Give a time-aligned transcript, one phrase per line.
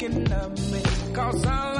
[0.00, 0.82] can love me.
[1.12, 1.79] Cause I want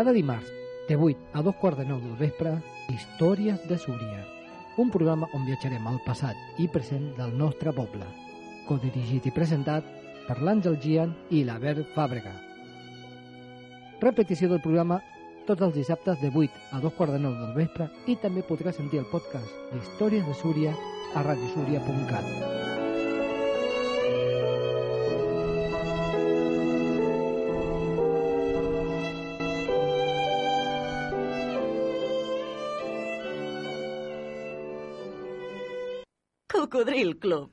[0.00, 0.50] Cada dimarts,
[0.88, 2.54] de 8 a 2 quarts de 9 del vespre,
[2.88, 4.22] Històries de Súria.
[4.80, 8.06] Un programa on viatjarem al passat i present del nostre poble.
[8.64, 9.84] Codirigit i presentat
[10.24, 12.32] per l'Àngel Gian i l'Aver Fàbrega.
[14.00, 15.02] Repetició del programa
[15.44, 18.80] tots els dissabtes de 8 a 2 quarts de 9 del vespre i també podràs
[18.80, 20.72] sentir el podcast d'Històries de Súria
[21.12, 22.89] a radiosúria.cat.
[36.70, 37.50] Cocodril Club.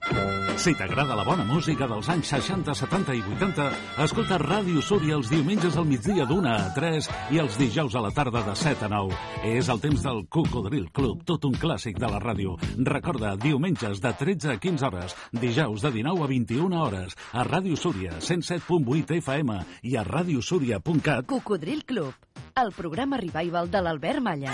[0.62, 3.66] Si t'agrada la bona música dels anys 60, 70 i 80,
[4.04, 8.12] escolta Ràdio Súria els diumenges al migdia d'una a 3 i els dijous a la
[8.14, 9.18] tarda de 7 a 9.
[9.56, 12.60] És el temps del Cocodril Club, tot un clàssic de la ràdio.
[12.78, 17.74] Recorda, diumenges de 13 a 15 hores, dijous de 19 a 21 hores, a Ràdio
[17.74, 21.26] Súria, 107.8 FM i a radiosúria.cat.
[21.26, 22.14] Cocodril Club,
[22.54, 24.54] el programa revival de l'Albert Malla.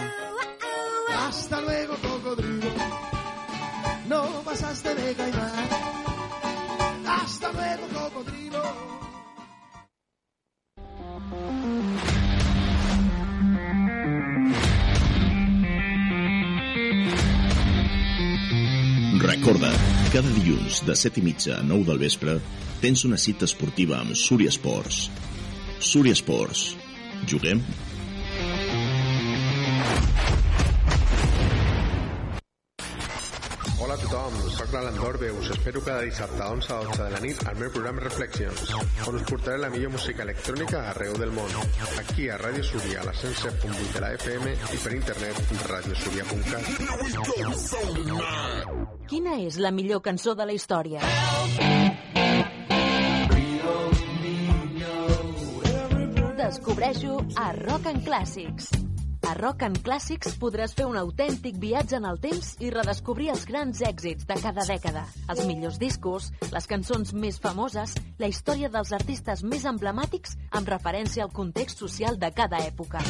[1.27, 1.95] Hasta luego,
[5.15, 5.69] caimán.
[7.05, 8.63] Hasta luego, cocodrilo.
[19.19, 19.71] Recorda,
[20.11, 22.37] cada dilluns de 7 i mitja a 9 del vespre
[22.83, 25.09] tens una cita esportiva amb Súria Esports.
[25.79, 26.75] Súria Esports.
[27.29, 27.63] Juguem?
[34.13, 37.39] Tothom, soc l'Alan Dorbe, us espero cada dissabte a 11 a 12 de la nit
[37.49, 38.73] al meu programa Reflexions,
[39.07, 41.49] on us portaré la millor música electrònica arreu del món.
[41.97, 45.35] Aquí a Ràdio Súria, a la 107.8 de la FM i per internet
[45.65, 46.65] radiosúria.cat.
[49.09, 51.01] Quina és la millor cançó de la història?
[56.43, 58.92] Descobreixo a Rock and Classics.
[59.27, 63.45] A Rock and Classics podràs fer un autèntic viatge en el temps i redescobrir els
[63.47, 68.91] grans èxits de cada dècada, els millors discos, les cançons més famoses, la història dels
[68.91, 73.01] artistes més emblemàtics amb referència al context social de cada època.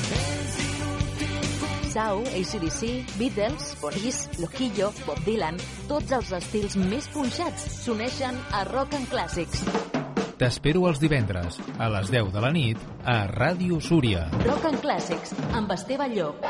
[1.94, 5.60] Sau, ACDC, Beatles, Boris, Loquillo, Bob Dylan,
[5.90, 10.02] tots els estils més punxats s'uneixen a Rock and Classics.
[10.44, 14.26] T'espero els divendres, a les 10 de la nit, a Ràdio Súria.
[14.44, 16.44] Rock and Classics, amb Esteve Llop.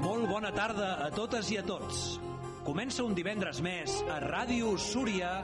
[0.00, 2.16] Molt bona tarda a totes i a tots.
[2.64, 5.36] Comença un divendres més a Ràdio Súria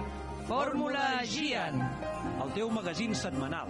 [0.48, 1.84] Fórmula Gian,
[2.40, 3.68] el teu magazín setmanal,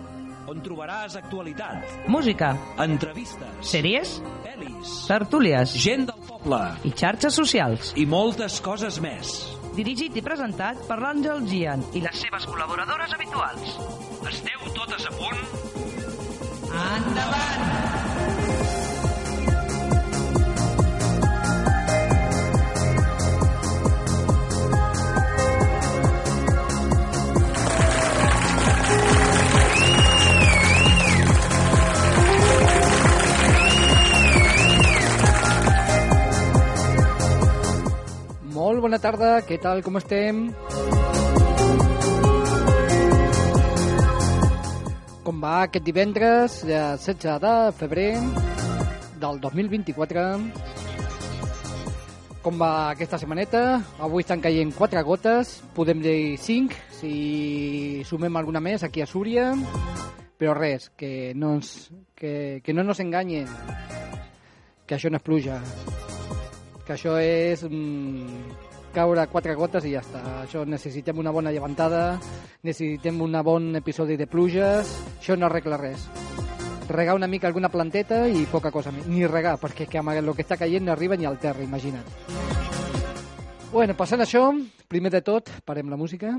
[0.48, 7.92] on trobaràs actualitat, Música, entrevistes, sèries, pel·lis, tertúlies gent del poble i xarxes socials.
[7.96, 9.34] i moltes coses més.
[9.76, 13.76] Dirigit i presentat per l'Àngel Gian i les seves col·laboradores habituals.
[14.32, 15.40] Esteu totes a punt?
[16.70, 17.99] Endavant!
[38.70, 40.44] Molt bona tarda, què tal, com estem?
[45.26, 48.12] Com va aquest divendres, de 16 de febrer
[49.24, 50.22] del 2024?
[52.46, 53.64] Com va aquesta setmaneta?
[53.98, 57.14] Avui estan caient 4 gotes, podem dir 5, si
[58.06, 59.50] sumem alguna més aquí a Súria.
[60.38, 63.50] Però res, que no ens, que, que no nos enganyen,
[64.86, 65.58] que això no és pluja,
[66.90, 68.59] que això és mm,
[68.94, 70.20] caure quatre gotes i ja està.
[70.42, 72.18] Això necessitem una bona llevantada,
[72.66, 76.06] necessitem un bon episodi de pluges, això no arregla res.
[76.90, 79.06] Regar una mica alguna planteta i poca cosa més.
[79.06, 82.06] Ni regar, perquè que amb el que està caient no arriba ni al terra, imagina't.
[83.70, 84.48] Bueno, passant això,
[84.90, 86.34] primer de tot, parem la música.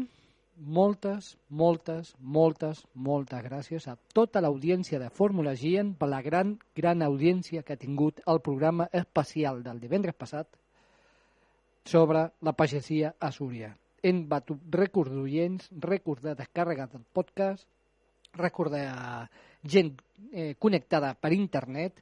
[0.61, 7.01] Moltes, moltes, moltes, moltes gràcies a tota l'audiència de Fórmula Gien per la gran, gran
[7.01, 10.60] audiència que ha tingut el programa especial del divendres passat
[11.85, 13.75] sobre la pagesia a Súria.
[14.01, 17.67] Hem batut rècord d'oients, rècord de descàrrega del podcast,
[18.37, 18.85] rècord de
[19.63, 19.93] gent
[20.31, 22.01] eh, connectada per internet.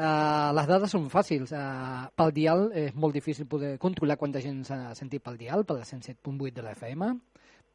[0.00, 1.50] Uh, les dades són fàcils.
[1.52, 5.76] Uh, pel dial és molt difícil poder controlar quanta gent s'ha sentit pel dial, per
[5.76, 7.10] la 107.8 de la FM,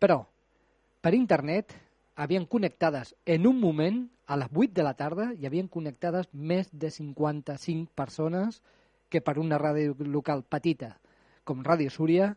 [0.02, 0.24] però
[1.04, 1.76] per internet
[2.16, 6.72] havien connectades en un moment, a les 8 de la tarda, hi havien connectades més
[6.74, 8.64] de 55 persones
[9.10, 10.96] que per una ràdio local petita
[11.46, 12.34] com Ràdio Súria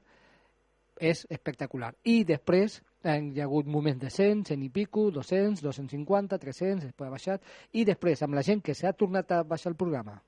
[0.99, 1.93] és espectacular.
[2.05, 7.06] I després hi ha hagut moments de 100, 100 i pico, 200, 250, 300, després
[7.06, 10.19] ha baixat, i després amb la gent que s'ha tornat a baixar el programa,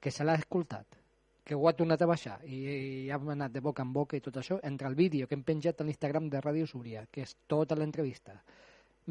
[0.00, 1.00] que se l'ha escoltat,
[1.44, 2.58] que ho ha tornat a baixar i,
[3.06, 5.44] i ha anat de boca en boca i tot això, entre el vídeo que hem
[5.44, 8.36] penjat a l'Instagram de Ràdio Súria, que és tota l'entrevista,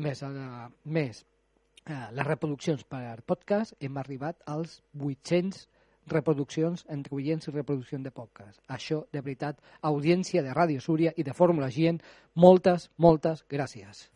[0.02, 5.68] més, uh, més uh, les reproduccions per podcast, hem arribat als 800
[6.08, 8.60] reproduccions entre oients i reproduccions de podcast.
[8.68, 12.02] Això, de veritat, audiència de Ràdio Súria i de Fórmula Gien,
[12.36, 14.10] moltes, moltes gràcies.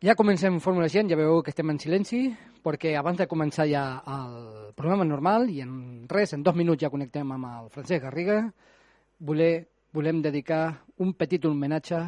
[0.00, 2.22] Ja comencem Fórmula Gent, ja veieu que estem en silenci,
[2.64, 6.88] perquè abans de començar ja el programa normal, i en res, en dos minuts ja
[6.88, 8.38] connectem amb el Francesc Garriga,
[9.20, 10.62] voler, volem dedicar
[11.00, 11.98] un petit homenatge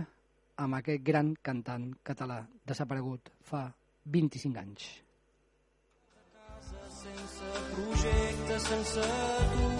[0.63, 3.63] amb aquest gran cantant català desaparegut fa
[4.17, 4.89] 25 anys.
[7.03, 9.07] Sense projecte, sense
[9.55, 9.71] tu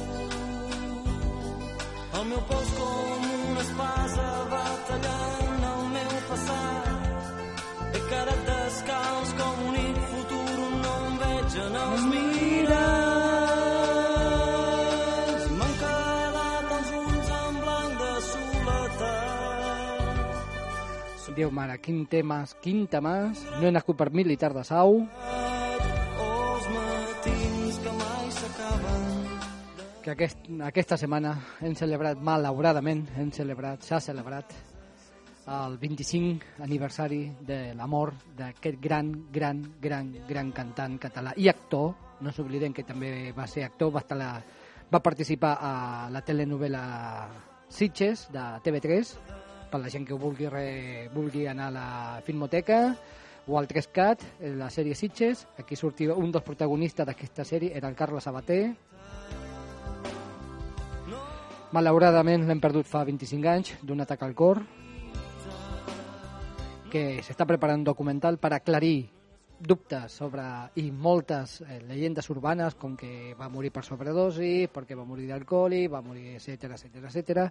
[2.19, 4.65] El meu pols com una espasa va
[21.43, 23.41] Déu mare, quin temes, quin temes.
[23.59, 25.01] No he nascut per militar de Sau.
[30.03, 34.55] que aquest, aquesta setmana hem celebrat malauradament, hem celebrat, s'ha celebrat
[35.57, 42.19] el 25 aniversari de la mort d'aquest gran, gran, gran, gran cantant català i actor,
[42.23, 44.33] no s'oblidem que també va ser actor, va, estar la,
[44.91, 45.77] va participar a
[46.11, 46.83] la telenovela
[47.71, 49.17] Sitges de TV3
[49.73, 51.89] per la gent que vulgui, re, vulgui anar a la
[52.27, 52.83] Filmoteca
[53.49, 54.27] o al 3CAT,
[54.61, 55.47] la sèrie Sitges.
[55.59, 58.75] Aquí sortia un dels protagonistes d'aquesta sèrie, era el Carles Sabater.
[61.73, 64.61] Malauradament l'hem perdut fa 25 anys d'un atac al cor
[66.93, 69.09] que s'està preparant un documental per aclarir
[69.63, 70.43] dubtes sobre
[70.83, 75.89] i moltes eh, llegendes urbanes com que va morir per sobredosi, perquè va morir d'alcohòlic,
[75.93, 77.51] va morir, etc etc etc.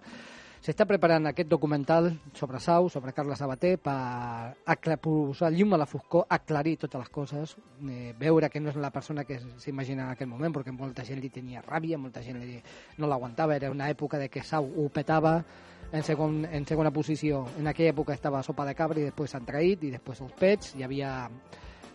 [0.62, 6.28] S'està preparant aquest documental sobre Sau, sobre Carles Sabater, per posar llum a la foscor,
[6.30, 7.56] aclarir totes les coses,
[7.90, 11.18] eh, veure que no és la persona que s'imagina en aquell moment, perquè molta gent
[11.18, 12.60] li tenia ràbia, molta gent li,
[12.98, 15.42] no l'aguantava, era una època de que Sau ho petava,
[15.90, 19.48] en, segon, en segona posició, en aquella època estava Sopa de Cabra i després s'han
[19.48, 21.12] traït, i després els Pets, hi havia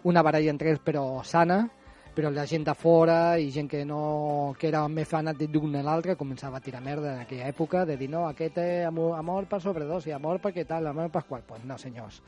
[0.04, 1.68] una baralla entre ells però sana,
[2.16, 5.84] però la gent de fora i gent que no que era més fanàtic d'un a
[5.86, 9.22] l'altre començava a tirar merda en aquella època de dir no, aquest ha mo- ha
[9.22, 11.44] mort per sobredosi, ha mort perquè tal, ha mort per qual.
[11.46, 12.22] Pues no, senyors.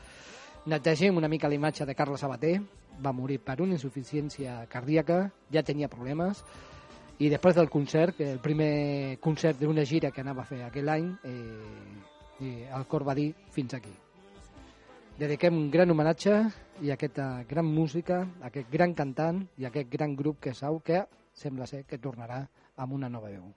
[0.66, 2.60] Netegem una mica la imatge de Carles Sabater,
[3.04, 6.44] va morir per una insuficiència cardíaca, ja tenia problemes,
[7.20, 11.10] i després del concert, el primer concert d'una gira que anava a fer aquell any,
[11.24, 13.92] eh, eh, el cor va dir fins aquí.
[15.20, 16.34] Dediquem un gran homenatge
[16.80, 20.80] i aquesta gran música, a aquest gran cantant i a aquest gran grup que Sau,
[20.80, 21.02] que
[21.36, 22.38] sembla ser que tornarà
[22.80, 23.50] amb una nova veu.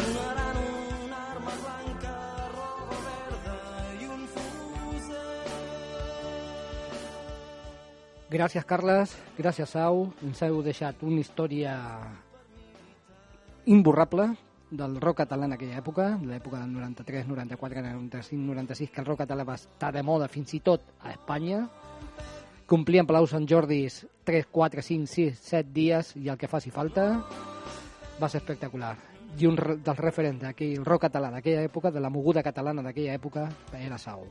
[0.00, 0.62] Donaran
[1.04, 2.16] una arma blanca,
[2.56, 3.56] roba verda
[4.00, 4.26] i un.
[8.32, 9.16] Gràcies, Carles.
[9.36, 10.06] Gràcies, Sau.
[10.24, 11.76] Ens heu deixat una història
[13.68, 14.32] imborrable
[14.70, 19.24] del rock català en aquella època, l'època del 93, 94, 95, 96, que el rock
[19.24, 21.64] català va estar de moda fins i tot a Espanya.
[22.70, 27.06] Complien Palau Sant Jordis 3, 4, 5, 6, 7 dies i el que faci falta.
[28.20, 28.94] Va ser espectacular.
[29.38, 33.48] I un dels referents d'aquell rock català d'aquella època, de la moguda catalana d'aquella època,
[33.78, 34.26] era Sau.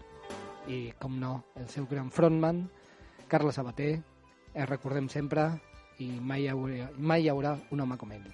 [0.67, 2.67] I, com no, el seu gran frontman,
[3.27, 3.97] Carles Sabater,
[4.53, 5.49] el recordem sempre
[5.99, 8.31] i mai hi haurà, mai hi haurà un home com ell.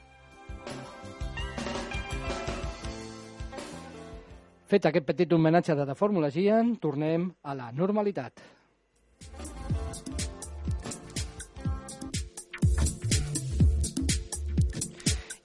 [4.66, 6.32] Fet aquest petit homenatge de la Fórmula
[6.82, 8.42] tornem a la normalitat.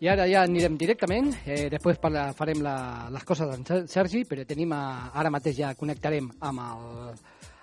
[0.00, 4.24] I ara ja anirem directament, eh, després parla, farem la, les coses d'en Ser- Sergi,
[4.24, 7.18] però tenim a, ara mateix ja connectarem amb el,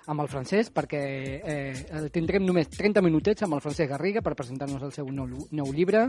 [0.06, 1.00] amb el Francesc perquè
[1.42, 5.72] eh, tindrem només 30 minutets amb el Francesc Garriga per presentar-nos el seu nou, nou
[5.74, 6.06] llibre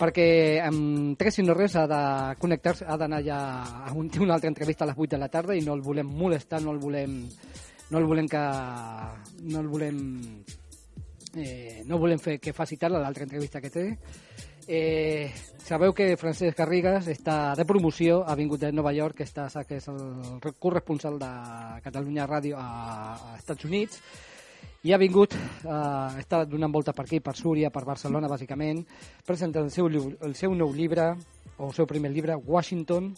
[0.00, 0.28] perquè
[0.64, 2.02] amb tres i no res ha de
[2.40, 3.40] connectar-se, ha d'anar ja
[3.84, 6.08] a un, una altra entrevista a les 8 de la tarda i no el volem
[6.08, 7.20] molestar, no el volem
[7.90, 8.40] no el volem que
[9.50, 10.00] no el volem
[11.36, 13.86] eh, no volem fer que faci tard l'altra entrevista que té.
[14.70, 15.30] Eh,
[15.66, 19.80] sabeu que Francesc Garrigues està de promoció, ha vingut de Nova York, que, està, que
[19.80, 21.30] és el corresponsal de
[21.82, 22.68] Catalunya Ràdio a,
[23.14, 23.98] a Estats Units,
[24.82, 28.80] i ha vingut, eh, està donant voltes per aquí, per Súria, per Barcelona, bàsicament,
[29.26, 31.10] presentant el seu, el seu nou llibre,
[31.58, 33.10] o el seu primer llibre, Washington,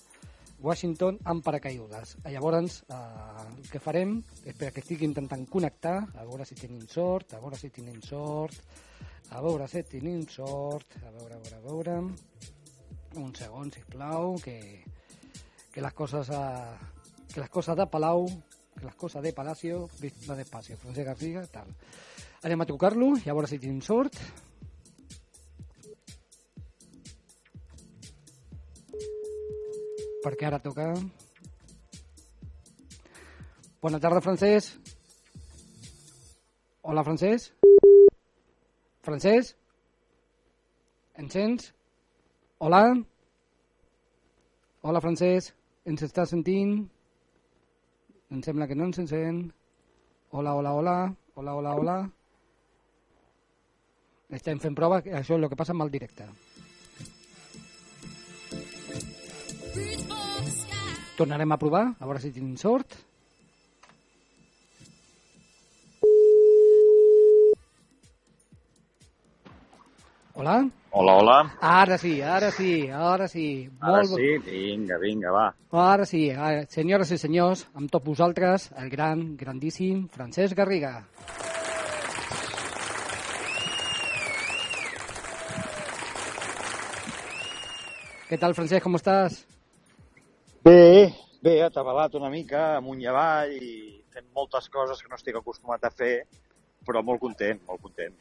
[0.63, 2.17] Washington amb paracaigudes.
[2.25, 2.97] Llavors, eh,
[3.63, 4.17] el que farem?
[4.45, 8.59] És perquè estigui intentant connectar, a veure si tenim sort, a veure si tenim sort,
[9.31, 12.01] a veure si tenim sort, a veure, a veure, a veure...
[13.13, 14.55] Un segon, sisplau, que,
[15.71, 16.79] que les coses a,
[17.29, 18.52] que les coses de Palau, que
[18.85, 19.89] les coses de Palacio,
[20.29, 21.69] va despacio, Francesc Garriga, tal.
[22.43, 24.19] Anem a trucar-lo i a veure si tenim sort.
[30.23, 30.93] perquè ara toca...
[33.83, 34.93] Bona tarda, Francesc.
[36.87, 37.51] Hola, Francesc.
[39.03, 39.57] Francesc?
[41.19, 41.73] Ens sents?
[42.63, 42.85] Hola?
[44.87, 45.59] Hola, Francesc.
[45.91, 46.85] Ens està sentint?
[48.33, 49.43] Em sembla que no ens sent.
[50.31, 50.97] Hola, hola, hola.
[51.37, 51.97] Hola, hola, hola.
[54.33, 56.25] Estem fent prova, això és el que passa amb el directe.
[61.19, 62.97] Tornarem a provar, a veure si tenim sort.
[70.33, 70.57] Hola?
[70.63, 71.37] Hola, hola.
[71.61, 73.69] Ara sí, ara sí, ara sí.
[73.81, 75.47] Ara Molt bo- sí, vinga, vinga, va.
[75.73, 80.95] Ara sí, ara, senyores i senyors, amb tots vosaltres, el gran, grandíssim Francesc Garriga.
[88.29, 89.41] Què tal, Francesc, com estàs?
[90.65, 91.11] Bé,
[91.45, 93.73] bé, atabalat una mica, amunt i avall, i
[94.15, 96.15] fent moltes coses que no estic acostumat a fer,
[96.87, 98.15] però molt content, molt content.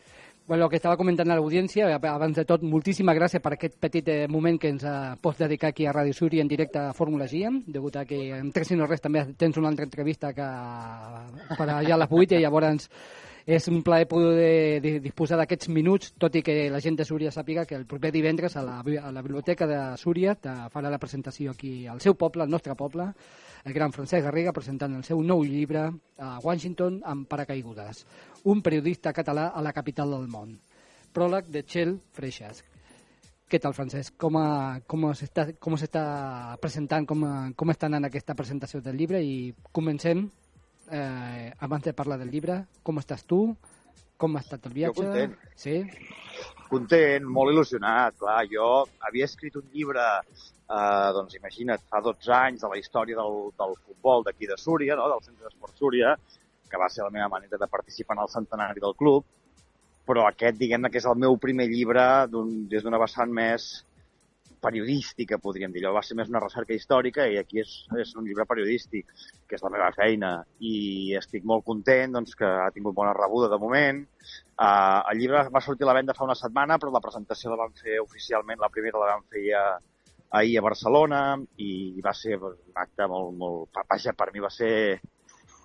[0.52, 4.10] Bueno, el que estava comentant a l'audiència, abans de tot, moltíssimes gràcies per aquest petit
[4.12, 7.24] eh, moment que ens eh, pots dedicar aquí a Ràdio Suri en directe a Fórmula
[7.24, 10.48] GM, degut a que en tres i no res també tens una altra entrevista que
[11.56, 12.90] per allà a les 8 i llavors
[13.48, 17.32] és un plaer poder de- disposar d'aquests minuts, tot i que la gent de Súria
[17.32, 21.00] sàpiga que el proper divendres a la, a la biblioteca de Súria te farà la
[21.00, 23.08] presentació aquí al seu poble, al nostre poble,
[23.64, 25.88] el gran Francesc Garriga presentant el seu nou llibre
[26.20, 28.04] a Washington amb paracaigudes.
[28.44, 30.56] Un periodista català a la capital del món.
[31.14, 32.64] Pròleg de Txell Freixas.
[33.52, 34.16] Què tal, Francesc?
[34.18, 35.76] Com, a, com s'està com
[36.64, 39.20] presentant, com, a, com està anant aquesta presentació del llibre?
[39.22, 40.24] I comencem,
[40.90, 43.42] eh, abans de parlar del llibre, com estàs tu?
[44.18, 45.04] Com ha estat el viatge?
[45.04, 45.36] content.
[45.56, 45.82] Sí?
[46.72, 48.40] Content, molt il·lusionat, clar.
[48.50, 50.08] Jo havia escrit un llibre,
[50.72, 54.96] eh, doncs imagina't, fa 12 anys de la història del, del futbol d'aquí de Súria,
[54.96, 55.10] no?
[55.12, 56.16] del Centre d'Esport Súria,
[56.72, 59.28] que va ser la meva manera de participar en el centenari del club,
[60.08, 62.04] però aquest, diguem-ne, que és el meu primer llibre
[62.72, 63.72] des d'una vessant més
[64.62, 65.82] periodística, podríem dir.
[65.84, 69.10] Allò va ser més una recerca històrica i aquí és, és un llibre periodístic,
[69.50, 73.50] que és la meva feina, i estic molt content doncs, que ha tingut bona rebuda
[73.52, 74.04] de moment.
[74.62, 77.64] Uh, el llibre va sortir a la venda fa una setmana, però la presentació la
[77.64, 79.64] vam fer oficialment, la primera la vam fer ja
[80.38, 81.24] ahir a Barcelona,
[81.60, 83.82] i va ser un acte molt, molt...
[83.90, 85.02] Vaja, per mi va ser...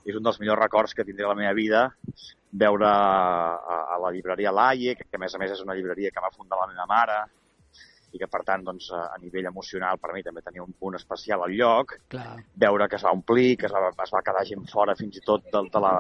[0.07, 1.87] És un dels millors records que tindré a la meva vida,
[2.63, 6.13] veure a, a la llibreria Laie, que, que a més a més és una llibreria
[6.15, 7.19] que va fundar la meva mare,
[8.15, 10.97] i que per tant doncs, a a nivell emocional per mi també tenia un punt
[10.99, 12.37] especial al lloc, Clar.
[12.67, 15.25] veure que es va omplir, que es va, es va quedar gent fora fins i
[15.27, 15.93] tot de, de, la,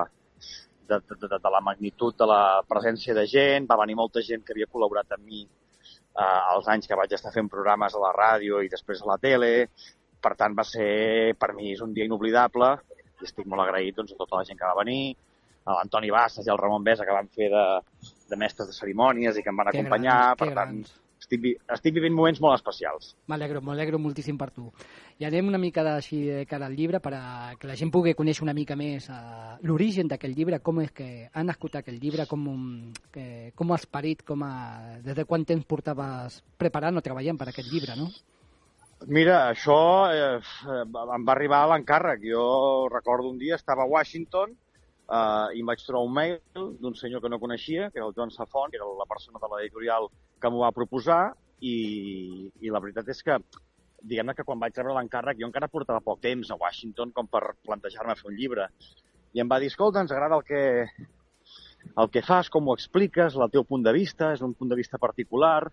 [0.88, 4.46] de, de, de, de la magnitud de la presència de gent, va venir molta gent
[4.46, 8.14] que havia col·laborat amb mi eh, els anys que vaig estar fent programes a la
[8.16, 9.52] ràdio i després a la tele.
[10.22, 12.70] Per tant, va ser, per mi, és un dia inoblidable
[13.26, 15.16] i estic molt agraït doncs, a tota la gent que va venir,
[15.66, 17.64] a l'Antoni Bassas i al Ramon Besa que van fer de,
[18.30, 20.14] de mestres de cerimònies i que em van Que acompanyar.
[20.22, 20.92] grans, per tant, grans.
[21.18, 23.16] estic, vi- estic vivint moments molt especials.
[23.26, 24.68] M'alegro, m'alegro moltíssim per tu.
[25.18, 28.14] I anem una mica d'així de cara al llibre per a que la gent pugui
[28.14, 32.28] conèixer una mica més uh, l'origen d'aquest llibre, com és que ha nascut aquest llibre,
[32.30, 34.52] com, um, que, com has parit, com a,
[35.02, 38.06] des de quant temps portaves preparant o treballant per aquest llibre, no?
[39.04, 40.38] Mira, això eh,
[40.72, 40.92] em
[41.28, 42.22] va arribar a l'encàrrec.
[42.24, 46.96] Jo recordo un dia, estava a Washington eh, i em vaig trobar un mail d'un
[46.96, 50.08] senyor que no coneixia, que era el Joan Safon, que era la persona de l'editorial
[50.40, 53.36] que m'ho va proposar, i, i la veritat és que,
[54.00, 57.44] diguem-ne que quan vaig rebre l'encàrrec, jo encara portava poc temps a Washington com per
[57.68, 58.70] plantejar-me fer un llibre.
[59.36, 60.62] I em va dir, escolta, ens agrada el que,
[62.00, 64.80] el que fas, com ho expliques, el teu punt de vista, és un punt de
[64.80, 65.68] vista particular,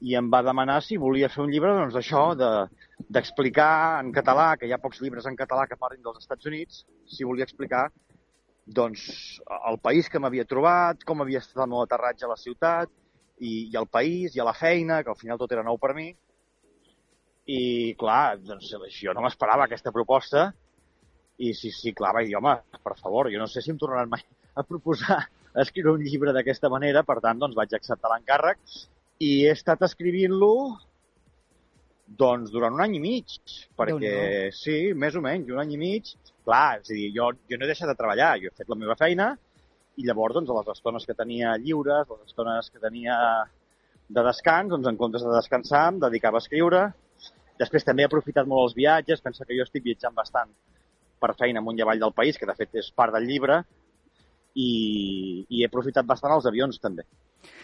[0.00, 2.68] i em va demanar si volia fer un llibre doncs, d'això, de-
[3.08, 6.84] d'explicar en català, que hi ha pocs llibres en català que parlin dels Estats Units,
[7.06, 7.90] si volia explicar
[8.66, 9.02] doncs,
[9.68, 12.88] el país que m'havia trobat, com havia estat el meu aterratge a la ciutat,
[13.40, 15.94] i, i el país, i a la feina, que al final tot era nou per
[15.96, 16.10] mi.
[17.50, 18.68] I, clar, doncs,
[19.00, 20.50] jo no m'esperava aquesta proposta,
[21.40, 22.52] i sí, sí, clar, vaig dir, home,
[22.84, 24.22] per favor, jo no sé si em tornaran mai
[24.54, 25.18] a proposar
[25.64, 28.60] escriure un llibre d'aquesta manera, per tant, doncs vaig acceptar l'encàrrec
[29.20, 30.54] i he estat escrivint-lo
[32.20, 33.36] doncs durant un any i mig,
[33.78, 34.56] perquè Déu-n'hi-do.
[34.56, 36.10] sí, més o menys, un any i mig.
[36.46, 38.78] Clar, és a dir, jo, jo no he deixat de treballar, jo he fet la
[38.80, 39.34] meva feina
[40.00, 43.16] i llavors, doncs, a les estones que tenia lliures, les estones que tenia
[44.08, 46.86] de descans, doncs, en comptes de descansar, em dedicava a escriure.
[47.60, 50.50] Després també he aprofitat molt els viatges, pensa que jo estic viatjant bastant
[51.20, 53.60] per feina amunt i avall del país, que de fet és part del llibre,
[54.56, 54.70] i,
[55.46, 57.04] i he aprofitat bastant els avions també,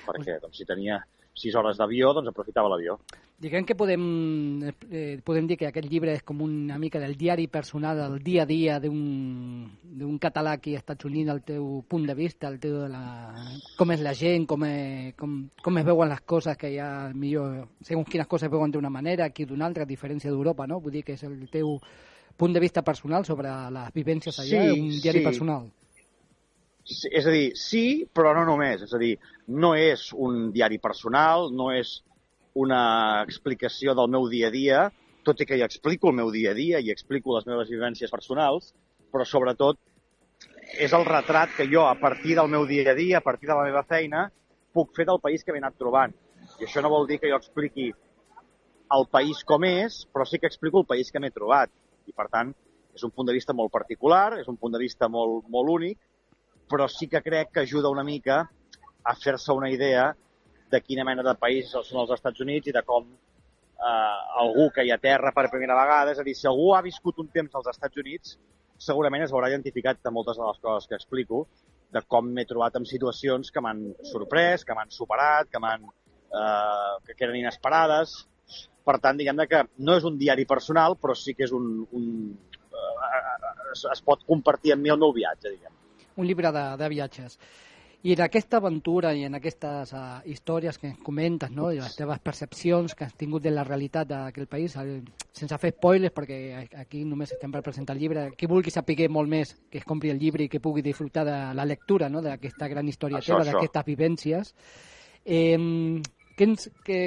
[0.04, 1.00] perquè doncs, si tenia
[1.36, 2.96] sis hores d'avió, doncs aprofitava l'avió.
[3.38, 4.04] Diguem que podem,
[4.88, 8.44] eh, podem dir que aquest llibre és com una mica del diari personal, del dia
[8.44, 12.80] a dia d'un català aquí als Estats Units, el teu punt de vista, el teu
[12.80, 13.34] de la,
[13.76, 17.12] com és la gent, com, és, com, com es veuen les coses, que hi ha
[17.12, 20.80] millor, segons quines coses es veuen d'una manera, aquí d'una altra, a diferència d'Europa, no?
[20.80, 21.76] Vull dir que és el teu
[22.36, 25.24] punt de vista personal sobre les vivències allà, Sí, un diari sí.
[25.24, 25.68] personal.
[26.86, 28.84] És a dir, sí, però no només.
[28.86, 29.16] És a dir,
[29.48, 32.00] no és un diari personal, no és
[32.56, 34.84] una explicació del meu dia a dia,
[35.26, 38.12] tot i que hi explico el meu dia a dia i explico les meves vivències
[38.12, 38.70] personals,
[39.12, 39.80] però sobretot
[40.80, 43.56] és el retrat que jo, a partir del meu dia a dia, a partir de
[43.58, 44.28] la meva feina,
[44.74, 46.14] puc fer del país que m'he anat trobant.
[46.60, 47.90] I això no vol dir que jo expliqui
[48.96, 51.72] el país com és, però sí que explico el país que m'he trobat.
[52.06, 52.52] I, per tant,
[52.94, 55.98] és un punt de vista molt particular, és un punt de vista molt, molt únic,
[56.70, 58.42] però sí que crec que ajuda una mica
[59.06, 60.10] a fer-se una idea
[60.70, 64.84] de quina mena de país són els Estats Units i de com eh, algú que
[64.84, 67.54] hi ha terra per primera vegada, és a dir, si algú ha viscut un temps
[67.54, 68.36] als Estats Units,
[68.88, 71.46] segurament es veurà identificat de moltes de les coses que explico,
[71.94, 77.14] de com m'he trobat en situacions que m'han sorprès, que m'han superat, que m'han eh,
[77.14, 78.18] que eren inesperades.
[78.86, 81.86] Per tant, diguem-ne que no és un diari personal, però sí que és un...
[81.92, 82.10] un
[82.74, 83.24] eh,
[83.72, 85.72] es, es pot compartir amb mi el meu viatge, diguem.
[86.16, 87.38] Un llibre de, de viatges.
[88.06, 91.72] I en aquesta aventura i en aquestes uh, històries que ens comentes, no?
[91.74, 95.00] i les teves percepcions que has tingut de la realitat d'aquell país, el,
[95.34, 96.38] sense fer spoilers, perquè
[96.84, 100.12] aquí només estem per presentar el llibre, qui vulgui saber molt més, que es compri
[100.12, 102.22] el llibre i que pugui disfrutar de la lectura no?
[102.22, 104.54] d'aquesta gran història Això, teva, d'aquestes vivències.
[105.24, 105.58] Eh,
[106.36, 106.98] que, ens, que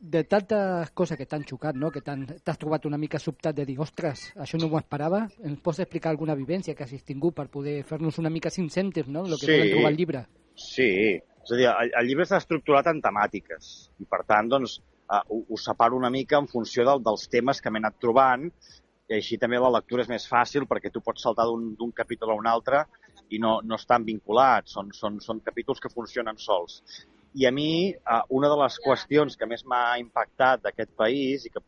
[0.00, 1.90] de tantes coses que t'han xocat, no?
[1.94, 5.80] que t'has trobat una mica sobtat de dir, ostres, això no m'ho esperava, ens pots
[5.84, 9.38] explicar alguna vivència que hagis tingut per poder fer-nos una mica cinc cèntims, no?, el
[9.38, 9.52] que Sí.
[9.52, 10.24] podem trobar al llibre.
[10.54, 14.78] Sí, és a dir, el, el llibre està estructurat en temàtiques i, per tant, doncs,
[15.08, 18.50] uh, ho, ho separo una mica en funció del, dels temes que m'he anat trobant
[19.08, 22.38] i així també la lectura és més fàcil perquè tu pots saltar d'un capítol a
[22.38, 22.84] un altre
[23.30, 26.82] i no, no estan vinculats, són, són, són capítols que funcionen sols.
[27.34, 31.50] I a mi, uh, una de les qüestions que més m'ha impactat d'aquest país, i
[31.50, 31.60] que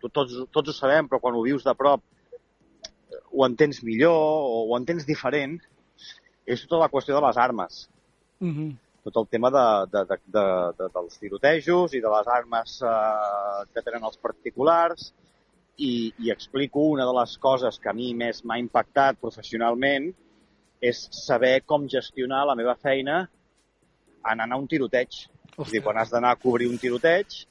[0.00, 4.12] to- tots, tots ho sabem, però quan ho vius de prop eh, ho entens millor
[4.16, 5.56] o ho entens diferent,
[6.46, 7.88] és tota la qüestió de les armes
[8.38, 8.76] Mm -hmm.
[9.04, 13.64] tot el tema de, de, de, de, de, dels tirotejos i de les armes eh,
[13.72, 15.14] que tenen els particulars
[15.78, 20.12] i, i explico una de les coses que a mi més m'ha impactat professionalment
[20.80, 23.30] és saber com gestionar la meva feina
[24.32, 25.26] en anar a un tiroteig.
[25.56, 27.46] És dir, quan has d'anar a cobrir un tiroteig,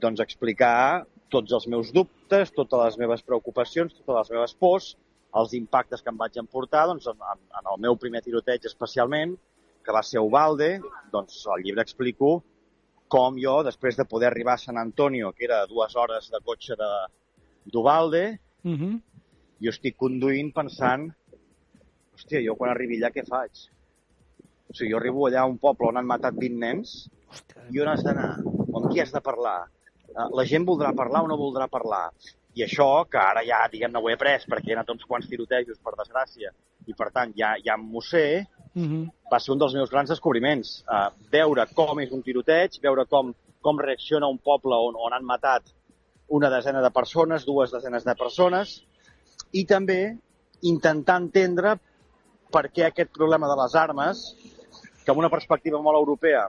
[0.00, 4.94] doncs explicar tots els meus dubtes, totes les meves preocupacions, totes les meves pors
[5.38, 9.36] els impactes que em vaig emportar doncs, en, en, el meu primer tiroteig especialment,
[9.84, 10.70] que va ser a Ubalde,
[11.12, 12.40] doncs al llibre explico
[13.10, 16.76] com jo, després de poder arribar a San Antonio, que era dues hores de cotxe
[16.78, 16.90] de
[17.70, 19.00] d'Ubalde, Uh -huh.
[19.58, 21.14] jo estic conduint pensant
[22.14, 23.70] hòstia, jo quan arribi allà què faig?
[24.70, 27.08] O sigui, jo arribo allà a un poble on han matat 20 nens
[27.70, 28.36] i on has d'anar?
[28.40, 29.64] Amb qui has de parlar?
[30.10, 32.10] Eh, La gent voldrà parlar o no voldrà parlar?
[32.54, 35.28] I això, que ara ja, diguem-ne, ho he après, perquè he anat a uns quants
[35.30, 36.50] tirotejos, per desgràcia,
[36.86, 39.10] i per tant ja, ja m'ho sé, Uh -huh.
[39.32, 40.84] va ser un dels meus grans descobriments.
[40.86, 45.24] Uh, veure com és un tiroteig, veure com, com reacciona un poble on, on han
[45.24, 45.62] matat
[46.28, 48.84] una desena de persones, dues desenes de persones,
[49.52, 50.16] i també
[50.62, 51.80] intentar entendre
[52.52, 54.36] per què aquest problema de les armes,
[55.04, 56.46] que amb una perspectiva molt europea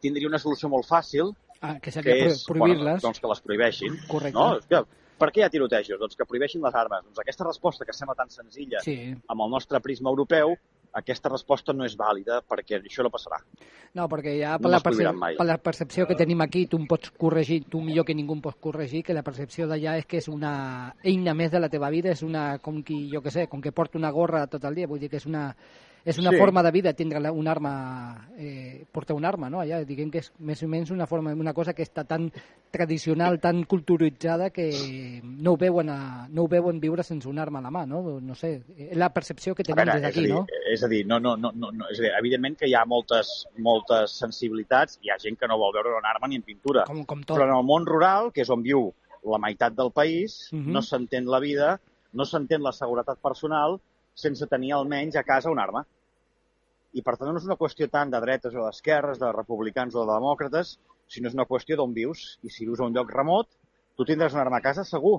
[0.00, 2.44] tindria una solució molt fàcil, Ah, que que és.
[2.46, 3.94] Bueno, doncs que les prohibeixin.
[4.06, 4.36] Correcte.
[4.36, 4.58] No?
[4.58, 4.82] És que,
[5.16, 5.96] per què hi ha tirotejos?
[5.98, 7.04] Doncs que prohibeixin les armes.
[7.06, 9.14] Doncs aquesta resposta, que sembla tan senzilla Sí.
[9.28, 10.52] amb el nostre prisma europeu,
[10.92, 13.38] aquesta resposta no és vàlida perquè això no passarà.
[13.94, 15.36] No, perquè ja No per, la les prohibiran percep mai.
[15.38, 18.42] per la percepció que tenim aquí, tu em pots corregir, tu millor que ningú em
[18.42, 21.88] pots corregir, que la percepció d'allà és que és una eina més de la teva
[21.88, 24.74] vida, és una, com qui, jo que sé, com que porta una gorra tot el
[24.74, 25.56] dia, vull dir que és una,
[26.04, 26.36] és una Sí.
[26.36, 29.60] forma de vida tindre un arma, eh, portar un arma, no?
[29.60, 32.30] Allà, diguem que és més o menys una forma, una cosa que està tan
[32.70, 37.60] tradicional, tan culturitzada que no ho veuen, a, no ho veuen viure sense un arma
[37.60, 38.20] a la mà, no?
[38.20, 40.46] No sé, és la percepció que tenim veure, des d'aquí, no?
[40.70, 42.84] és a dir, no, no, no, no, no, és a dir, evidentment que hi ha
[42.84, 46.84] moltes, moltes sensibilitats, hi ha gent que no vol veure una arma ni en pintura,
[46.84, 47.36] Com, com tot.
[47.38, 48.92] però en el món rural, que és on viu
[49.24, 50.72] la meitat del país, Mhm.
[50.72, 51.80] no s'entén la vida,
[52.12, 53.80] no s'entén la seguretat personal
[54.14, 55.84] sense tenir almenys a casa una arma.
[56.94, 60.04] I per tant no és una qüestió tant de dretes o d'esquerres, de republicans o
[60.06, 60.76] de demòcrates,
[61.10, 62.38] sinó és una qüestió d'on vius.
[62.46, 63.48] I si vius a un lloc remot,
[63.98, 65.18] tu tindràs una arma a casa segur,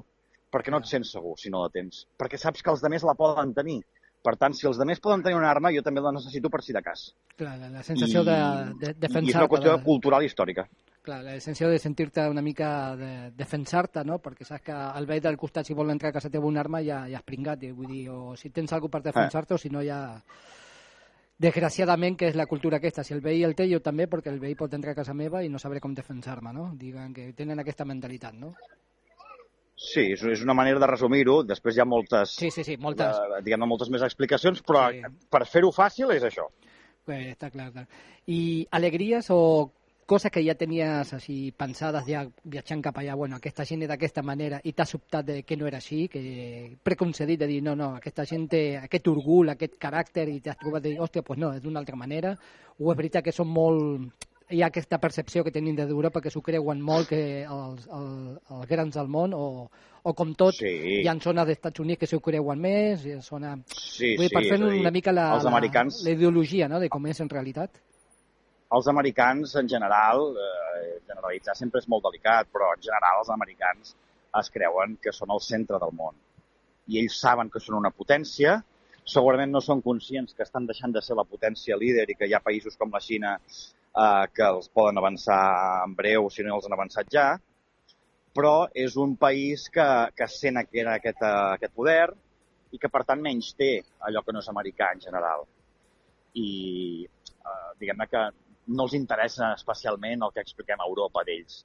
[0.52, 2.06] perquè no et sents segur si no la tens.
[2.18, 3.82] Perquè saps que els demés la poden tenir.
[4.26, 6.74] Per tant, si els demés poden tenir una arma, jo també la necessito per si
[6.74, 7.10] de cas.
[7.38, 8.38] Clar, la, sensació de,
[8.80, 10.66] de I és una qüestió de- cultural i històrica.
[11.06, 14.18] Clar, la sensació de sentir-te una mica de defensar-te, no?
[14.24, 16.82] Perquè saps que el veí del costat, si vol entrar a casa teva un arma,
[16.82, 19.70] ja, ja has pringat, i vull dir, o si tens algú per defensar-te, o si
[19.70, 20.00] no ja...
[21.38, 23.04] Desgraciadament, que és la cultura aquesta.
[23.04, 25.42] Si el veí el té, jo també, perquè el veí pot entrar a casa meva
[25.44, 26.70] i no sabré com defensar-me, no?
[26.80, 28.54] Diguen que tenen aquesta mentalitat, no?
[29.76, 31.42] Sí, és, una manera de resumir-ho.
[31.44, 33.20] Després hi ha moltes, Sí, sí, sí, moltes.
[33.20, 35.04] eh, diguem moltes més explicacions, però sí.
[35.30, 36.48] per fer-ho fàcil és això.
[37.04, 37.88] Pues está claro, claro.
[38.26, 39.74] ¿Y alegrías o
[40.06, 44.22] coses que ja tenies així pensades ja viatjant cap allà, bueno, aquesta gent és d'aquesta
[44.22, 47.96] manera i t'has sobtat de que no era així, que preconcedit de dir, no, no,
[47.98, 51.52] aquesta gent té aquest orgull, aquest caràcter i t'has trobat de dir, hòstia, pues no,
[51.58, 52.36] és d'una altra manera,
[52.80, 54.14] o és veritat que són molt...
[54.54, 57.18] Hi ha aquesta percepció que tenim des d'Europa que s'ho creuen molt que
[57.50, 59.72] els, els, els grans del món o,
[60.06, 60.70] o com tot, Sí.
[61.02, 63.56] hi ha zones dels Estats Units que s'ho creuen més, hi ha zona...
[63.74, 66.12] Sí, Vull dir, per sí, fer és a dir, una mica la, els americans- la,
[66.12, 66.80] la ideologia no?
[66.80, 67.82] de com és en realitat.
[68.74, 73.96] Els americans, en general, eh, generalitzar sempre és molt delicat, però en general els americans
[74.40, 76.16] es creuen que són el centre del món.
[76.88, 78.58] I ells saben que són una potència,
[79.06, 82.34] segurament no són conscients que estan deixant de ser la potència líder i que hi
[82.34, 85.42] ha països com la Xina eh, que els poden avançar
[85.86, 87.28] en breu si no els han avançat ja,
[88.36, 92.08] però és un país que, que sent aquest, aquest, eh, aquest poder
[92.74, 93.78] i que, per tant, menys té
[94.10, 95.46] allò que no és americà en general.
[96.36, 96.50] I
[97.06, 98.26] eh, diguem-ne que
[98.68, 101.64] no els interessa especialment el que expliquem a Europa d'ells,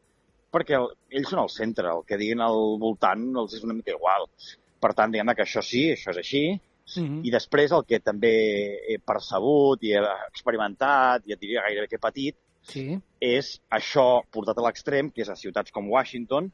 [0.53, 3.95] perquè el, ells són el centre, el que diguin al voltant els és una mica
[3.95, 4.27] igual.
[4.81, 6.61] Per tant, diguem-ne que això sí, això és així,
[6.97, 7.21] Mhm.
[7.25, 8.33] i després el que també
[8.91, 12.99] he percebut i he experimentat, i et diria gairebé que he patit, Sí.
[13.21, 16.51] és això portat a l'extrem, que és a ciutats com Washington,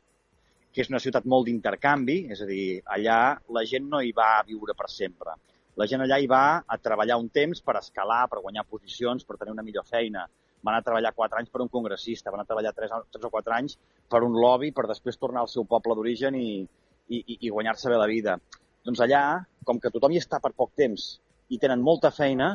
[0.72, 4.38] que és una ciutat molt d'intercanvi, és a dir, allà la gent no hi va
[4.38, 5.32] a viure per sempre.
[5.76, 9.36] La gent allà hi va a treballar un temps per escalar, per guanyar posicions, per
[9.36, 10.22] tenir una millor feina.
[10.64, 13.54] Van a treballar quatre anys per un congressista, van a treballar tres, tres o quatre
[13.58, 13.76] anys
[14.08, 17.90] per un lobby, per després tornar al seu poble d'origen i, i, i- i guanyar-se
[17.92, 18.38] bé la vida.
[18.86, 19.22] Doncs allà,
[19.68, 21.04] com que tothom hi està per poc temps
[21.52, 22.54] i tenen molta feina,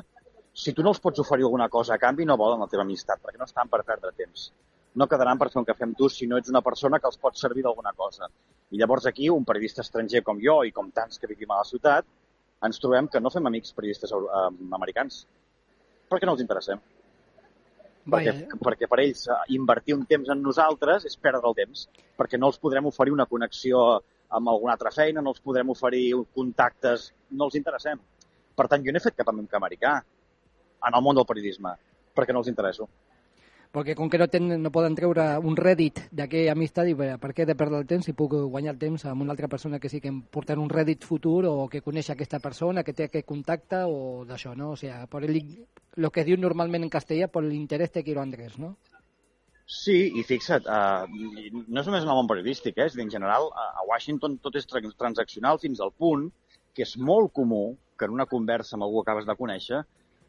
[0.53, 3.21] si tu no els pots oferir alguna cosa a canvi, no volen la teva amistat,
[3.23, 4.49] perquè no estan per perdre temps.
[4.99, 7.21] No quedaran per fer un cafè amb tu si no ets una persona que els
[7.21, 8.27] pot servir d'alguna cosa.
[8.71, 11.69] I llavors aquí, un periodista estranger com jo i com tants que vivim a la
[11.69, 12.03] ciutat,
[12.67, 14.47] ens trobem que no fem amics periodistes eh,
[14.77, 15.25] americans.
[16.11, 16.81] Perquè no els interessem.
[18.01, 18.61] Perquè, Vaja.
[18.65, 21.85] perquè per ells eh, invertir un temps en nosaltres és perdre el temps,
[22.17, 23.83] perquè no els podrem oferir una connexió
[24.31, 27.99] amb alguna altra feina, no els podrem oferir contactes, no els interessem.
[28.55, 29.97] Per tant, jo no he fet cap amic americà
[30.87, 31.75] en el món del periodisme,
[32.15, 32.87] perquè no els interesso.
[33.71, 37.31] Perquè com que no, ten, no poden treure un rèdit d'aquella amistat, i per, per
[37.35, 39.89] què de perdre el temps si puc guanyar el temps amb una altra persona que
[39.89, 43.27] sí que em porten un rèdit futur o que coneix aquesta persona, que té aquest
[43.27, 44.73] contacte o d'això, no?
[44.75, 45.39] O sigui, por el,
[45.95, 48.75] lo que diu normalment en castellà, por el interés te quiero Andrés, no?
[49.71, 52.89] Sí, i fixa't, uh, no és només en el món periodístic, eh?
[52.89, 56.27] és dir, en general, a Washington tot és tra- transaccional fins al punt
[56.75, 59.79] que és molt comú que en una conversa amb algú que acabes de conèixer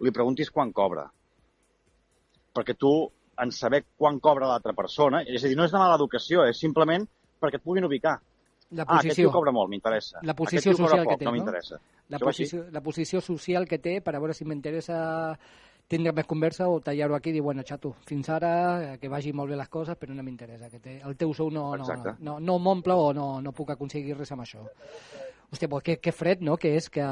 [0.03, 1.09] li preguntis quan cobra.
[2.55, 2.93] Perquè tu,
[3.39, 6.59] en saber quan cobra l'altra persona, és a dir, no és de mala educació, és
[6.59, 7.07] simplement
[7.41, 8.19] perquè et puguin ubicar.
[8.73, 9.29] La Ah, aquest posició.
[9.29, 10.21] tio cobra molt, m'interessa.
[10.23, 11.45] La posició social poc, que té, no no?
[12.09, 15.39] La Això posició, la posició social que té per a veure si m'interessa
[15.89, 19.33] tindre més conversa o tallar-ho aquí i dir, bueno, xato, fins ara, eh, que vagi
[19.33, 22.15] molt bé les coses, però no m'interessa, que té, el teu sou no, no, Exacte.
[22.21, 24.65] no, no m'omple o no, no puc aconseguir res amb això.
[25.53, 27.05] Hòstia, pues que, que fred, no?, que és que,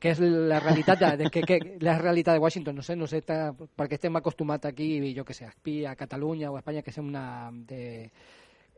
[0.00, 3.06] que és la realitat de, de, que, que, la realitat de Washington, no sé, no
[3.06, 6.94] sé, ta, perquè estem acostumats aquí, jo que sé, a Catalunya o a Espanya, que
[6.94, 8.08] som una de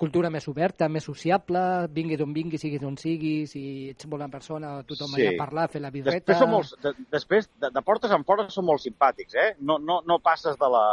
[0.02, 1.60] cultura més oberta, més sociable,
[1.94, 5.22] vingui d'on vingui, siguis d'on siguis, si ets bona persona, tothom Sí.
[5.22, 6.18] allà a parlar, fer la birreta...
[6.18, 9.52] Després, són molts, de, després de, de portes en fora, són molt simpàtics, eh?
[9.60, 10.86] No, no, no passes de la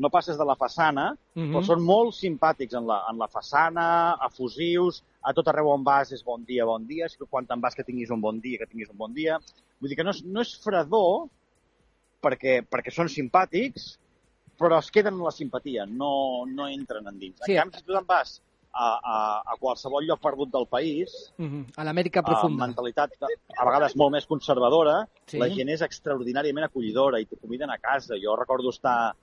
[0.00, 1.50] no passes de la façana, Mhm.
[1.52, 6.10] però són molt simpàtics en la, en la façana, efusius, a tot arreu on vas
[6.12, 8.88] és bon dia, bon dia, quan te'n vas que tinguis un bon dia, que tinguis
[8.90, 9.38] un bon dia.
[9.80, 11.28] Vull dir que no és, no és fredor
[12.22, 13.96] perquè, perquè són simpàtics,
[14.60, 17.38] però es queden en la simpatia, no, no entren endins.
[17.46, 17.52] Sí.
[17.56, 18.40] En canvi, si tu te'n vas
[18.72, 19.14] a, a,
[19.52, 22.66] a qualsevol lloc perdut del país, Mhm, A l'Amèrica amb profunda.
[22.68, 25.38] mentalitat a vegades molt més conservadora, Sí.
[25.38, 28.14] la gent és extraordinàriament acollidora i te conviden a casa.
[28.22, 29.14] Jo recordo estar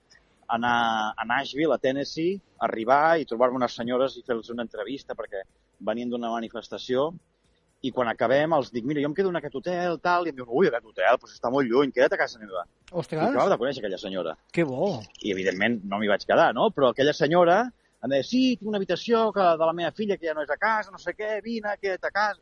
[0.48, 5.44] anar a Nashville, a Tennessee, arribar i trobar-me unes senyores i fer-los una entrevista perquè
[5.80, 7.12] venien d'una manifestació
[7.86, 10.38] i quan acabem els dic, mira, jo em quedo en aquest hotel, tal, i em
[10.40, 12.64] diuen, ui, aquest hotel, doncs està molt lluny, queda't a casa meva.
[12.92, 14.34] Ostres, I acabava de conèixer aquella senyora.
[14.52, 14.96] que bo.
[15.22, 16.72] I, evidentment, no m'hi vaig quedar, no?
[16.74, 17.60] Però aquella senyora
[18.04, 20.50] em deia, sí, tinc una habitació que, de la meva filla que ja no és
[20.54, 22.42] a casa, no sé què, vine, queda't a casa.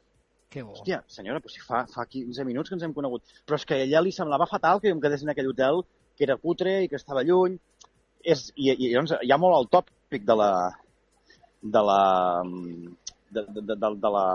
[0.51, 0.71] Que bo.
[0.71, 3.23] Hòstia, senyora, però si fa, fa 15 minuts que ens hem conegut.
[3.43, 5.83] Però és que a ella li semblava fatal que jo em quedés en aquell hotel
[6.15, 7.57] que era cutre i que estava lluny.
[8.25, 10.51] És, i, i llavors hi ha molt el tòpic de la,
[11.75, 11.99] de la,
[13.29, 14.25] de, de, de, de, de la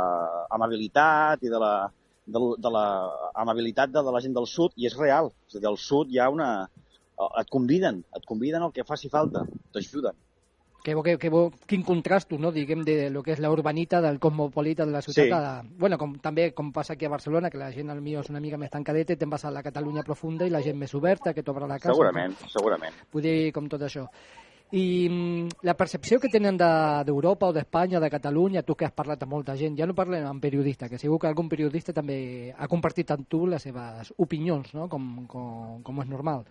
[0.56, 1.72] amabilitat i de la,
[2.26, 2.84] de, de la
[3.42, 5.32] amabilitat de, de la gent del sud i és real.
[5.48, 6.50] És a dir, al sud hi ha una...
[7.36, 9.42] Et conviden, et conviden el que faci falta,
[9.74, 10.16] t'ajuden.
[10.82, 14.00] Que bo, que, que bo, quin contrast, no, diguem, de lo que és la urbanita,
[14.00, 15.26] del cosmopolita de la ciutat.
[15.26, 15.30] Sí.
[15.30, 18.30] A, bueno, com, també com passa aquí a Barcelona, que la gent al millor és
[18.32, 21.34] una mica més tancadeta te'n vas a la Catalunya profunda i la gent més oberta,
[21.34, 21.92] que t'obre la casa.
[21.92, 22.94] Segurament, segurament.
[23.12, 24.06] Vull dir, com tot això.
[24.72, 28.92] I mm, la percepció que tenen de- d'Europa o d'Espanya, de Catalunya, tu que has
[28.94, 32.54] parlat amb molta gent, ja no parlem amb periodistes, que segur que algun periodista també
[32.56, 34.88] ha compartit amb tu les seves opinions, no?
[34.88, 36.46] com, com, com és normal.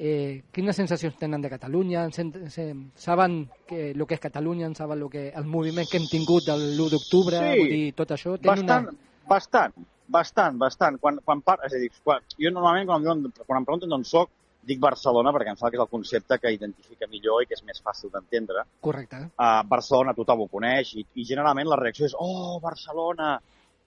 [0.00, 2.06] Eh, quines sensacions tenen de Catalunya?
[2.16, 4.70] Sen, se, saben que, el que és Catalunya?
[4.72, 7.36] Saben lo que, el moviment que hem tingut el 1 d'octubre?
[7.36, 8.32] Sí, Vull dir, tot això?
[8.40, 8.88] Tenen Bastant,
[9.28, 9.74] bastant,
[10.08, 10.96] bastant, bastant.
[11.04, 11.58] Quan, quan par...
[11.68, 12.24] És a dir, quan...
[12.40, 14.32] jo normalment quan em, diuen, quan em pregunten d'on soc,
[14.66, 17.62] dic Barcelona perquè em fa que és el concepte que identifica millor i que és
[17.68, 18.64] més fàcil d'entendre.
[18.80, 19.22] Correcte.
[19.36, 23.36] A Barcelona tothom ho coneix i, i generalment la reacció és oh, Barcelona!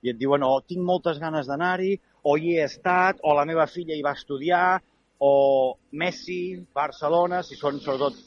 [0.03, 1.93] I et diuen, oh, tinc moltes ganes d'anar-hi,
[2.27, 4.81] o hi he estat, o la meva filla hi va estudiar,
[5.23, 8.17] o Messi, Barcelona, si són sobretot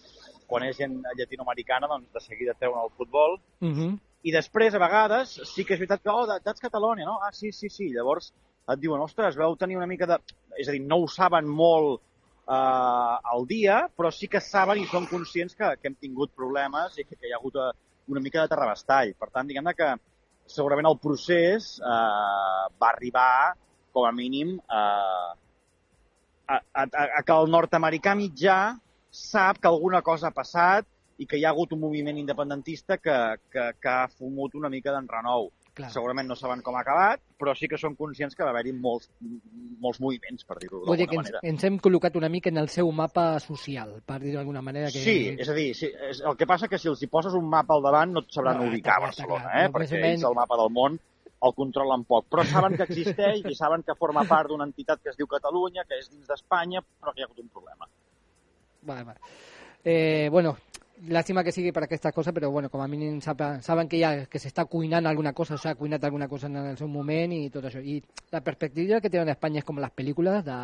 [0.48, 3.36] quan és gent llatinoamericana, doncs de seguida treuen el futbol.
[3.60, 3.90] Uh -huh.
[4.22, 7.18] I després, a vegades, sí que és veritat que, oh, d'ets Catalunya, no?
[7.22, 7.90] Ah, sí, sí, sí.
[7.92, 8.32] Llavors
[8.72, 10.18] et diuen, ostres, veu tenir una mica de...
[10.56, 12.00] És a dir, no ho saben molt
[12.48, 16.98] eh, al dia, però sí que saben i són conscients que, que hem tingut problemes
[16.98, 17.72] i que, que hi ha hagut eh,
[18.08, 19.14] una mica de terrabastall.
[19.14, 19.94] Per tant, diguem que
[20.46, 23.54] segurament el procés eh, va arribar,
[23.92, 25.45] com a mínim, eh,
[26.48, 28.58] a, a, a, que el nord-americà mitjà
[29.10, 30.86] sap que alguna cosa ha passat
[31.18, 33.14] i que hi ha hagut un moviment independentista que,
[33.50, 35.48] que, que ha fumut una mica d'enrenou.
[35.76, 35.90] Clar.
[35.92, 39.10] Segurament no saben com ha acabat, però sí que són conscients que va haver-hi molts,
[39.80, 41.40] molts moviments, per dir-ho Vull dir que d'alguna ens, manera.
[41.52, 44.88] ens hem col·locat una mica en el seu mapa social, per dir-ho d'alguna manera.
[44.92, 45.02] Que...
[45.04, 47.44] Sí, és a dir, sí, és, el que passa que si els hi poses un
[47.52, 49.68] mapa al davant no et sabran No, ubicar a Barcelona, clar, eh?
[49.74, 50.96] perquè menys- ells el mapa del món
[51.46, 55.12] el controlen poc, però saben que existeix i saben que forma part d'una entitat que
[55.12, 57.88] es diu Catalunya, que és dins d'Espanya, però que hi ha hagut un problema.
[58.86, 59.36] Vale, vale.
[59.82, 60.56] Eh, bueno,
[61.08, 64.26] lástima que sigui per aquestes coses, però bueno, com a mínim saben, saben que, ja,
[64.26, 67.68] que s'està cuinant alguna cosa, s'ha cuinat alguna cosa en el seu moment i tot
[67.68, 67.82] això.
[67.82, 68.00] I
[68.32, 70.56] la perspectiva que tenen a Espanya és com les pel·lícules de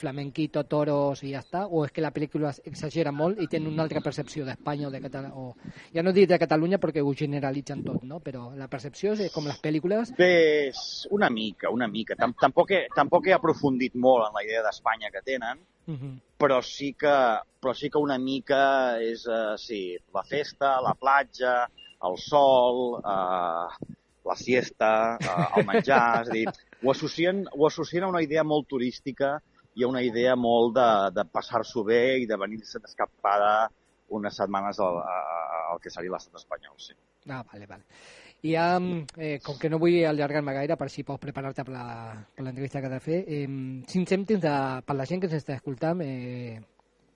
[0.00, 3.86] flamenquito, toros i ja està, o és que la pel·lícula exagera molt i tenen una
[3.86, 5.54] altra percepció d'Espanya o de Catalunya, o
[5.94, 8.20] ja no dic de Catalunya perquè ho generalitzen tot, no?
[8.20, 10.72] però la percepció és com les pel·lícules Bé,
[11.10, 12.16] una mica, una mica.
[12.16, 15.62] Tam Tampoc he, tampoc he aprofundit molt en la idea d'Espanya que tenen,
[16.36, 17.16] Però sí que,
[17.62, 21.54] però sí que una mica és, uh, sí, la festa, la platja,
[22.06, 23.96] el sol, uh,
[24.26, 26.46] la siesta, uh, el menjar, és a dir,
[26.82, 29.38] ho associen, ho associen a una idea molt turística
[29.76, 33.68] i a una idea molt de, de passar-s'ho bé i de venir-se d'escapada
[34.16, 35.00] unes setmanes al,
[35.72, 36.94] al que seria l'estat espanyol, sí.
[37.28, 37.84] Ah, vale, vale.
[38.42, 38.78] I ja,
[39.16, 41.74] eh, com que no vull allargar-me gaire, per si pots preparar-te per
[42.44, 43.46] l'entrevista que has de fer, eh,
[43.88, 46.60] cinc cèntims de, per la gent que ens està escoltant, eh,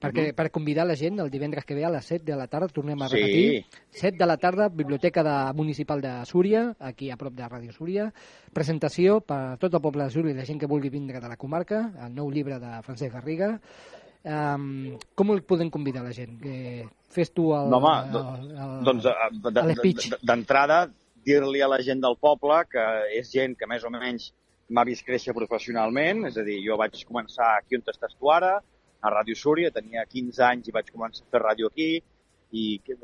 [0.01, 0.35] perquè, Mhm.
[0.35, 3.01] per convidar la gent el divendres que ve a les 7 de la tarda, tornem
[3.03, 3.17] a Sí.
[3.17, 7.71] repetir, 7 de la tarda, Biblioteca de, Municipal de Súria, aquí a prop de Ràdio
[7.73, 8.13] Súria,
[8.53, 11.37] presentació per tot el poble de Súria i la gent que vulgui vindre de la
[11.37, 13.61] comarca, el nou llibre de Francesc Garriga,
[14.23, 16.39] Um, com el podem convidar la gent?
[16.43, 20.91] Que fes tu el, No, home, el, el, el, doncs d'entrada
[21.27, 22.85] dir-li a la gent del poble que
[23.19, 24.31] és gent que més o menys
[24.71, 28.61] m'ha vist créixer professionalment, és a dir, jo vaig començar aquí on estàs tu ara,
[29.03, 32.03] a Ràdio Súria, tenia 15 anys i vaig començar a fer ràdio aquí,
[32.53, 32.97] i que-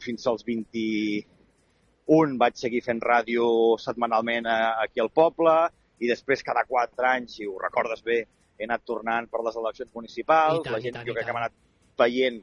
[0.00, 3.44] fins als 21 vaig seguir fent ràdio
[3.78, 5.54] setmanalment a- aquí al poble,
[6.00, 8.26] i després cada 4 anys, si ho recordes bé,
[8.58, 11.44] he anat tornant per les eleccions municipals, tant, la gent tant, jo crec que m'ha
[11.44, 11.52] anat
[11.98, 12.42] veient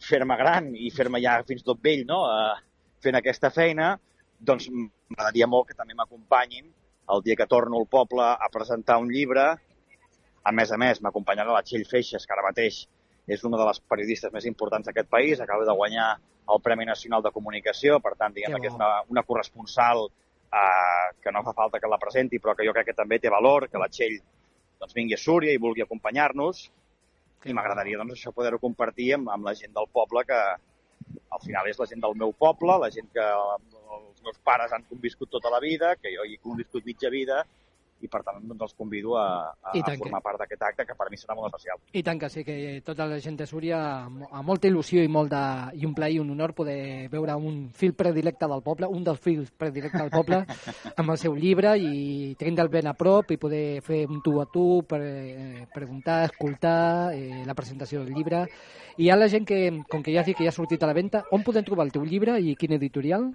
[0.00, 2.56] fer-me gran i fer-me ja fins tot vell, no?, uh,
[3.02, 3.98] fent aquesta feina,
[4.38, 6.68] doncs m'agradaria molt que també m'acompanyin
[7.14, 9.46] el dia que torno al poble a presentar un llibre.
[10.46, 12.84] A més a més, m'acompanyarà la Txell Feixes, que ara mateix
[13.26, 16.12] és una de les periodistes més importants d'aquest país, acaba de guanyar
[16.54, 21.06] el Premi Nacional de Comunicació, per tant, diguem Que que és una, una corresponsal eh,
[21.22, 23.68] que no fa falta que la presenti, però que jo crec que també té valor,
[23.70, 24.20] que la Txell
[24.78, 26.68] doncs, vingui a Súria i vulgui acompanyar-nos.
[27.46, 30.40] I m'agradaria doncs, això poder-ho compartir amb, amb la gent del poble, que
[31.36, 34.86] al final és la gent del meu poble, la gent que els meus pares han
[34.90, 37.42] conviscut tota la vida, que jo hi he conviscut mitja vida,
[38.04, 41.08] i per tant doncs, els convido a, a, a formar part d'aquest acte, que per
[41.10, 41.80] mi serà molt especial.
[41.96, 45.32] I tant que sí, que tota la gent de Súria, amb molta il·lusió i, molt
[45.32, 45.42] de,
[45.80, 49.20] i un plaer i un honor poder veure un fil predilecte del poble, un dels
[49.22, 50.42] fils predilectes del poble,
[51.00, 54.48] amb el seu llibre i tenir-te'l ben a prop i poder fer un tu a
[54.52, 58.44] tu, per, eh, preguntar, escoltar eh, la presentació del llibre.
[58.96, 59.58] I hi ha la gent que,
[59.90, 61.84] com que ja has dit que ja ha sortit a la venda, on podem trobar
[61.86, 63.30] el teu llibre i quin editorial?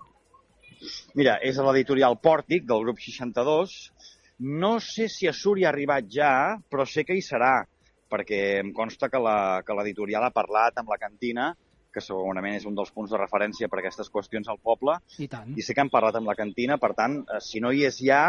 [1.18, 3.76] Mira, és a l'editorial Pòrtic, del grup 62.
[4.42, 7.60] No sé si a Súria ha arribat ja, però sé que hi serà,
[8.10, 11.52] perquè em consta que l'editorial ha parlat amb la cantina,
[11.92, 15.28] que segurament és un dels punts de referència per a aquestes qüestions al poble, I
[15.32, 15.52] tant.
[15.54, 18.00] i sé que han parlat amb la cantina, per tant, eh, si no hi és
[18.02, 18.24] ja,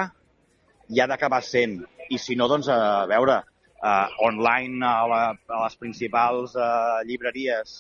[0.91, 1.79] hi ha d'acabar sent.
[2.11, 3.39] I si no, doncs, a veure,
[3.79, 7.79] uh, online a, la, a les principals uh, llibreries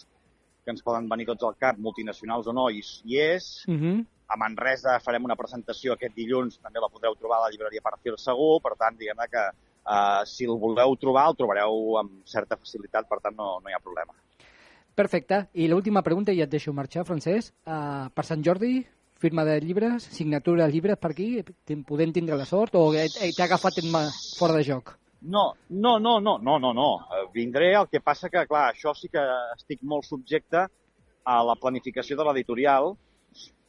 [0.62, 3.50] que ens poden venir tots al cap, multinacionals o no, hi, hi és.
[3.68, 3.96] Uh -huh.
[4.32, 8.16] A Manresa farem una presentació aquest dilluns, també la podreu trobar a la llibreria Perfil
[8.20, 13.08] segur, per tant, diguem que uh, si el voleu trobar, el trobareu amb certa facilitat,
[13.10, 14.16] per tant, no, no hi ha problema.
[14.96, 15.46] Perfecte.
[15.52, 17.52] I l'última pregunta, i ja et deixo marxar, Francesc.
[17.64, 18.78] Uh, per Sant Jordi,
[19.22, 21.28] firma de llibres, signatura de llibres per aquí,
[21.86, 23.78] podem tindre la sort o eh, eh, t'ha agafat
[24.38, 24.96] fora de joc?
[25.22, 26.88] No, no, no, no, no, no, no.
[27.06, 29.22] Eh, Vindré, el que passa que, clar, això sí que
[29.54, 30.66] estic molt subjecte
[31.22, 32.96] a la planificació de l'editorial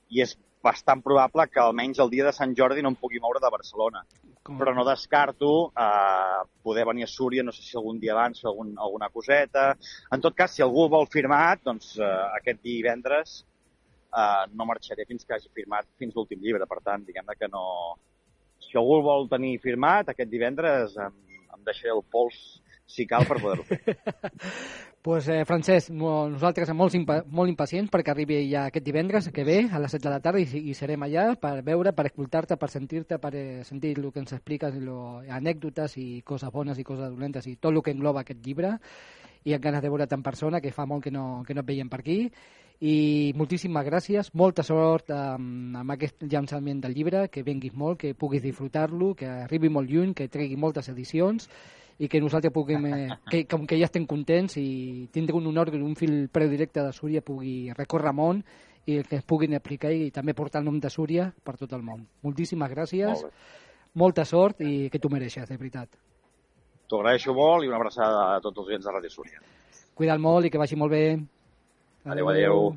[0.10, 3.42] i és bastant probable que almenys el dia de Sant Jordi no em pugui moure
[3.44, 4.04] de Barcelona.
[4.44, 4.58] Com...
[4.60, 5.50] Però no descarto
[5.80, 9.74] eh, poder venir a Súria, no sé si algun dia abans, fer algun, alguna coseta.
[10.16, 15.28] En tot cas, si algú vol firmat, doncs eh, aquest divendres eh, no marxaré fins
[15.28, 16.68] que hagi firmat fins l'últim llibre.
[16.70, 17.68] Per tant, diguem que no...
[18.64, 21.16] Si algú el vol tenir firmat, aquest divendres em,
[21.52, 22.40] em deixaré el pols,
[22.86, 23.80] si cal, per poder-ho fer.
[25.06, 26.96] pues, eh, Francesc, nosaltres som molt,
[27.28, 30.42] molt impacients perquè arribi ja aquest divendres que ve a les 7 de la tarda
[30.44, 34.24] i, i serem allà per veure, per escoltar-te, per sentir-te, per eh, sentir el que
[34.24, 38.24] ens expliques, lo, anècdotes i coses bones i coses dolentes i tot el que engloba
[38.24, 38.78] aquest llibre
[39.44, 41.68] i amb ganes de veure't en persona, que fa molt que no, que no et
[41.68, 42.20] veiem per aquí.
[42.84, 48.16] I moltíssimes gràcies, molta sort amb, amb aquest llançament del llibre, que venguis molt, que
[48.16, 51.50] puguis disfrutar-lo, que arribi molt lluny, que tregui moltes edicions
[52.00, 55.72] i que nosaltres puguem, eh, que, com que ja estem contents i tindre un honor
[55.72, 58.44] que un fil predirecte de Súria pugui recórrer món
[58.86, 61.84] i que es puguin explicar i també portar el nom de Súria per tot el
[61.86, 62.08] món.
[62.24, 63.62] Moltíssimes gràcies, Molt
[63.94, 65.90] molta sort i que tu mereixes, de veritat.
[66.90, 69.42] T'ho agraeixo molt i una abraçada a tots els gens de Ràdio Súria.
[69.94, 71.06] Cuida't molt i que vagi molt bé.
[72.04, 72.74] Adéu, adéu.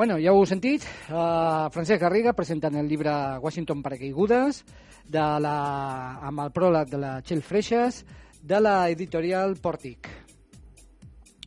[0.00, 0.80] Bueno, ja ho heu sentit,
[1.12, 3.12] uh, Francesc Garriga presentant el llibre
[3.44, 4.62] Washington per a caigudes,
[5.04, 5.52] de la,
[6.24, 7.98] amb el pròleg de la Txell Freixas,
[8.40, 10.08] de la editorial Pòrtic.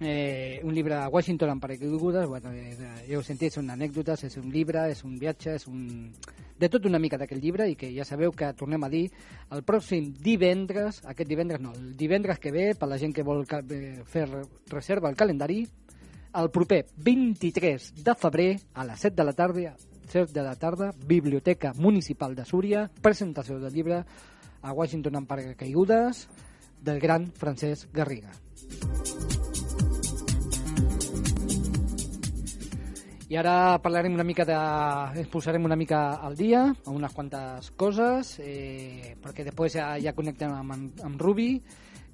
[0.05, 4.37] Eh, un llibre Washington en paracaigudes, bueno, eh, ja ho heu sentit, són anècdotes, és
[4.37, 6.11] un llibre, és un viatge, és un,
[6.59, 9.07] de tot una mica d'aquest llibre i que ja sabeu que tornem a dir
[9.49, 13.47] el pròxim divendres, aquest divendres no, el divendres que ve, per la gent que vol
[13.49, 15.63] eh, fer re- reserva al calendari,
[16.33, 19.75] el proper 23 de febrer a les 7 de la tarda,
[20.09, 24.03] 7 de la tarda, Biblioteca Municipal de Súria, presentació del llibre
[24.61, 26.27] a Washington en paracaigudes
[26.81, 28.31] del gran Francesc Garriga.
[33.33, 34.57] I ara parlarem una mica de...
[35.17, 40.13] ens posarem una mica al dia, a unes quantes coses, eh, perquè després ja, ja
[40.13, 41.55] connectem amb, amb Rubi,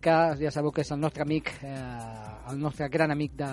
[0.01, 3.49] que ja sabeu que és el nostre amic, eh, el nostre gran amic de,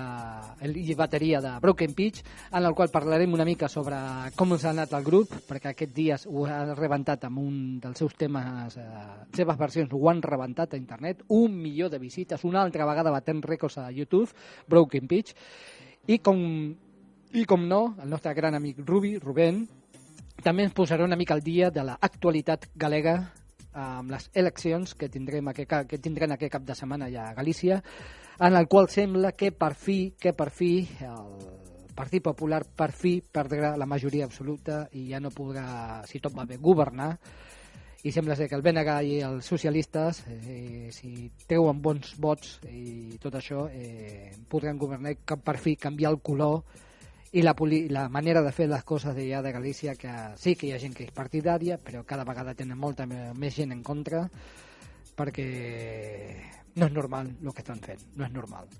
[0.64, 2.22] el, i bateria de Broken Pitch,
[2.53, 3.99] en el qual parlarem una mica sobre
[4.38, 7.99] com ens ha anat el grup, perquè aquests dies ho ha rebentat amb un dels
[7.99, 12.62] seus temes, eh, seves versions ho han rebentat a internet, un milió de visites, una
[12.62, 14.30] altra vegada batent rècords a YouTube,
[14.68, 15.34] Broken Pitch,
[16.07, 16.38] i com,
[17.34, 19.66] i com no, el nostre gran amic Rubi, Rubén,
[20.44, 23.16] també ens posarà una mica al dia de l'actualitat galega
[23.77, 27.83] amb les eleccions que tindrem aquest, que tindrem aquest cap de setmana allà a Galícia,
[28.41, 30.72] en el qual sembla que per fi, que per fi
[31.05, 31.37] el
[31.97, 36.45] Partit Popular per fi perdrà la majoria absoluta i ja no podrà, si tot va
[36.45, 37.14] bé, governar.
[38.07, 43.16] I sembla ser que el BNG i els socialistes, eh, si treuen bons vots i
[43.22, 46.62] tot això, eh, podran governar que per fi canviar el color
[47.33, 50.68] i la, poli la manera de fer les coses d'allà de Galícia, que sí que
[50.68, 54.27] hi ha gent que és partidària, però cada vegada tenen molta més gent en contra,
[55.16, 55.47] perquè
[56.77, 58.70] no és normal el que estan fent, no és normal.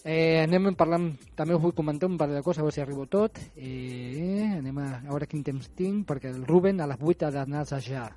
[0.00, 3.04] Eh, anem parlant, també us vull comentar un parell de coses, a veure si arribo
[3.06, 3.36] tot.
[3.56, 7.32] Eh, anem a, a veure quin temps tinc, perquè el Ruben a les 8 ha
[7.34, 8.08] d'anar a assajar.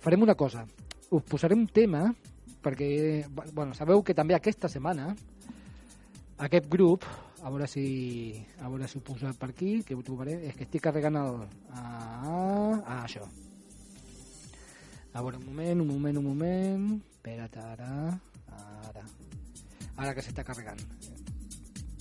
[0.00, 0.64] Farem una cosa,
[1.10, 2.06] us posaré un tema,
[2.64, 5.12] perquè, bueno, sabeu que també aquesta setmana
[6.38, 7.04] aquest grup,
[7.42, 10.66] a veure si a veure si ho poso per aquí, que ho trobaré, és que
[10.66, 11.44] estic carregant el...
[11.70, 13.26] Ah, ah, això.
[15.12, 16.88] A veure, un moment, un moment, un moment...
[17.18, 17.92] Espera't, ara...
[18.88, 19.04] Ara...
[19.98, 20.82] Ara que s'està carregant.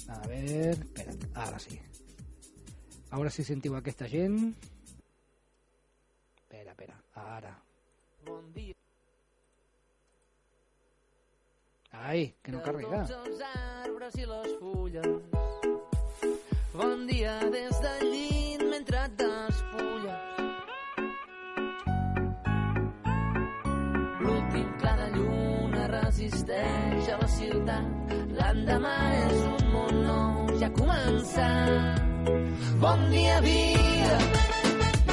[0.09, 0.73] A veure...
[0.73, 1.79] Espera't, ara sí.
[3.09, 4.41] A veure si sentiu aquesta gent.
[6.41, 6.99] Espera, espera,
[7.38, 7.53] ara.
[8.25, 8.86] Bon dia.
[12.06, 13.04] Ai, que no carrega.
[13.08, 15.08] Tots els arbres i les fulles.
[16.78, 20.24] Bon dia des del llit mentre et despulles.
[24.22, 27.86] L'últim clar de lluna resisteix a la ciutat.
[28.38, 32.04] L'endemà és un món nou, ja ha començat.
[32.84, 34.18] Bon dia, vida.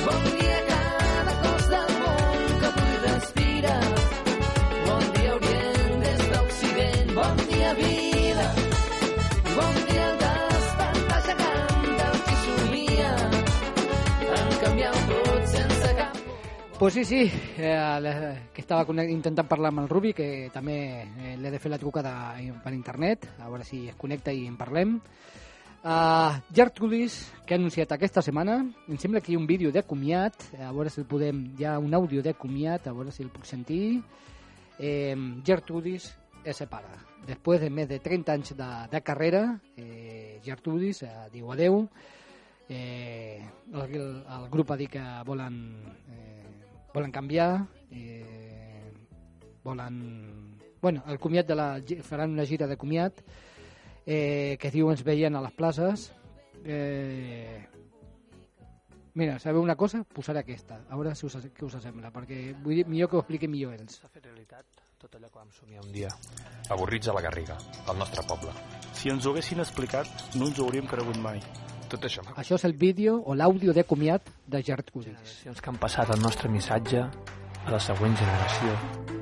[0.05, 0.43] Bon dia,
[16.78, 21.52] Pues sí, sí, eh, que estava intentant parlar amb el Rubi, que també eh, l'he
[21.52, 24.96] de fer la trucada per internet, a veure si es connecta i en parlem.
[25.84, 28.56] Uh, Gertrudis, que ha anunciat aquesta setmana,
[28.88, 31.66] em sembla que hi ha un vídeo de comiat, a veure si el podem, hi
[31.68, 34.00] ha un àudio de comiat, a veure si el puc sentir.
[34.78, 35.14] Eh,
[35.44, 36.08] Gertrudis
[36.42, 36.96] es separa.
[37.28, 39.44] Després de més de 30 anys de, de carrera,
[39.76, 41.84] eh, Gertrudis eh, diu adeu,
[42.68, 44.08] eh, el, el,
[44.38, 45.60] el grup ha dit que volen,
[46.08, 46.43] eh,
[46.95, 48.92] volen canviar, eh,
[49.62, 50.57] volen...
[50.80, 51.68] Bueno, el comiat de la,
[52.03, 53.20] faran una gira de comiat
[54.07, 56.11] eh, que diu ens veien a les places.
[56.64, 57.64] Eh,
[59.16, 60.05] mira, sabeu una cosa?
[60.05, 63.24] Posaré aquesta, a veure si us, què us sembla, perquè vull dir, millor que ho
[63.24, 63.99] expliqui millor ells.
[64.03, 66.12] S'ha fet realitat tot allò que vam somiar un dia.
[66.72, 67.57] Avorrits a la Garriga,
[67.88, 68.53] al nostre poble.
[68.92, 71.40] Si ens ho haguessin explicat, no ens ho hauríem cregut mai.
[71.95, 75.14] Tot això m'ha Això és el vídeo o l'àudio de comiat de Gertrudis.
[75.14, 78.74] generacions que han passat el nostre missatge a la següent generació,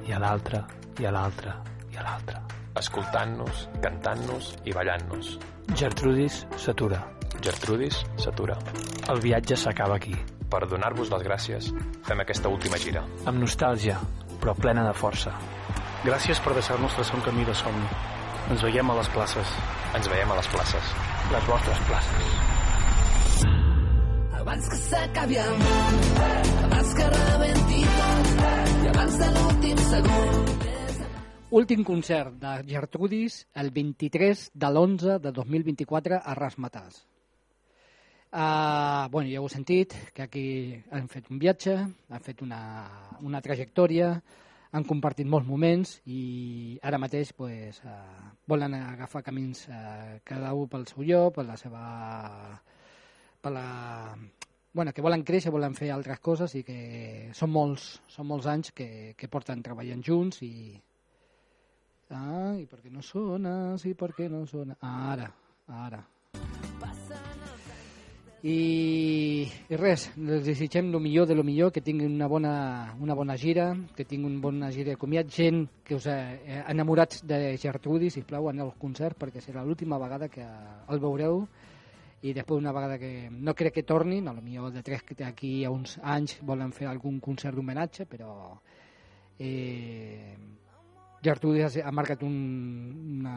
[0.09, 0.65] i a l'altra,
[0.99, 1.57] i a l'altra,
[1.93, 2.41] i a l'altra.
[2.81, 5.35] Escoltant-nos, cantant-nos i ballant-nos.
[5.77, 7.03] Gertrudis s'atura.
[7.45, 8.57] Gertrudis s'atura.
[9.13, 10.17] El viatge s'acaba aquí.
[10.53, 11.69] Per donar-vos les gràcies,
[12.09, 13.05] fem aquesta última gira.
[13.27, 13.99] Amb nostàlgia,
[14.41, 15.35] però plena de força.
[16.05, 17.87] Gràcies per deixar-nos traçar un camí de somni.
[18.51, 19.55] Ens veiem a les places.
[19.95, 20.97] Ens veiem a les places.
[21.33, 22.52] Les vostres places.
[24.41, 26.01] Abans que s'acabi el món,
[26.69, 30.53] abans que rebenti tot, i abans de l'últim segon.
[31.63, 37.03] Últim concert de Gertrudis el 23 de l'11 de 2024 a Rasmatàs.
[38.33, 40.47] Uh, bueno, ja ho he sentit, que aquí
[40.91, 42.63] han fet un viatge, han fet una,
[43.21, 44.15] una trajectòria,
[44.73, 50.71] han compartit molts moments i ara mateix pues, uh, volen agafar camins uh, cada un
[50.73, 51.83] pel seu lloc, per la seva...
[53.43, 53.67] per la
[54.73, 56.79] bueno, que volen créixer, volen fer altres coses i que
[57.37, 60.73] són molts, són molts anys que, que porten treballant junts i...
[62.13, 63.77] Ah, i per què no sona?
[63.81, 64.77] Sí, per què no sona?
[64.81, 65.29] Ah, ara,
[65.69, 66.03] ara.
[68.43, 72.55] I, i res, els desitgem el millor de lo millor, que tinguin una bona,
[73.01, 76.17] una bona gira, que tinguin una bona gira de comiat, gent que us ha
[76.73, 81.45] enamorats de Gertrudi, si plau, aneu al concert, perquè serà l'última vegada que el veureu,
[82.23, 85.17] i després una vegada que no crec que tornin, a lo millor de tres que
[85.19, 88.55] d'aquí a uns anys volen fer algun concert d'homenatge, però
[89.39, 90.37] eh,
[91.23, 92.37] Gertrudis ha, ha marcat un,
[93.19, 93.35] una,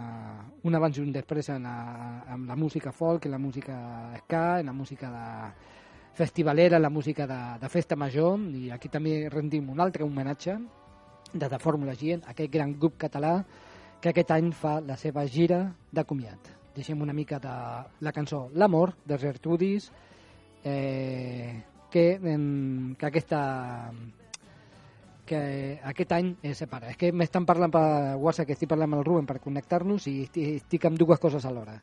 [0.64, 3.78] un abans i un després en, la, en la música folk, en la música
[4.24, 5.28] ska, en la música de
[6.16, 10.60] festivalera, en la música de, de festa major, i aquí també rendim un altre homenatge
[11.34, 13.40] de The Fórmula G, aquest gran grup català
[14.02, 16.65] que aquest any fa la seva gira de comiat.
[16.76, 17.56] Deixem una mica de
[18.04, 19.92] la cançó L'amor, de Gertrudis,
[20.64, 23.42] eh, que, en, que aquesta
[25.26, 26.92] que aquest any eh, separa.
[26.94, 30.20] És que m'estan parlant per WhatsApp, que estic parlant amb el Ruben per connectar-nos i
[30.28, 31.80] estic, amb dues coses alhora.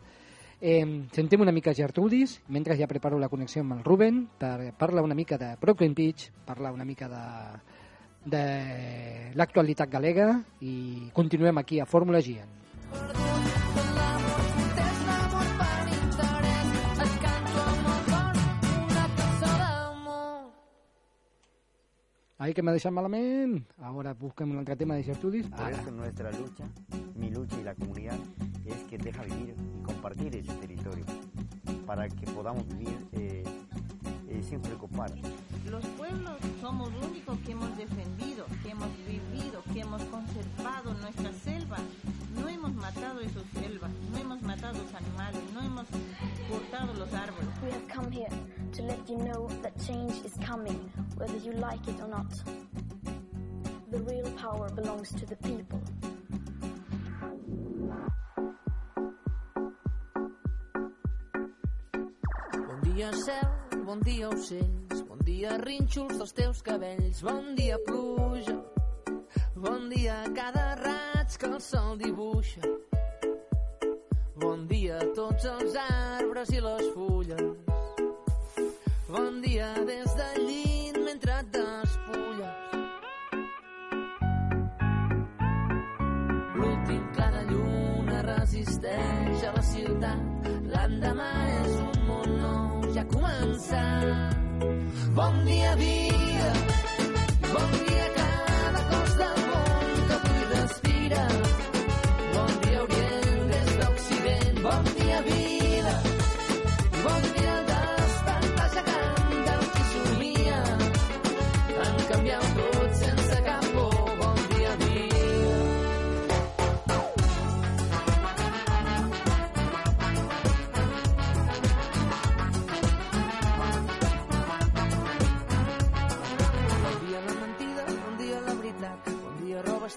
[0.62, 5.02] Eh, sentim una mica Gertrudis, mentre ja preparo la connexió amb el Ruben per parlar
[5.02, 7.24] una mica de Brooklyn Beach, parlar una mica de,
[8.36, 8.44] de
[9.34, 13.61] l'actualitat galega i continuem aquí a Fórmula Gian.
[22.42, 23.68] Ay, que me deixat malament.
[23.78, 25.46] Ahora busquem un tema de Gertrudis.
[25.46, 25.76] Por Ara.
[25.76, 26.64] eso nuestra lucha,
[27.14, 28.18] mi lucha y la comunidad,
[28.66, 31.04] es que deja vivir y compartir ese territorio
[31.86, 33.44] para que podamos vivir eh,
[34.28, 35.12] eh, sin preocupar.
[35.70, 41.32] Los pueblos somos los únicos que hemos defendido, que hemos vivido, que hemos conservado nuestra
[41.44, 41.76] selva.
[42.34, 45.86] No hemos matado esos selvas, no hemos matado los animales, no hemos
[46.50, 47.48] cortado los árboles.
[47.62, 48.30] We have come here
[48.72, 50.90] to let you know that change is coming,
[51.22, 52.30] whether you like it or not.
[53.92, 55.80] The real power belongs to the people.
[62.52, 63.50] Bon dia cel,
[63.86, 68.58] bon dia ocells, bon dia rínxols dels teus cabells, bon dia pluja,
[69.54, 72.66] bon dia cada raig que el sol dibuixa.
[74.42, 77.62] Bon dia a tots els arbres i les fulles.
[79.12, 80.41] Bon dia des del
[91.02, 94.36] L'endemà és un món nou, ja ha començat.
[95.16, 96.52] Bon dia, vida.
[97.48, 97.91] Bon dia,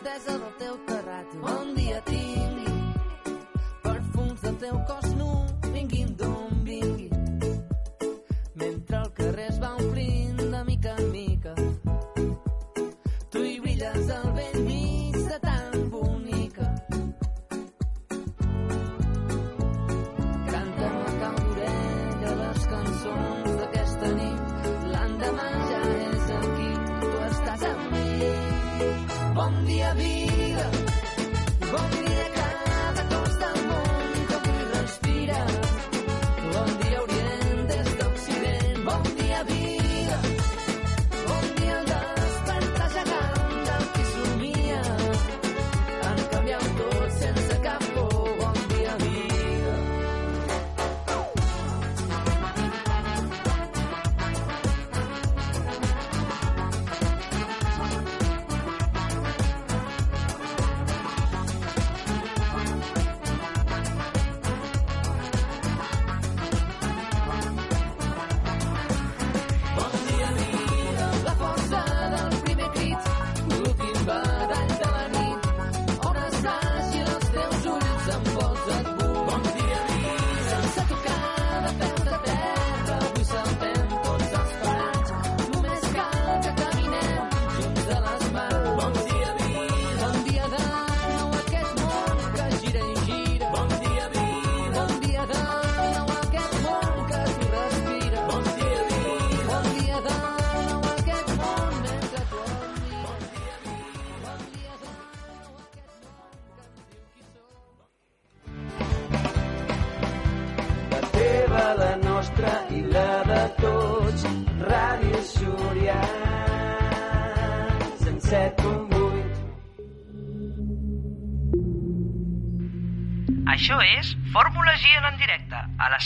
[0.06, 1.26] estesa del teu terrat.
[1.41, 2.70] Bon dia tingui
[3.82, 5.14] perfums del teu cos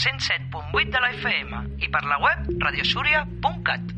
[0.00, 3.90] 107.8 de la FM i per la web radiosúria.cat.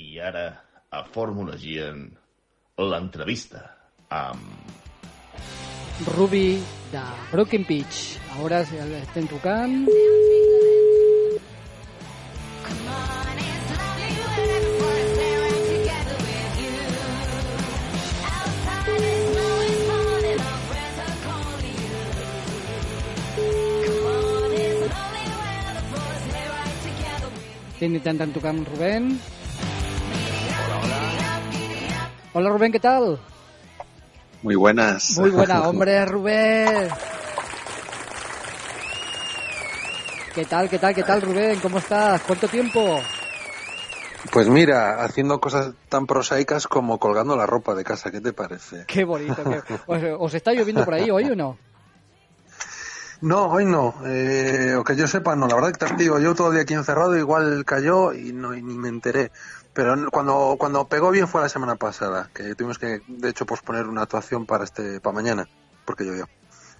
[0.00, 0.46] I ara,
[0.88, 2.06] a Fórmula Gien,
[2.80, 3.66] l'entrevista
[4.08, 4.72] amb...
[6.16, 6.56] Ruby
[6.92, 8.16] de Broken Pitch.
[8.38, 10.35] Ahora estem tocant...
[27.86, 29.04] Estem intentant tocar amb Rubén.
[32.34, 33.20] Hola Rubén, ¿qué tal?
[34.42, 35.16] Muy buenas.
[35.20, 36.88] Muy buena, hombre, Rubén.
[40.34, 41.60] ¿Qué tal, qué tal, qué tal, Rubén?
[41.60, 42.22] ¿Cómo estás?
[42.22, 42.98] ¿Cuánto tiempo?
[44.32, 48.84] Pues mira, haciendo cosas tan prosaicas como colgando la ropa de casa, ¿qué te parece?
[48.88, 49.44] Qué bonito.
[49.44, 51.56] qué- ¿Os, os está lloviendo por ahí hoy o no?
[53.22, 53.94] No, hoy no.
[54.04, 55.46] Eh, o que yo sepa, no.
[55.48, 58.54] La verdad que te digo, yo todo el día aquí encerrado, igual cayó y no
[58.54, 59.30] y ni me enteré.
[59.72, 63.86] Pero cuando, cuando pegó bien fue la semana pasada, que tuvimos que, de hecho, posponer
[63.86, 65.46] una actuación para este para mañana,
[65.84, 66.26] porque llovió.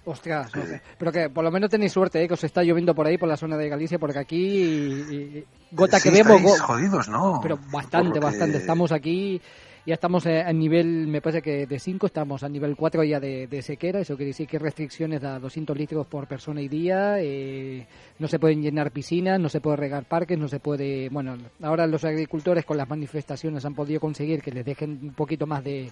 [0.05, 0.81] Ostras, no sé.
[0.97, 2.27] pero que por lo menos tenéis suerte, ¿eh?
[2.29, 5.45] que os está lloviendo por ahí, por la zona de Galicia, porque aquí y- y-
[5.71, 6.41] gota que vemos...
[6.41, 7.39] go- jodidos, ¿no?
[7.43, 8.57] Pero bastante, que- bastante.
[8.57, 9.41] Estamos aquí,
[9.87, 13.21] ya estamos eh, a nivel, me parece que de 5, estamos a nivel 4 ya
[13.21, 14.01] de, de sequera.
[14.01, 17.21] Eso quiere decir que restricciones a 200 litros por persona y día.
[17.21, 17.87] eh,
[18.19, 21.07] no se pueden llenar piscinas, no se puede regar parques, no se puede.
[21.07, 25.47] Bueno, ahora los agricultores con las manifestaciones han podido conseguir que les dejen un poquito
[25.47, 25.89] más de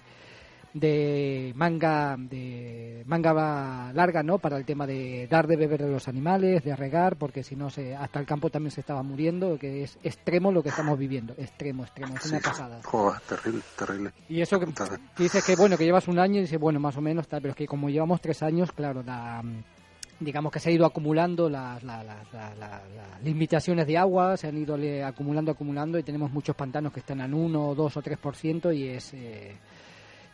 [0.80, 6.06] de manga de manga larga no para el tema de dar de beber a los
[6.06, 9.82] animales de regar porque si no se hasta el campo también se estaba muriendo que
[9.84, 12.44] es extremo lo que estamos viviendo extremo extremo es una Sí.
[12.44, 14.10] pasada Joder, terrible, terrible.
[14.28, 16.96] y eso que, que dices que bueno que llevas un año y dices bueno más
[16.98, 19.42] o menos tal pero es que como llevamos tres años claro la
[20.20, 24.36] digamos que se ha ido acumulando las, la- la- la- la- las limitaciones de agua,
[24.38, 24.74] se han ido
[25.06, 29.12] acumulando, acumulando y tenemos muchos pantanos que están en 1, 2 o 3% y es,
[29.12, 29.54] eh,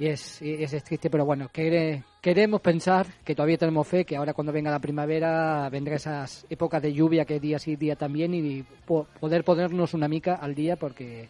[0.03, 4.17] y es, y es triste, pero bueno, quere- queremos pensar que todavía tenemos fe, que
[4.17, 8.35] ahora cuando venga la primavera vendrá esas épocas de lluvia que día sí, día también
[8.35, 11.29] y po- poder ponernos una mica al día porque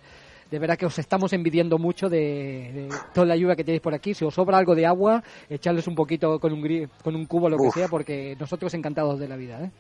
[0.50, 3.94] de verdad que os estamos envidiando mucho de, de toda la lluvia que tenéis por
[3.94, 4.12] aquí.
[4.14, 7.48] Si os sobra algo de agua, echarles un poquito con un, gri- con un cubo,
[7.48, 7.74] lo que Uf.
[7.74, 9.64] sea, porque nosotros encantados de la vida.
[9.64, 9.70] ¿eh?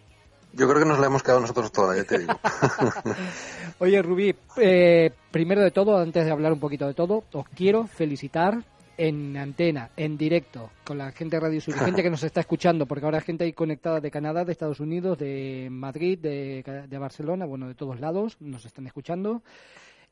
[0.54, 2.32] Yo creo que nos la hemos quedado nosotros toda, ya te digo.
[3.80, 7.86] Oye, Rubí, eh, primero de todo, antes de hablar un poquito de todo, os quiero
[7.86, 8.58] felicitar
[8.96, 12.86] en antena, en directo, con la gente de Radio Sur, gente que nos está escuchando,
[12.86, 16.98] porque ahora hay gente ahí conectada de Canadá, de Estados Unidos, de Madrid, de, de
[16.98, 19.42] Barcelona, bueno, de todos lados, nos están escuchando.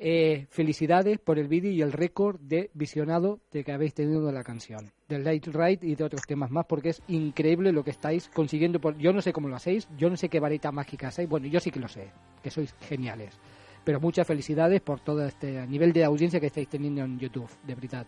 [0.02, 4.32] Eh, felicidades por el vídeo y el récord de visionado de que habéis tenido de
[4.32, 7.90] la canción, del Light Ride y de otros temas más, porque es increíble lo que
[7.90, 8.80] estáis consiguiendo.
[8.80, 11.48] Por, yo no sé cómo lo hacéis, yo no sé qué varita mágica hacéis, bueno,
[11.48, 12.08] yo sí que lo sé,
[12.42, 13.38] que sois geniales.
[13.84, 17.74] Pero muchas felicidades por todo este nivel de audiencia que estáis teniendo en YouTube, de
[17.74, 18.06] verdad.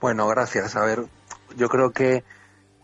[0.00, 0.76] Bueno, gracias.
[0.76, 1.04] A ver,
[1.56, 2.24] yo creo que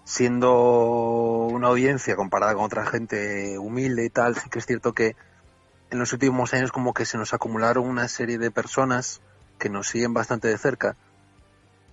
[0.05, 5.15] siendo una audiencia comparada con otra gente humilde y tal, sí que es cierto que
[5.91, 9.21] en los últimos años como que se nos acumularon una serie de personas
[9.59, 10.97] que nos siguen bastante de cerca.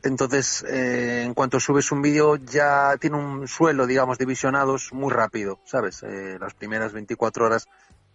[0.01, 5.11] Entonces, eh, en cuanto subes un vídeo ya tiene un suelo, digamos, de visionados muy
[5.11, 6.01] rápido, ¿sabes?
[6.03, 7.67] Eh, las primeras 24 horas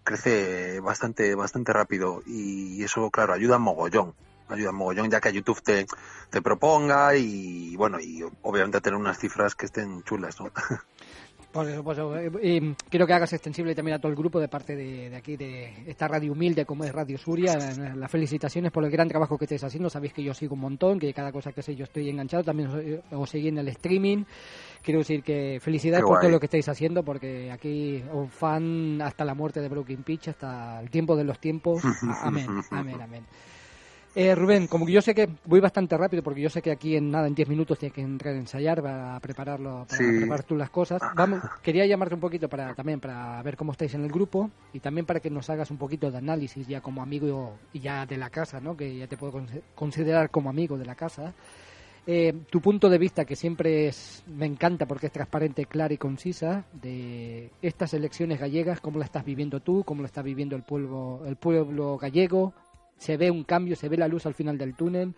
[0.02, 4.14] crece bastante, bastante rápido y eso, claro, ayuda mogollón.
[4.48, 5.86] Ayuda mogollón ya que YouTube te,
[6.30, 10.50] te proponga y, bueno, y obviamente tener unas cifras que estén chulas, ¿no?
[11.52, 14.40] Por eso, por eso, eh, eh, quiero que hagas extensible también a todo el grupo
[14.40, 17.54] de parte de, de aquí, de esta radio humilde como es Radio Suria.
[17.56, 19.88] La- Las felicitaciones por el gran trabajo que estáis haciendo.
[19.88, 22.42] Sabéis que yo sigo un montón, que cada cosa que sé yo estoy enganchado.
[22.42, 24.24] También os, eh, os seguí en el streaming.
[24.82, 29.24] Quiero decir que felicidades por todo lo que estáis haciendo, porque aquí un fan hasta
[29.24, 31.84] la muerte de Broken Pitch, hasta el tiempo de los tiempos.
[32.24, 33.24] Amén, amén, amén.
[34.16, 36.94] Eh, Rubén, como que yo sé que voy bastante rápido, porque yo sé que aquí
[36.96, 40.04] en nada, en 10 minutos tienes que entrar a ensayar para prepararlo, para Sí.
[40.20, 41.02] preparar tú las cosas.
[41.16, 44.78] Vamos, quería llamarte un poquito para también para ver cómo estáis en el grupo y
[44.78, 48.16] también para que nos hagas un poquito de análisis ya como amigo y ya de
[48.16, 48.76] la casa, ¿no?
[48.76, 49.44] Que ya te puedo
[49.74, 51.32] considerar como amigo de la casa.
[52.06, 55.96] Eh, tu punto de vista, que siempre es, me encanta porque es transparente, clara y
[55.96, 60.62] concisa, de estas elecciones gallegas, cómo la estás viviendo tú, cómo la está viviendo el
[60.62, 62.52] pueblo, el pueblo gallego,
[62.98, 65.14] se ve un cambio, se ve la luz al final del túnel.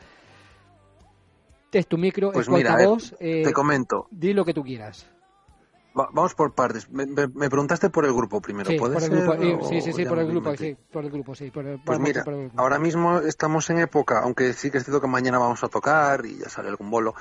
[1.73, 4.07] Es tu micro, Pues es tu mira, altavoz, eh, te comento.
[4.11, 5.07] Di lo que tú quieras.
[5.99, 6.89] Va- vamos por partes.
[6.91, 9.81] Me, me- me preguntaste por el grupo primero, Sí, ¿puede por el grupo, eh, sí,
[9.83, 11.51] sí, sí, ya por el grupo, sí, por el grupo, sí.
[11.51, 12.61] Por el, Pues mira, por el grupo.
[12.63, 16.25] ahora mismo estamos en época, aunque sí que es cierto que mañana vamos a tocar
[16.25, 17.15] y ya sale algún bolo.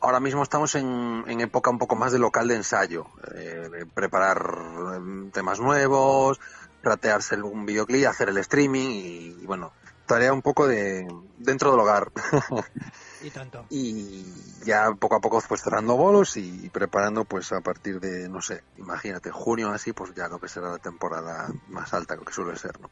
[0.00, 3.06] Ahora mismo estamos en, en época un poco más de local de ensayo,
[3.36, 4.44] eh, de preparar
[4.96, 6.40] em, temas nuevos,
[6.82, 9.72] ratearse algún videoclip, hacer el streaming y, y, bueno,
[10.06, 11.06] tarea un poco de
[11.38, 12.10] dentro del hogar.
[13.22, 13.64] Y tanto.
[13.70, 14.24] y
[14.64, 18.62] ya poco a poco pues cerrando bolos y preparando pues a partir de, no sé,
[18.78, 22.56] imagínate, junio así, pues ya lo que será la temporada más alta, lo que suele
[22.56, 22.90] ser, ¿no?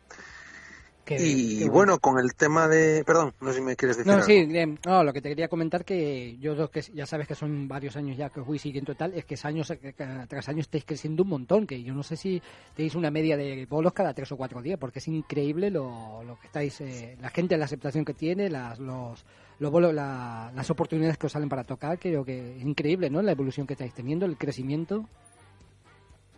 [1.05, 3.03] Qué- y qué bueno, con el tema de...
[3.05, 4.27] Perdón, no sé si me quieres decir No, algo.
[4.27, 7.35] sí, eh, no, lo que te quería comentar que yo lo que ya sabes que
[7.35, 9.95] son varios años ya que os voy siguiendo tal, es que es años eh,
[10.29, 12.41] tras año estáis creciendo un montón, que yo no sé si
[12.77, 16.39] tenéis una media de bolos cada tres o cuatro días, porque es increíble lo, lo
[16.39, 19.25] que estáis, eh, la gente, la aceptación que tiene, las, los,
[19.59, 23.21] los bolos, la- las oportunidades que os salen para tocar, creo que es increíble, ¿no?
[23.23, 25.07] La evolución que estáis teniendo, el crecimiento.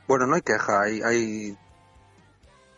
[0.08, 1.56] Bueno, no hay queja, hay, hay,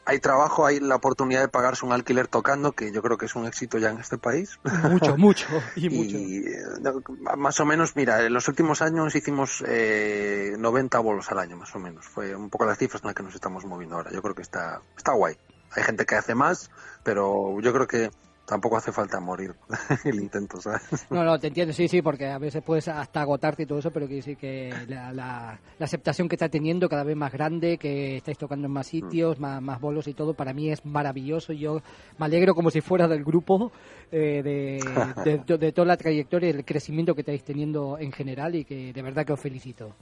[0.06, 3.34] hay trabajo, hay la oportunidad de pagarse un alquiler tocando, que yo creo que es
[3.34, 4.58] un éxito ya en este país.
[4.90, 5.46] Mucho, mucho,
[5.76, 6.16] y mucho.
[6.16, 11.56] eh, más o menos, mira, en los últimos años hicimos eh, 90 bolos al año,
[11.56, 12.06] más o menos.
[12.06, 14.10] Fue un poco las cifras en las que nos estamos moviendo ahora.
[14.12, 15.36] Yo creo que está, está guay.
[15.70, 16.70] Hay gente que hace más,
[17.02, 18.10] pero yo creo que
[18.46, 19.54] tampoco hace falta morir
[20.04, 20.82] el intento, ¿sabes?
[21.10, 23.90] No, no, te entiendo, sí, sí, porque a veces puedes hasta agotarte y todo eso,
[23.90, 27.78] pero quiere decir que la, la- la aceptación que está teniendo cada vez más grande,
[27.78, 31.52] que estáis tocando en más sitios, más, más bolos y todo, para mí es maravilloso.
[31.52, 31.80] Yo
[32.18, 33.72] me alegro como si fuera del grupo,
[34.12, 38.12] eh, de, de- de- de toda la trayectoria y el crecimiento que estáis teniendo en
[38.12, 39.94] general y que de verdad que os felicito.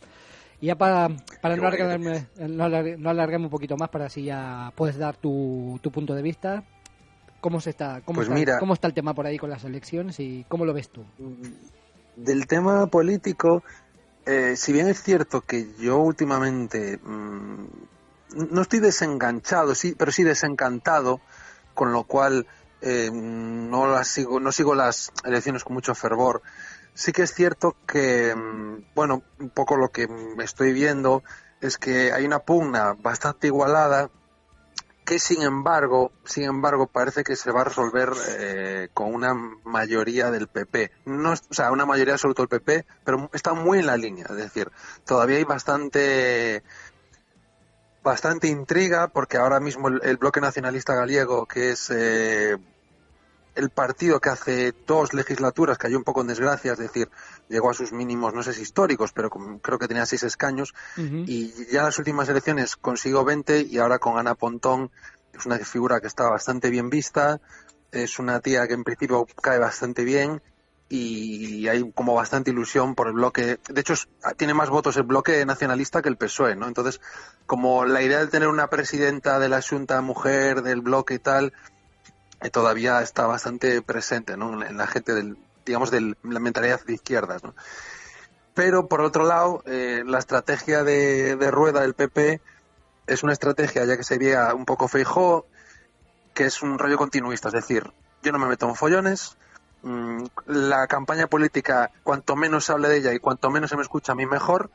[0.60, 1.08] Y ya para,
[1.40, 5.16] para no, alargarme, no, alar- no alargarme un poquito más, para así ya puedes dar
[5.16, 6.62] tu, tu punto de vista.
[7.42, 9.64] ¿Cómo, se está, cómo, Pues está, mira- ¿Cómo está el tema por ahí con las
[9.64, 11.04] elecciones y cómo lo ves tú?
[12.14, 13.64] Del tema político,
[14.26, 17.64] eh, si bien es cierto que yo últimamente mm,
[18.52, 21.20] no estoy desenganchado, sí, pero sí desencantado,
[21.74, 22.46] con lo cual
[22.80, 26.42] eh, no las sigo, no sigo las elecciones con mucho fervor.
[26.94, 31.24] Sí que es cierto que, mm, bueno, un poco lo que mm, estoy viendo
[31.60, 34.10] es que hay una pugna bastante igualada
[35.04, 39.34] que sin embargo, sin embargo, parece que se va a resolver eh, con una
[39.64, 40.92] mayoría del PP.
[41.06, 44.26] No, o sea, una mayoría todo del PP, pero está muy en la línea.
[44.30, 44.70] Es decir,
[45.04, 46.62] todavía hay bastante
[48.02, 52.56] bastante intriga porque ahora mismo el, el bloque nacionalista gallego, que es eh,
[53.54, 57.10] el partido que hace dos legislaturas cayó un poco en desgracia, es decir,
[57.48, 61.52] llegó a sus mínimos, no sé si históricos, pero creo que tenía seis escaños, y
[61.70, 64.90] ya en las últimas elecciones consiguió 20 y ahora con Ana Pontón
[65.32, 67.40] es una figura que está bastante bien vista,
[67.90, 70.40] es una tía que en principio cae bastante bien
[70.94, 73.58] y hay como bastante ilusión por el bloque.
[73.66, 73.94] De hecho,
[74.36, 76.68] tiene más votos el bloque nacionalista que el PSOE, ¿no?
[76.68, 77.00] Entonces,
[77.46, 81.54] como la idea de tener una presidenta de la Junta mujer del bloque y tal,
[82.50, 84.64] todavía está bastante presente, ¿no?
[84.64, 87.42] En la gente del, digamos, de la mentalidad de izquierdas.
[88.54, 92.40] Pero por otro lado, eh, la estrategia de, rueda del PP
[93.06, 95.46] es una estrategia, ya que sería un poco feijó,
[96.34, 99.36] que es un rollo continuista, es decir, yo no me meto en follones,
[99.82, 103.82] mm, la campaña política, cuanto menos se hable de ella y cuanto menos se me
[103.82, 104.70] escucha a mí mejor,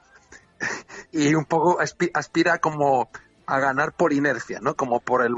[1.12, 3.10] y un poco aspi- aspira como
[3.46, 4.76] a ganar por inercia, ¿no?
[4.76, 5.34] Como por el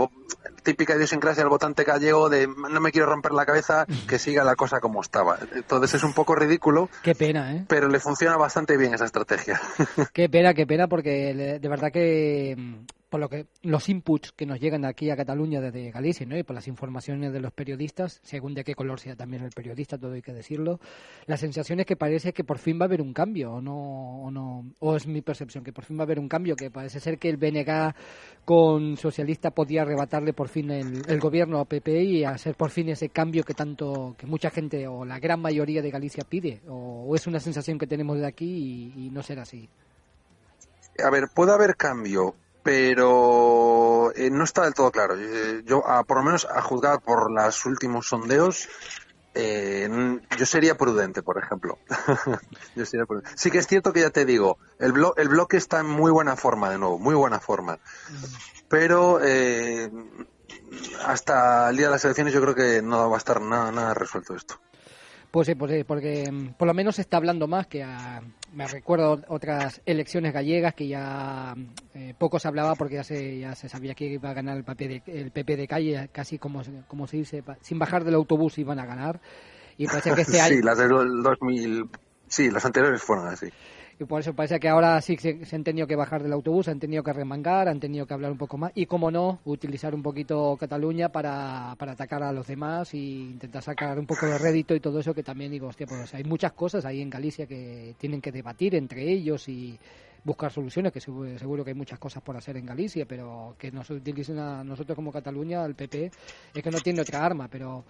[0.63, 4.55] típica idiosincrasia del votante gallego de no me quiero romper la cabeza, que siga la
[4.55, 5.37] cosa como estaba.
[5.53, 7.65] Entonces es un poco ridículo, Qué pena, ¿eh?
[7.67, 9.59] pero le funciona bastante bien esa estrategia.
[10.13, 14.45] Qué pena, qué pena, porque de verdad que mm, por lo que los inputs que
[14.45, 16.37] nos llegan aquí a Cataluña desde Galicia, ¿no?
[16.37, 19.97] Y por las informaciones de los periodistas, según de qué color sea también el periodista,
[19.97, 20.79] todo hay que decirlo,
[21.25, 24.21] la sensación es que parece que por fin va a haber un cambio, o no,
[24.21, 26.69] o no, o es mi percepción que por fin va a haber un cambio, que
[26.69, 27.93] parece ser que el BNG
[28.45, 29.85] con socialista podía
[30.19, 34.15] arrebatarle por fin el, gobierno a PP y hacer por fin ese cambio que tanto,
[34.17, 37.87] que mucha gente o la gran mayoría de Galicia pide, o, es una sensación que
[37.87, 39.69] tenemos de aquí y, no será así.
[41.03, 45.15] A ver, puede haber cambio, pero eh, no está del todo claro.
[45.17, 48.67] Eh, Yo, a- por lo menos a juzgar por los últimos sondeos,
[49.39, 51.77] eh, yo sería prudente, por ejemplo.
[53.35, 56.11] Sí que es cierto que ya te digo, el, blo- el bloque está en muy
[56.11, 57.77] buena forma, de nuevo, muy buena forma.
[58.67, 59.89] Pero eh,
[61.05, 63.93] hasta el día de las elecciones yo creo que no va a estar nada, nada
[63.93, 64.59] resuelto esto.
[65.31, 68.21] Pues sí, pues sí, porque mm, por lo menos se está hablando más que a-
[68.53, 73.37] me recuerdo otras elecciones gallegas que ya mm, eh, poco se hablaba porque ya se
[73.39, 76.39] ya se sabía que iba a ganar el PP de, el PP de calle casi
[76.39, 79.19] como como se dice sin bajar del autobús iban a ganar
[79.77, 81.85] y parece que este año sí, las del 2000,
[82.27, 83.49] sí, las anteriores fueron así.
[84.01, 86.79] Y por eso parece que ahora sí se, han tenido que bajar del autobús, han
[86.79, 90.01] tenido que remangar, han tenido que hablar un poco más y, como no, utilizar un
[90.01, 94.73] poquito Cataluña para, para atacar a los demás y intentar sacar un poco de rédito
[94.73, 97.93] y todo eso que también digo, hostia, pues hay muchas cosas ahí en Galicia que
[97.97, 99.77] tienen que debatir entre ellos y
[100.23, 103.89] buscar soluciones, que seguro, que hay muchas cosas por hacer en Galicia, pero que nos
[103.89, 106.11] utilicen a nosotros como Cataluña, al PP,
[106.53, 107.83] es que no tiene otra arma, pero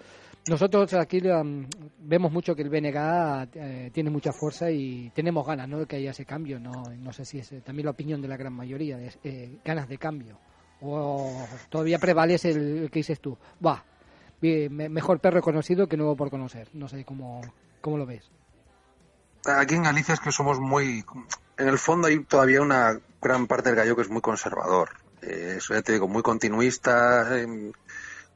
[0.47, 1.65] nosotros aquí um,
[1.99, 5.79] vemos mucho que el BNG eh, tiene mucha fuerza y tenemos ganas ¿no?
[5.79, 6.59] de que haya ese cambio.
[6.59, 9.59] No, no sé si es eh, también la opinión de la gran mayoría, de, eh,
[9.63, 10.39] ganas de cambio.
[10.81, 13.83] O todavía prevalece el, el que dices tú, va,
[14.41, 16.69] mejor perro conocido que nuevo por conocer.
[16.73, 17.41] No sé cómo,
[17.81, 18.31] cómo lo ves.
[19.45, 21.03] Aquí en Galicia es que somos muy...
[21.59, 24.89] En el fondo hay todavía una gran parte del gallo que es muy conservador.
[25.21, 27.37] Eh, eso ya te digo, muy continuista.
[27.37, 27.71] eh,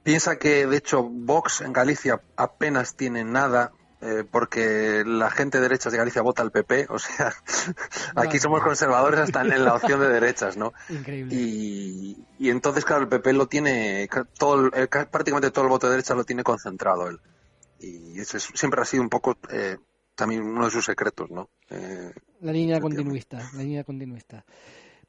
[0.04, 3.72] piensa que, de hecho, Vox en Galicia apenas tiene nada
[4.02, 6.88] eh, porque la gente de derechas de Galicia vota al PP.
[6.90, 7.34] O sea,
[8.18, 10.74] aquí somos conservadores hasta en la opción de derechas, ¿no?
[10.90, 11.34] Increíble.
[11.34, 14.70] Y, y entonces, claro, el PP lo tiene, todo,
[15.10, 17.22] prácticamente todo el voto de derecha lo tiene concentrado él.
[17.80, 19.78] Y ese es- siempre ha sido un poco eh,
[20.16, 21.50] también uno de sus secretos, ¿no?
[21.70, 22.12] Eh,
[22.42, 24.46] La línea continuista, la línea continuista.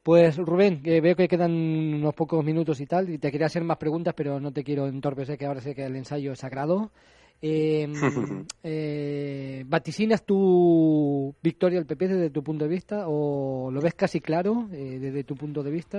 [0.02, 3.64] Pues Rubén, que veo que quedan unos pocos minutos y tal, y te quería hacer
[3.64, 6.90] más preguntas, pero no te quiero entorpecer, que ahora sé que el ensayo es sagrado.
[7.40, 7.86] Eh,
[8.62, 14.20] eh, ¿Vaticinas tu victoria al PP desde tu punto de vista o lo ves casi
[14.20, 15.98] claro eh, desde tu punto de vista?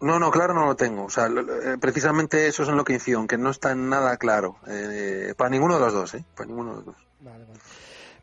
[0.00, 1.04] no, no, claro no lo tengo.
[1.04, 3.74] O sea, lo- lo- eh, precisamente eso es en lo que incido, que no está
[3.74, 4.56] nada claro.
[4.68, 6.24] eh, para ninguno de los dos, ¿eh?
[6.36, 6.96] Para ninguno de los dos.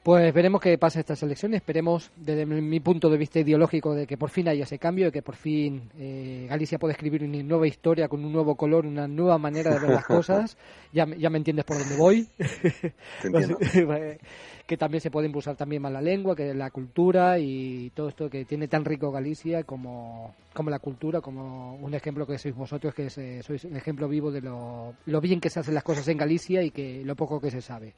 [0.03, 1.57] Pues veremos qué pasa estas elecciones.
[1.57, 5.11] Esperemos, desde mi punto de vista ideológico, de que por fin haya ese cambio, de
[5.11, 9.07] que por fin eh, Galicia pueda escribir una nueva historia con un nuevo color, una
[9.07, 10.57] nueva manera de ver las cosas.
[10.93, 12.27] Ya, me- ya me entiendes por dónde voy.
[13.23, 13.57] entiendo.
[14.67, 18.29] que también se puede impulsar también más la lengua, que la cultura y todo esto
[18.29, 22.93] que tiene tan rico Galicia como, como la cultura, como un ejemplo que sois vosotros,
[22.93, 25.83] que es, eh, sois un ejemplo vivo de lo, lo bien que se hacen las
[25.83, 27.93] cosas en Galicia y que lo poco que se sabe.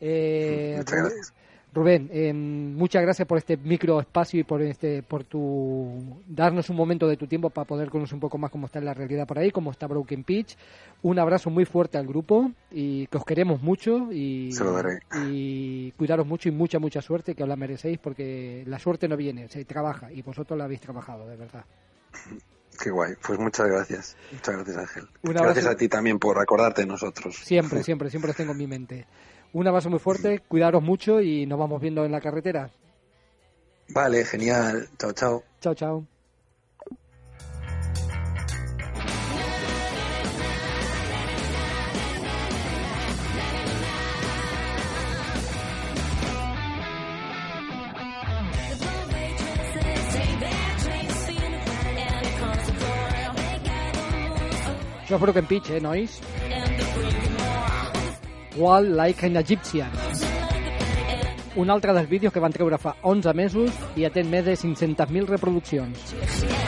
[0.00, 1.34] Eh, Muchas Rubén- gracias.
[1.72, 6.74] Rubén, eh, muchas gracias por este micro espacio y por este, por tu darnos un
[6.74, 9.38] momento de tu tiempo para poder conocer un poco más cómo está la realidad por
[9.38, 10.56] ahí, cómo está Broken Pitch.
[11.02, 14.98] Un abrazo muy fuerte al grupo y que os queremos mucho y, Se lo daré.
[15.28, 19.16] y cuidaros mucho y mucha mucha suerte que os la merecéis porque la suerte no
[19.16, 21.64] viene, se trabaja y vosotros la habéis trabajado de verdad.
[22.82, 23.12] Qué guay.
[23.24, 24.16] Pues muchas gracias.
[24.32, 25.08] Muchas gracias, Ángel.
[25.22, 25.70] Gracias abrazo.
[25.70, 27.36] a ti también por acordarte de nosotros.
[27.36, 29.06] Siempre, siempre, siempre os tengo en mi mente.
[29.52, 32.70] Un abrazo muy fuerte, cuidaros mucho y nos vamos viendo en la carretera.
[33.88, 34.88] Vale, genial.
[34.98, 35.42] Chao, chao.
[35.60, 36.06] Chao, chao.
[55.10, 56.20] Això és Broken Pitch, eh, nois?
[58.60, 59.88] Wall Like an Egyptian.
[61.56, 65.32] Un altre dels vídeos que van treure fa 11 mesos i atén més de 500.000
[65.32, 66.59] reproduccions.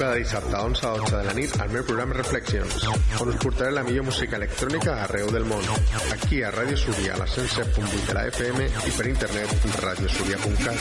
[0.00, 2.86] Cada dissabte a 11 a 12 de la nit al meu programa Reflexions,
[3.20, 5.60] on us portaré la millor música electrònica arreu del món.
[6.14, 9.52] Aquí a Ràdio Súria, a la 107.8 de la FM i per internet
[9.84, 10.80] radiosuria.cat.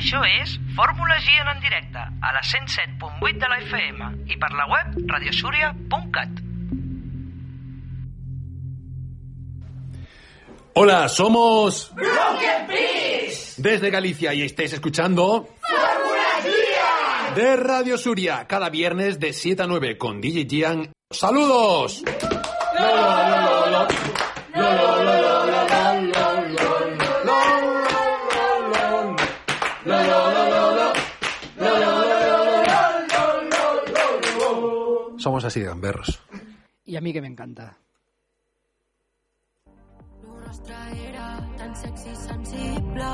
[0.00, 4.64] Això és Fórmula Gian en directe a la 107.8 de la FM i per la
[4.72, 6.47] web radiosuria.cat.
[10.80, 13.54] Hola, somos Broken Peace.
[13.60, 17.34] desde Galicia y estáis escuchando Fórmula Gia.
[17.34, 20.92] de Radio Suria cada viernes de 7 a 9 con DJ Gian.
[21.10, 22.04] ¡Saludos!
[35.16, 36.20] Somos así de gamberros.
[36.84, 37.78] Y a mí que me encanta.
[40.48, 41.28] Era
[41.58, 43.08] tan sexy i sensible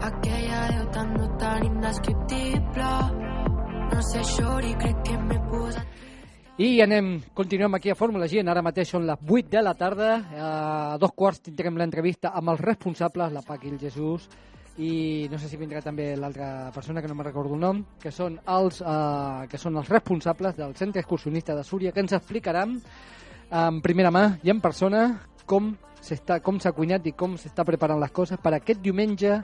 [0.00, 2.92] aquella veu tan no tan indescriptible
[3.92, 5.86] no sé Xori, crec que m'he posat
[6.56, 8.48] I anem, continuem aquí a Fórmula Gent.
[8.48, 10.12] Ara mateix són les 8 de la tarda.
[10.40, 14.24] A dos quarts tindrem l'entrevista amb els responsables, la Pac i el Jesús,
[14.80, 18.08] i no sé si vindrà també l'altra persona, que no me recordo el nom, que
[18.08, 22.78] són els, eh, que són els responsables del Centre Excursionista de Súria, que ens explicaran
[23.50, 25.04] en primera mà i en persona
[25.46, 29.40] com s'està com s'ha cuinat i com s'està preparant les coses per aquest diumenge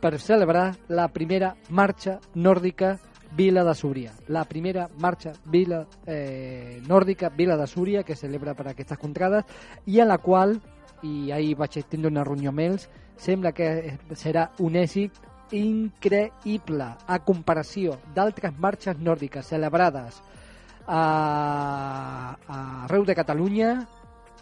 [0.00, 2.96] per celebrar la primera marxa nòrdica
[3.36, 4.12] Vila de Súria.
[4.28, 9.44] La primera marxa Vila eh, nòrdica Vila de Súria que celebra per aquestes contrades
[9.86, 10.56] i a la qual,
[11.02, 15.18] i ahir vaig tindre una reunió amb ells, sembla que serà un èxit
[15.56, 20.18] increïble a comparació d'altres marxes nòrdiques celebrades
[20.86, 21.02] a,
[22.48, 23.70] a arreu de Catalunya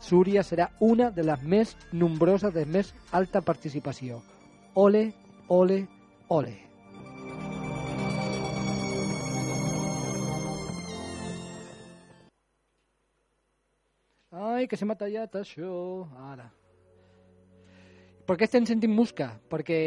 [0.05, 4.18] Súria serà una de les més nombroses de més alta participació.
[4.76, 5.07] Ole,
[5.48, 5.78] ole,
[6.28, 6.52] ole.
[14.34, 15.72] Ai, que se m'ha tallat això.
[16.28, 16.50] Ara.
[18.28, 19.30] Per què estem sentint música?
[19.48, 19.78] Perquè,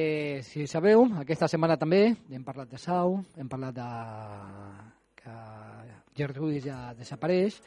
[0.45, 3.87] si sabeu, aquesta setmana també hem parlat de Sau, hem parlat de
[5.21, 5.35] que
[6.17, 7.61] Gertrudis ja desapareix,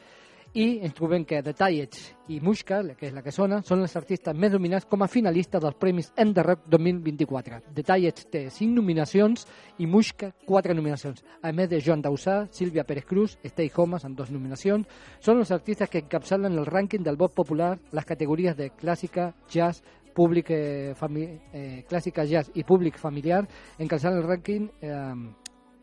[0.52, 3.94] i ens trobem que The Tallets i Mushka, que és la que sona, són els
[3.98, 7.60] artistes més nominats com a finalistes dels Premis End the Rock 2024.
[7.76, 9.46] The Tallets té 5 nominacions
[9.78, 11.22] i Mushka 4 nominacions.
[11.42, 14.88] A més de Joan Dausà, Sílvia Pérez Cruz, Stay Homes amb dos nominacions,
[15.22, 19.84] són els artistes que encapçalen el rànquing del vot popular, les categories de clàssica, jazz,
[20.14, 23.44] públic eh, eh, clàssica, jazz i públic familiar,
[23.78, 25.14] encapçalen el rànquing eh,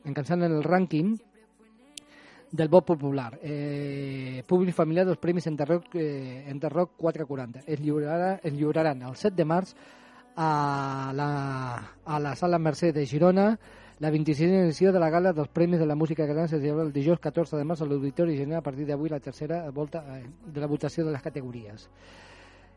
[0.08, 1.16] encapçalen el rànquing
[2.52, 3.40] del vot popular.
[3.42, 7.64] Eh, públic familiar dels Premis Enterroc, eh, Enterroc 440.
[7.66, 9.76] Es, lliurarà, es lliuraran el 7 de març
[10.38, 11.30] a la,
[12.06, 13.58] a la Sala Mercè de Girona.
[14.00, 16.94] La 26a edició de la gala dels Premis de la Música Catalana se celebra el
[16.94, 20.62] dijous 14 de març a l'Auditori General a partir d'avui la tercera volta eh, de
[20.62, 21.90] la votació de les categories.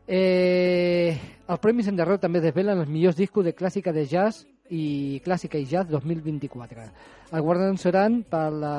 [0.07, 1.13] Eh,
[1.47, 5.67] els Premis Enderroc també desvelen els millors discos de clàssica de jazz i clàssica i
[5.67, 6.85] jazz 2024.
[7.31, 8.75] Els guardons seran per la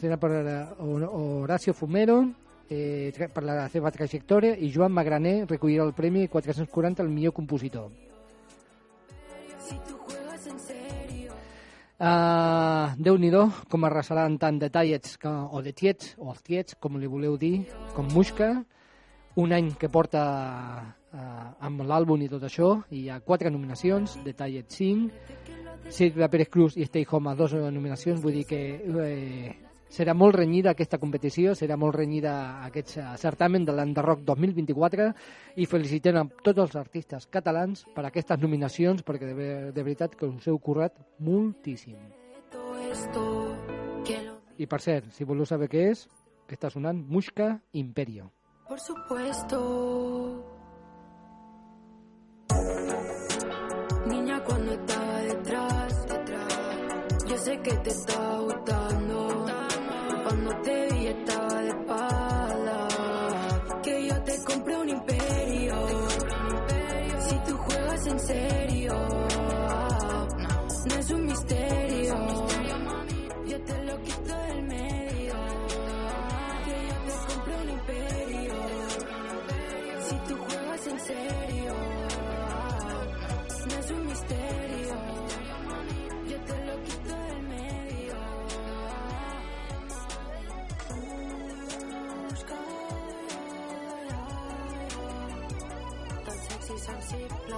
[0.00, 0.30] serà per
[0.80, 2.22] Horacio Fumero
[2.68, 7.90] eh, per la seva trajectòria i Joan Magraner recollirà el premi 440 al millor compositor.
[11.94, 16.98] Uh, Déu-n'hi-do com arrasaran tant de tallets que, o de tiets o els tiets, com
[16.98, 18.50] li voleu dir, com Musca,
[19.40, 20.24] un any que porta
[21.14, 25.34] uh, amb l'àlbum i tot això, i hi ha quatre nominacions, de Tallet 5,
[25.90, 29.54] Silvia Pérez Cruz i Stay Home a dues nominacions, vull dir que eh,
[29.94, 32.34] serà molt renyida aquesta competició, serà molt renyida
[32.64, 35.10] aquest eh, certamen de l'Enderroc 2024
[35.60, 40.26] i felicitem a tots els artistes catalans per aquestes nominacions perquè de, de veritat que
[40.30, 41.98] us heu currat moltíssim.
[44.54, 46.06] I per cert, si voleu saber què és,
[46.48, 48.30] està sonant Mushka Imperio.
[48.68, 50.53] Por supuesto.
[54.44, 56.54] Cuando estaba detrás, detrás,
[57.26, 59.46] yo sé que te estaba gustando.
[60.24, 62.88] Cuando te vi estaba de espalda.
[63.82, 65.74] Que yo te compré un imperio.
[67.20, 68.94] Si tú juegas en serio,
[70.88, 72.46] no es un misterio.
[73.46, 75.34] Yo te lo quito del medio.
[76.64, 78.54] Que yo te compré un imperio.
[80.08, 81.93] Si tú juegas en serio,
[83.84, 84.94] es un misterio.
[86.28, 88.14] Yo te lo quito del medio.
[92.28, 92.58] Busca,
[96.24, 97.54] tan sexy, sensible.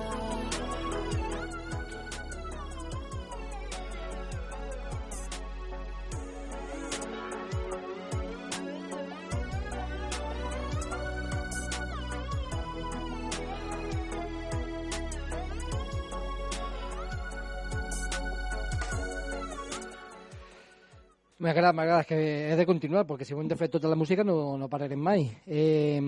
[21.47, 22.17] M'agrada, m'agrada, que
[22.51, 24.99] he de continuar, perquè si ho hem de fer tota la música no, no pararem
[24.99, 25.29] mai.
[25.47, 26.01] Eh,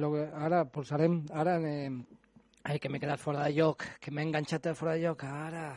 [0.00, 0.08] lo
[0.46, 1.90] ara posarem, ara, eh,
[2.64, 5.68] ai, que m'he quedat fora de lloc, que m'he enganxat fora de lloc, ara...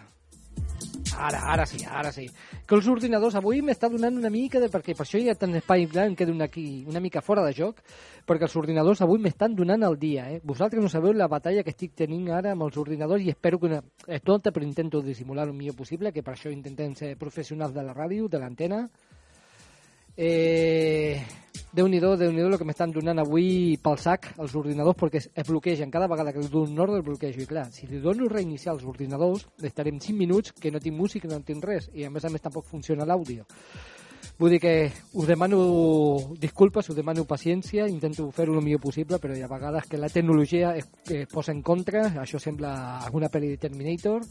[1.18, 2.26] Ara, ara sí, ara sí.
[2.68, 4.70] Que els ordinadors avui m'està donant una mica de...
[4.72, 7.44] Perquè per això hi ha tant espai clar, em quedo una, aquí, una mica fora
[7.46, 7.82] de joc,
[8.28, 10.28] perquè els ordinadors avui m'estan donant el dia.
[10.32, 10.42] Eh?
[10.44, 13.72] Vosaltres no sabeu la batalla que estic tenint ara amb els ordinadors i espero que...
[13.72, 13.82] Una...
[14.08, 17.86] És tonta, però intento dissimular el millor possible, que per això intentem ser professionals de
[17.86, 18.86] la ràdio, de l'antena.
[20.18, 21.22] Eh,
[21.72, 25.47] Déu-n'hi-do, déu nhi el que m'estan donant avui pel sac els ordinadors perquè es, es
[25.47, 25.91] bloquegen.
[25.91, 27.39] Cada vegada que li dono un ordre el bloquejo.
[27.39, 31.30] I clar, si li dono reiniciar els ordinadors, estarem 5 minuts que no tinc música,
[31.32, 31.88] no tinc res.
[31.95, 33.47] I a més a més tampoc funciona l'àudio.
[34.41, 34.74] Vull dir que
[35.16, 35.62] us demano
[36.43, 40.12] disculpes, us demano paciència, intento fer-ho el millor possible, però hi ha vegades que la
[40.12, 44.28] tecnologia es, es posa en contra, això sembla alguna pel·li de Terminator,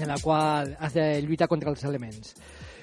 [0.00, 2.34] en la qual has de lluitar contra els elements.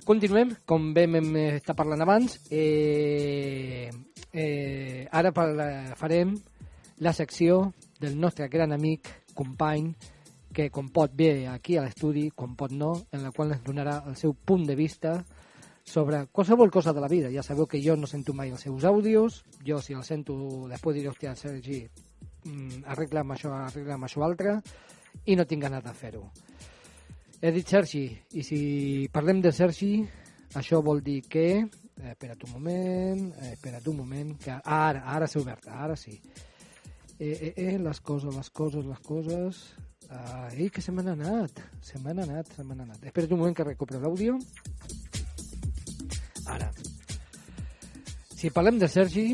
[0.01, 3.91] Continuem, com vam estar parlant abans, eh,
[4.33, 6.33] eh, ara parla, farem
[7.05, 9.93] la secció del nostre gran amic, company,
[10.51, 14.01] que com pot ve aquí a l'estudi, com pot no, en la qual ens donarà
[14.09, 15.19] el seu punt de vista
[15.83, 17.29] sobre qualsevol cosa de la vida.
[17.31, 20.35] Ja sabeu que jo no sento mai els seus àudios, jo si els sento
[20.69, 21.83] després diré, hòstia, Sergi,
[22.45, 24.59] mm, arregla'm això, arregla'm això altre,
[25.25, 26.25] i no tinc ganes de fer-ho.
[27.41, 28.03] He dit Sergi,
[28.37, 28.57] i si
[29.09, 29.95] parlem de Sergi,
[30.59, 31.45] això vol dir que...
[32.01, 36.13] Eh, espera't un moment, eh, espera't un moment, que ara, ara s'ha obert, ara sí.
[37.17, 39.61] Eh, eh, eh, les coses, les coses, les coses...
[40.11, 43.05] Ai, que se m'han anat, se m'han anat, se m'han anat.
[43.09, 44.35] Espera't un moment que recupero l'àudio.
[46.51, 46.67] Ara.
[48.35, 49.25] Si parlem de Sergi,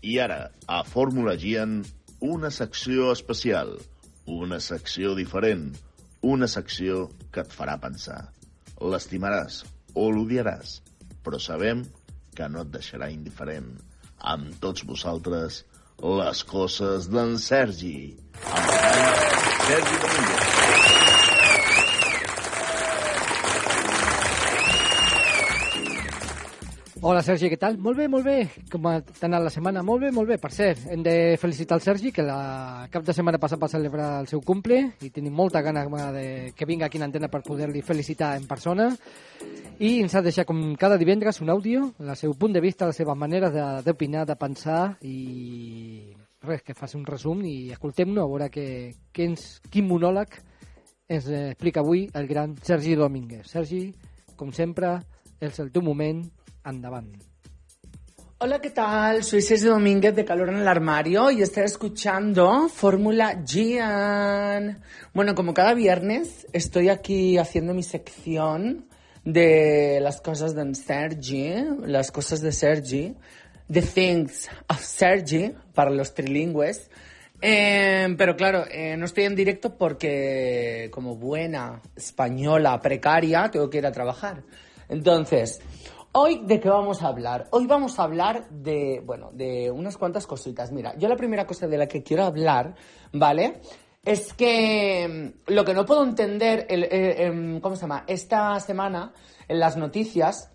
[0.00, 0.38] I ara,
[0.70, 1.82] a Fórmula Gian,
[2.24, 3.74] una secció especial,
[4.24, 5.72] una secció diferent,
[6.22, 8.20] una secció que et farà pensar.
[8.80, 9.62] L'estimaràs
[9.94, 10.78] o l'odiaràs,
[11.24, 11.84] però sabem
[12.34, 13.72] que no et deixarà indiferent.
[14.18, 15.64] Amb tots vosaltres,
[16.02, 17.98] les coses d'en Sergi.
[18.44, 18.72] Amb
[19.66, 20.57] Sergi Domínguez.
[27.00, 27.76] Hola Sergi, què tal?
[27.78, 28.48] Molt bé, molt bé.
[28.72, 29.84] Com ha anat la setmana?
[29.86, 30.34] Molt bé, molt bé.
[30.42, 34.08] Per cert, hem de felicitar el Sergi, que la cap de setmana passat va celebrar
[34.18, 37.84] el seu cumple i tenim molta gana de que vinga aquí a l'antena per poder-li
[37.86, 38.88] felicitar en persona.
[39.78, 42.98] I ens ha deixat, com cada divendres, un àudio, el seu punt de vista, les
[42.98, 48.26] seves maneres d'opinar, de, de pensar i res, que faci un resum i escoltem-lo a
[48.26, 50.34] veure que, que ens, quin monòleg
[51.06, 53.46] ens explica avui el gran Sergi Domínguez.
[53.54, 53.84] Sergi,
[54.34, 54.96] com sempre,
[55.38, 56.24] és el teu moment,
[56.70, 57.28] endavant.
[58.40, 59.24] Hola, ¿qué tal?
[59.24, 64.80] Soy César Domínguez de Calor en el Armario y estoy escuchando Fórmula Gian.
[65.12, 68.86] Bueno, como cada viernes estoy aquí haciendo mi sección
[69.24, 71.52] de las cosas de Sergi,
[71.84, 73.16] las cosas de Sergi,
[73.68, 76.88] The Things of Sergi para los trilingües.
[77.40, 83.78] Eh, pero claro, eh, no estoy en directo porque como buena española precaria tengo que
[83.78, 84.44] ir a trabajar.
[84.88, 85.60] Entonces,
[86.12, 87.48] Hoy, ¿de qué vamos a hablar?
[87.50, 90.72] Hoy vamos a hablar de, bueno, de unas cuantas cositas.
[90.72, 92.74] Mira, yo la primera cosa de la que quiero hablar,
[93.12, 93.60] ¿vale?
[94.02, 98.04] Es que mm, lo que no puedo entender, el, eh, em, ¿cómo se llama?
[98.06, 99.12] Esta semana,
[99.48, 100.50] en las noticias,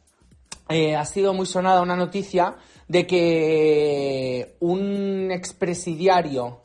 [0.69, 2.55] eh, ha sido muy sonada una noticia
[2.87, 6.61] de que un expresidiario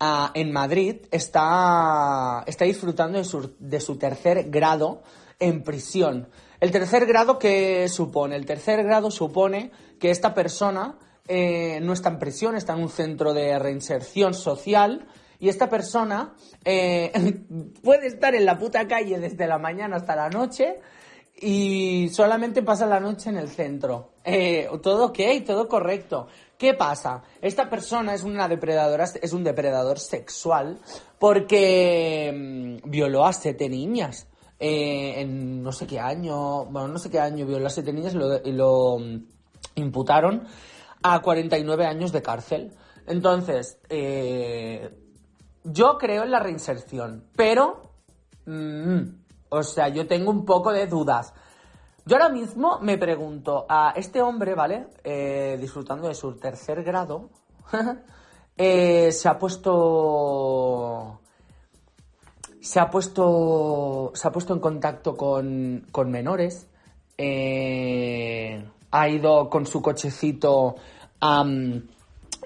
[0.00, 5.02] ah, en Madrid está, está disfrutando de su, de su tercer grado
[5.38, 6.28] en prisión.
[6.62, 8.36] El tercer grado, ¿qué supone?
[8.36, 12.88] El tercer grado supone que esta persona eh, no está en prisión, está en un
[12.88, 15.08] centro de reinserción social
[15.40, 17.10] y esta persona eh,
[17.82, 20.78] puede estar en la puta calle desde la mañana hasta la noche
[21.34, 24.12] y solamente pasa la noche en el centro.
[24.22, 26.28] Eh, todo ok, todo correcto.
[26.56, 27.24] ¿Qué pasa?
[27.40, 30.78] Esta persona es una depredadora, es un depredador sexual
[31.18, 34.28] porque mm, violó a siete niñas.
[34.64, 38.14] Eh, en no sé qué año, bueno, no sé qué año violó a siete niñas
[38.44, 39.24] y lo, mm,
[39.74, 40.46] imputaron
[41.02, 42.72] a 49 años de cárcel.
[43.08, 44.88] Entonces, eh,
[45.64, 47.90] yo creo en la reinserción, pero,
[48.46, 49.00] mm,
[49.48, 51.34] o sea, yo tengo un poco de dudas.
[52.06, 54.86] Yo ahora mismo me pregunto a este hombre, ¿vale?
[55.02, 57.30] Eh, disfrutando de su tercer grado,
[58.56, 61.21] se ha puesto
[62.62, 66.68] se ha puesto se ha puesto en contacto con, con menores
[67.18, 70.76] eh, ha ido con su cochecito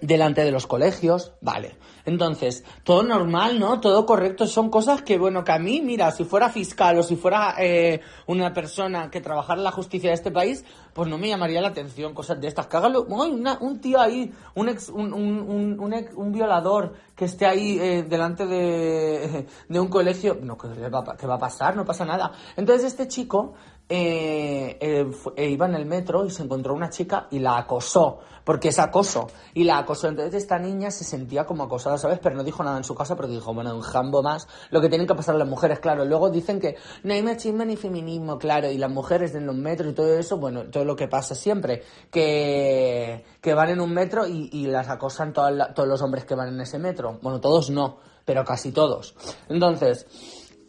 [0.01, 1.77] delante de los colegios vale
[2.07, 4.47] entonces todo normal no todo correcto.
[4.47, 8.01] Son cosas que bueno que a mí mira si fuera fiscal o si fuera eh,
[8.27, 10.65] una persona que trabajara en la justicia de este país
[10.95, 12.69] pues no me llamaría la atención cosas de estas.
[12.69, 17.27] Que haga lo- ay, una- un tío ahí un ex un, ex- un violador que
[17.27, 20.39] esté ahí eh, delante de, de un colegio.
[20.41, 22.33] No va, que va a pasar no pasa nada.
[22.57, 23.55] Entonces este chico
[23.89, 25.07] eh, eh,
[25.37, 28.81] eh, iba en el metro y se encontró una chica y la acosó, porque es
[28.81, 30.09] acoso, y la acosó.
[30.09, 32.19] Entonces esta niña se sentía como acosada, ¿sabes?
[32.21, 34.89] Pero no dijo nada en su casa, pero dijo, bueno, un jambo más, lo que
[34.89, 36.05] tienen que pasar las mujeres, claro.
[36.05, 39.93] Luego dicen que no hay machismo ni feminismo, claro, y las mujeres en los metros
[39.93, 44.27] y todo eso, bueno, todo lo que pasa siempre, que, que van en un metro
[44.27, 47.21] y, las acosan todos los hombres que van en ese metro.
[47.23, 49.15] Bueno, todos no, pero casi todos.
[49.49, 50.07] Entonces,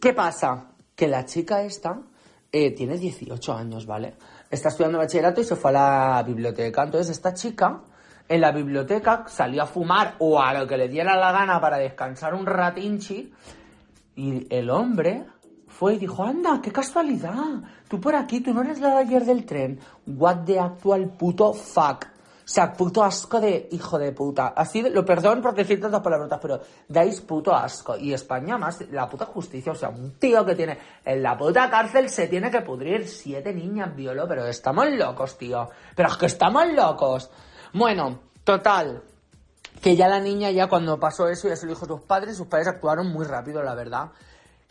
[0.00, 0.70] ¿qué pasa?
[0.94, 2.00] Que la chica esta
[2.50, 4.14] eh, tiene 18 años, ¿vale?
[4.50, 6.82] Está estudiando bachillerato y se fue a la biblioteca.
[6.82, 7.80] Entonces esta chica
[8.28, 11.78] en la biblioteca salió a fumar o a lo que le diera la gana para
[11.78, 13.32] descansar un ratinchi
[14.16, 15.24] y el hombre
[15.68, 19.24] fue y dijo, anda, qué casualidad, tú por aquí, tú no eres la de ayer
[19.24, 19.78] del tren.
[20.06, 22.06] What the actual puto fuck.
[22.48, 24.54] O sea, puto asco de hijo de puta.
[24.56, 26.58] Así, lo perdón por decir tantas palabrotas, pero
[26.88, 27.94] dais puto asco.
[27.98, 31.68] Y España más, la puta justicia, o sea, un tío que tiene en la puta
[31.68, 33.06] cárcel se tiene que pudrir.
[33.06, 35.68] Siete niñas violó, pero estamos locos, tío.
[35.94, 37.30] Pero es que estamos locos.
[37.74, 39.02] Bueno, total,
[39.82, 42.38] que ya la niña, ya cuando pasó eso, ya se lo dijo a sus padres,
[42.38, 44.08] sus padres actuaron muy rápido, la verdad.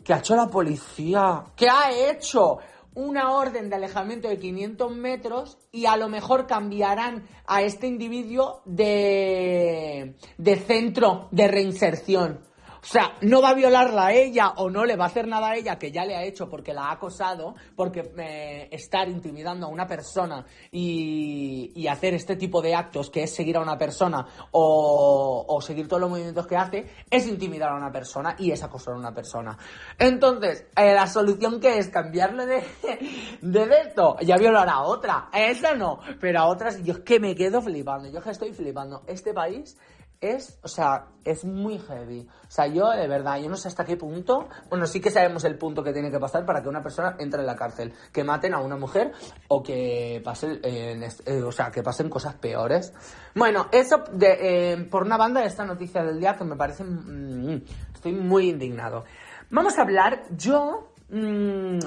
[0.02, 1.44] ¿Qué ha hecho la policía?
[1.54, 2.58] ¿Qué ha hecho?
[2.98, 8.60] Una orden de alejamiento de 500 metros y a lo mejor cambiarán a este individuo
[8.64, 12.40] de, de centro de reinserción.
[12.82, 15.50] O sea, no va a violarla a ella o no le va a hacer nada
[15.50, 19.66] a ella que ya le ha hecho porque la ha acosado, porque eh, estar intimidando
[19.66, 23.76] a una persona y, y hacer este tipo de actos, que es seguir a una
[23.76, 28.62] persona o, seguir todos los movimientos que hace, es intimidar a una persona y es
[28.62, 29.58] acosar a una persona.
[29.98, 32.62] Entonces, eh, la solución que es cambiarle de,
[33.42, 37.20] de esto, ya violar a otra, a esa no, pero a otras, yo es que
[37.20, 39.02] me quedo flipando, yo es que estoy flipando.
[39.06, 39.76] Este país
[40.20, 42.28] es, o sea, es muy heavy.
[42.46, 45.44] O sea, yo de verdad, yo no sé hasta qué punto, bueno, sí que sabemos
[45.44, 48.24] el punto que tiene que pasar para que una persona entre en la cárcel, que
[48.24, 49.12] maten a una mujer
[49.48, 51.08] o que pasen, eh,
[51.44, 52.92] o sea, que pasen cosas peores.
[53.34, 57.62] Bueno, eso de, eh, por una banda esta noticia del día que me parece, mm,
[57.94, 59.04] estoy muy indignado.
[59.50, 61.78] Vamos a hablar, yo, mm,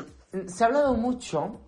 [0.47, 1.59] se ha hablado mucho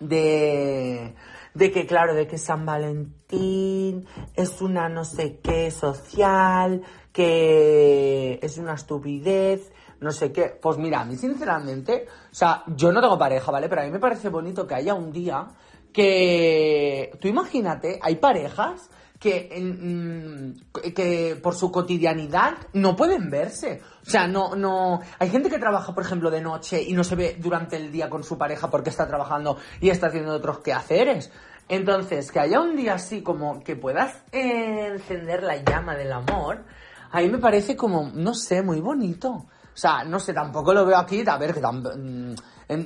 [0.00, 1.14] de,
[1.54, 8.58] de que, claro, de que San Valentín es una no sé qué social, que es
[8.58, 10.58] una estupidez, no sé qué.
[10.60, 13.68] Pues mira, a mí sinceramente, o sea, yo no tengo pareja, ¿vale?
[13.68, 15.48] Pero a mí me parece bonito que haya un día
[15.92, 18.90] que, tú imagínate, hay parejas
[19.22, 23.80] que, mm, que por su cotidianidad no pueden verse.
[24.04, 25.00] O sea, no, no.
[25.20, 28.10] Hay gente que trabaja, por ejemplo, de noche y no se ve durante el día
[28.10, 31.30] con su pareja porque está trabajando y está haciendo otros quehaceres.
[31.68, 36.64] Entonces, que haya un día así como que puedas encender la llama del amor,
[37.12, 39.30] a mí me parece como, no sé, muy bonito.
[39.30, 42.34] O sea, no sé, tampoco lo veo aquí, a ver, que mm,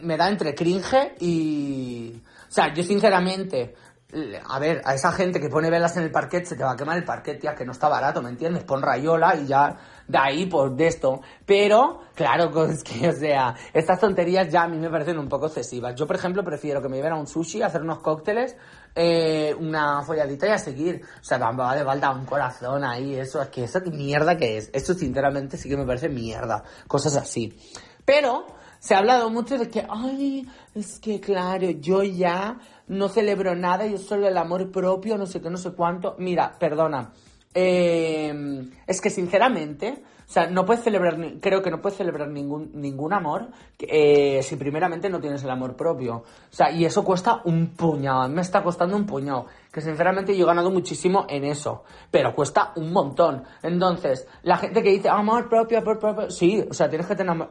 [0.03, 2.23] me da entre cringe y...
[2.49, 3.75] O sea, yo sinceramente,
[4.13, 6.77] a ver, a esa gente que pone velas en el parquet, se te va a
[6.77, 8.63] quemar el parquet, tía, que no está barato, ¿me entiendes?
[8.63, 9.77] Pon rayola y ya,
[10.07, 11.21] de ahí, pues, de esto.
[11.45, 15.47] Pero, claro, es que, o sea, estas tonterías ya a mí me parecen un poco
[15.47, 15.97] excesivas.
[15.97, 18.57] Yo, por ejemplo, prefiero que me lleven a un sushi, a hacer unos cócteles,
[18.95, 21.03] eh, una folladita y a seguir.
[21.21, 24.71] O sea, va de falta un corazón ahí, eso, es que qué mierda que es.
[24.73, 26.63] Eso, sinceramente, sí que me parece mierda.
[26.87, 27.59] Cosas así.
[28.05, 28.47] Pero,
[28.79, 32.57] se ha hablado mucho de que, ay, es que claro, yo ya
[32.89, 36.15] no celebro nada, yo solo el amor propio, no sé qué, no sé cuánto.
[36.19, 37.13] Mira, perdona,
[37.59, 42.71] eh, es que sinceramente, o sea, no puedes celebrar, creo que no puedes celebrar ningún,
[42.75, 43.49] ningún amor
[43.79, 46.17] eh, si primeramente no tienes el amor propio.
[46.17, 49.47] O sea, y eso cuesta un puñado, me está costando un puñado.
[49.73, 53.45] Que sinceramente yo he ganado muchísimo en eso, pero cuesta un montón.
[53.63, 57.49] Entonces, la gente que dice amor propio, amor propio, sí, o sea, tienes que tener,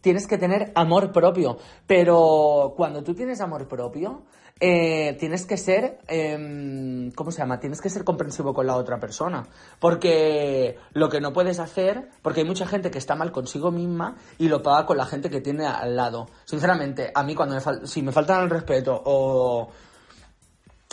[0.00, 1.58] tienes que tener amor propio,
[1.88, 4.22] pero cuando tú tienes amor propio,
[4.60, 7.58] eh, tienes que ser, em, ¿cómo se llama?
[7.60, 9.46] Tienes que ser comprensivo con la otra persona.
[9.78, 14.16] Porque lo que no puedes hacer, porque hay mucha gente que está mal consigo misma
[14.38, 16.26] y lo paga con la gente que tiene al lado.
[16.44, 19.70] Sinceramente, a mí cuando me fal- si me faltan el respeto o,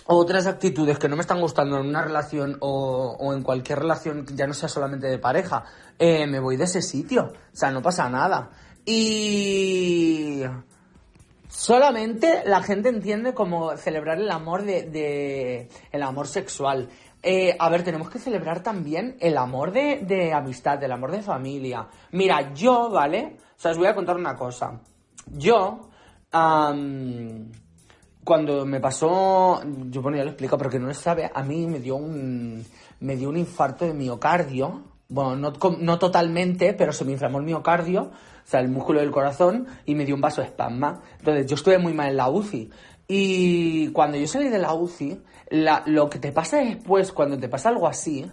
[0.10, 4.26] otras actitudes que no me están gustando en una relación o, o en cualquier relación
[4.26, 5.66] que ya no sea solamente de pareja,
[6.00, 7.34] eh, me voy de ese sitio.
[7.54, 8.50] O sea, no pasa nada.
[8.86, 10.44] Y
[11.48, 16.90] solamente la gente entiende como celebrar el amor de, el amor sexual.
[17.24, 21.22] Eh, a ver, tenemos que celebrar también el amor de, de amistad, el amor de
[21.22, 21.88] familia.
[22.12, 23.38] Mira, yo, ¿vale?
[23.58, 24.80] O sea, os voy a contar una cosa.
[25.32, 25.90] Yo,
[26.32, 27.52] am,
[28.24, 31.80] cuando me pasó, yo bueno, ya lo explico porque no lo sabe, a mí me
[31.80, 32.64] dio un,
[33.00, 34.84] me dio un infarto de miocardio.
[35.10, 38.12] Bueno, no, no totalmente, pero se me inflamó el miocardio,
[38.50, 41.02] sea, el músculo del corazón, y me dio un vaso espasma.
[41.20, 42.70] Entonces, yo estuve muy mal en la UCI.
[43.08, 45.22] Y cuando yo salí de la UCI,
[45.86, 48.30] lo que te pasa después, cuando te pasa algo así,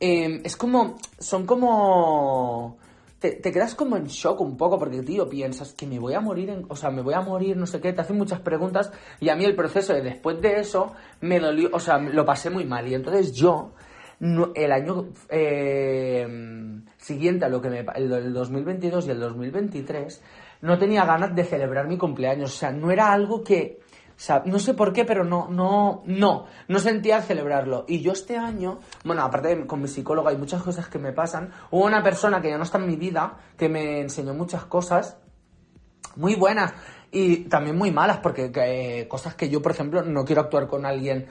[0.00, 2.76] eh, es como, son como,
[3.18, 6.20] te, te quedas como en shock un poco porque, tío, piensas que me voy a
[6.20, 8.90] morir, en- o sea, me voy a morir, no sé qué, te hacen muchas preguntas
[9.20, 12.50] y a mí el proceso de después de eso me dolió, o sea, lo pasé
[12.50, 13.72] muy mal y entonces yo,
[14.22, 20.22] no- el año eh, siguiente a lo que me, el, el 2022 y el 2023,
[20.60, 23.80] no tenía ganas de celebrar mi cumpleaños, o sea, no era algo que,
[24.44, 27.84] no sé por qué, pero no, no, no, no sentía celebrarlo.
[27.88, 31.12] Y yo este año, bueno, aparte de con mi psicóloga hay muchas cosas que me
[31.12, 34.64] pasan, hubo una persona que ya no está en mi vida, que me enseñó muchas
[34.66, 35.16] cosas
[36.14, 36.72] muy buenas
[37.10, 40.86] y también muy malas, porque eh, cosas que yo, por ejemplo, no quiero actuar con
[40.86, 41.26] alguien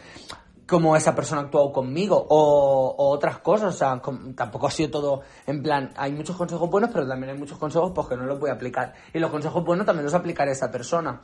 [0.72, 4.02] como esa persona ha actuado conmigo o, otras cosas, o sea,
[4.36, 7.92] tampoco ha sido todo en plan, hay muchos consejos buenos, pero también hay muchos consejos
[7.94, 10.54] pues que no los voy a aplicar y los consejos buenos también los aplicaré a
[10.54, 11.22] esa persona.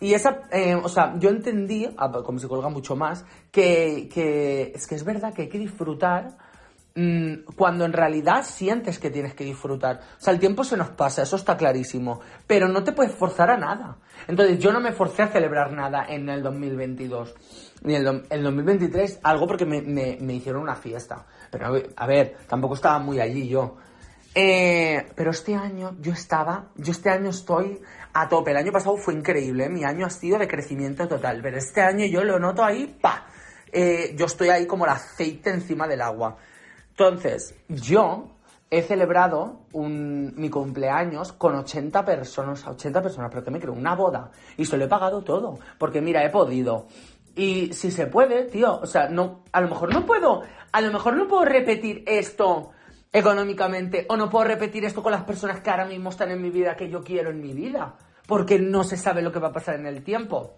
[0.00, 4.72] Y esa, eh, o sea, yo entendí, ah, con mi psicóloga mucho más, que, que
[4.74, 6.36] es que es verdad que hay que disfrutar
[6.96, 10.00] mm, cuando en realidad sientes que tienes que disfrutar.
[10.18, 13.50] O sea, el tiempo se nos pasa, eso está clarísimo, pero no te puedes forzar
[13.50, 13.98] a nada.
[14.26, 17.36] Entonces, yo no me forcé a celebrar nada en el 2022.
[17.82, 21.24] Ni el, el 2023, algo porque me, me- me hicieron una fiesta.
[21.50, 23.76] Pero, a ver- a ver, tampoco estaba muy allí yo.
[24.34, 27.80] Eh, pero este año yo estaba, yo este año estoy
[28.12, 28.52] a tope.
[28.52, 29.68] El año pasado fue increíble, ¿eh?
[29.68, 33.26] mi año ha sido de crecimiento total, pero este año yo lo noto ahí, pa.
[33.72, 36.36] Eh, yo estoy ahí como el aceite encima del agua.
[36.90, 38.30] Entonces, yo
[38.70, 43.96] he celebrado un, mi cumpleaños con 80 personas, 80 personas, pero que me creo, una
[43.96, 44.30] boda.
[44.56, 46.86] Y se lo he pagado todo, porque mira, he podido.
[47.34, 50.42] Y si se puede, tío, o sea, no, a lo mejor no puedo,
[50.72, 52.70] a lo mejor no puedo repetir esto
[53.12, 56.50] económicamente, o no puedo repetir esto con las personas que ahora mismo están en mi
[56.50, 57.96] vida, que yo quiero en mi vida,
[58.26, 60.54] porque no se sabe lo que va a pasar en el tiempo.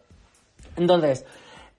[0.77, 1.25] Entonces,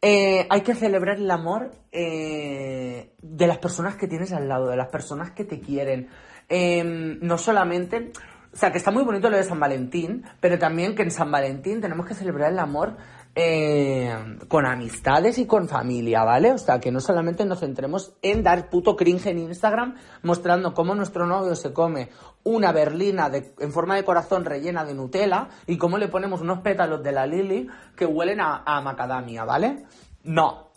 [0.02, 4.76] eh, hay que celebrar el amor eh, de las personas que tienes al lado, de
[4.76, 6.10] las personas que te quieren.
[6.50, 8.12] Eh, no solamente,
[8.54, 11.32] o sea, que está muy bonito lo de San Valentín, pero también que en San
[11.32, 12.98] Valentín tenemos que celebrar el amor
[13.36, 14.16] eh,
[14.48, 16.52] con amistades y con familia, ¿vale?
[16.52, 20.94] O sea, que no solamente nos centremos en dar puto cringe en Instagram mostrando cómo
[20.94, 22.10] nuestro novio se come
[22.44, 27.02] una berlina en forma de corazón rellena de Nutella y cómo le ponemos unos pétalos
[27.02, 29.86] de la Lily que huelen a, macadamia, ¿vale?
[30.24, 30.70] No.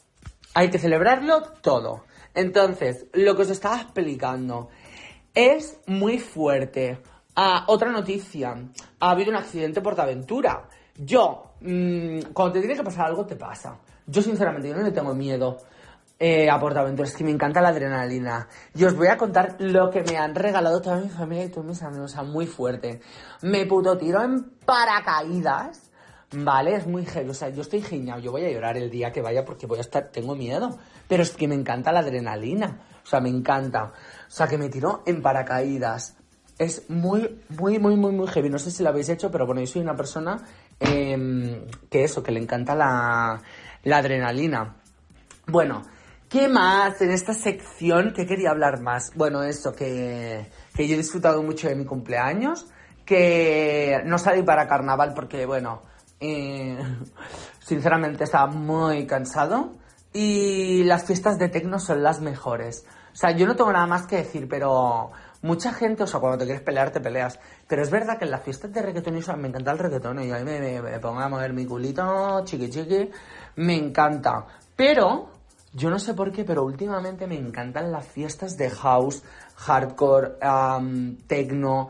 [0.54, 2.04] Hay que celebrarlo todo.
[2.32, 4.70] Entonces, lo que os estaba explicando
[5.34, 7.02] es muy fuerte.
[7.34, 8.56] Ah, otra noticia.
[9.00, 10.68] Ha habido un accidente por Portaventura.
[10.96, 13.78] Yo, mm, cuando te tiene que pasar algo, te pasa.
[14.06, 15.58] Yo, sinceramente, yo no le tengo miedo
[16.18, 17.08] eh, a Portaventura.
[17.08, 18.48] Es que me encanta la adrenalina.
[18.74, 21.66] Y os voy a contar lo que me han regalado toda mi familia y todos
[21.66, 22.12] mis amigos.
[22.12, 23.00] O sea, muy fuerte.
[23.42, 25.90] Me puto tiro en paracaídas.
[26.32, 27.30] Vale, es muy heavy.
[27.30, 28.22] O sea, yo estoy genial.
[28.22, 30.08] Yo voy a llorar el día que vaya porque voy a estar.
[30.10, 30.78] Tengo miedo.
[31.06, 32.80] Pero es que me encanta la adrenalina.
[33.04, 33.92] O sea, me encanta.
[34.26, 36.16] O sea, que me tiró en paracaídas.
[36.58, 38.48] Es muy, muy, muy, muy, muy heavy.
[38.48, 40.42] No sé si lo habéis hecho, pero bueno, yo soy una persona
[40.80, 43.40] em, que eso, que le encanta la,
[43.84, 44.76] adrenalina.
[45.46, 45.82] Bueno,
[46.28, 49.12] ¿qué más en esta sección que quería hablar más?
[49.14, 52.66] Bueno, eso, que, que yo he disfrutado mucho de mi cumpleaños,
[53.04, 55.82] que no salí para carnaval porque, bueno,
[56.20, 56.78] eh,
[57.60, 59.74] sinceramente estaba muy cansado
[60.12, 62.86] y las fiestas de tecno son las mejores.
[63.12, 65.10] O sea, yo no tengo nada más que decir, pero
[65.46, 67.38] mucha gente, o sea, cuando te quieres pelear, te peleas.
[67.66, 70.30] Pero es verdad que en las fiestas de reggaetón, eso, me encanta el reggaetón, y
[70.32, 73.10] ahí me, me- pongo a mover mi culito, chiqui chiqui,
[73.56, 74.44] me encanta.
[74.74, 75.30] Pero,
[75.72, 79.22] yo no sé por qué, pero últimamente me encantan las fiestas de house,
[79.56, 80.32] hardcore,
[81.26, 81.88] techno.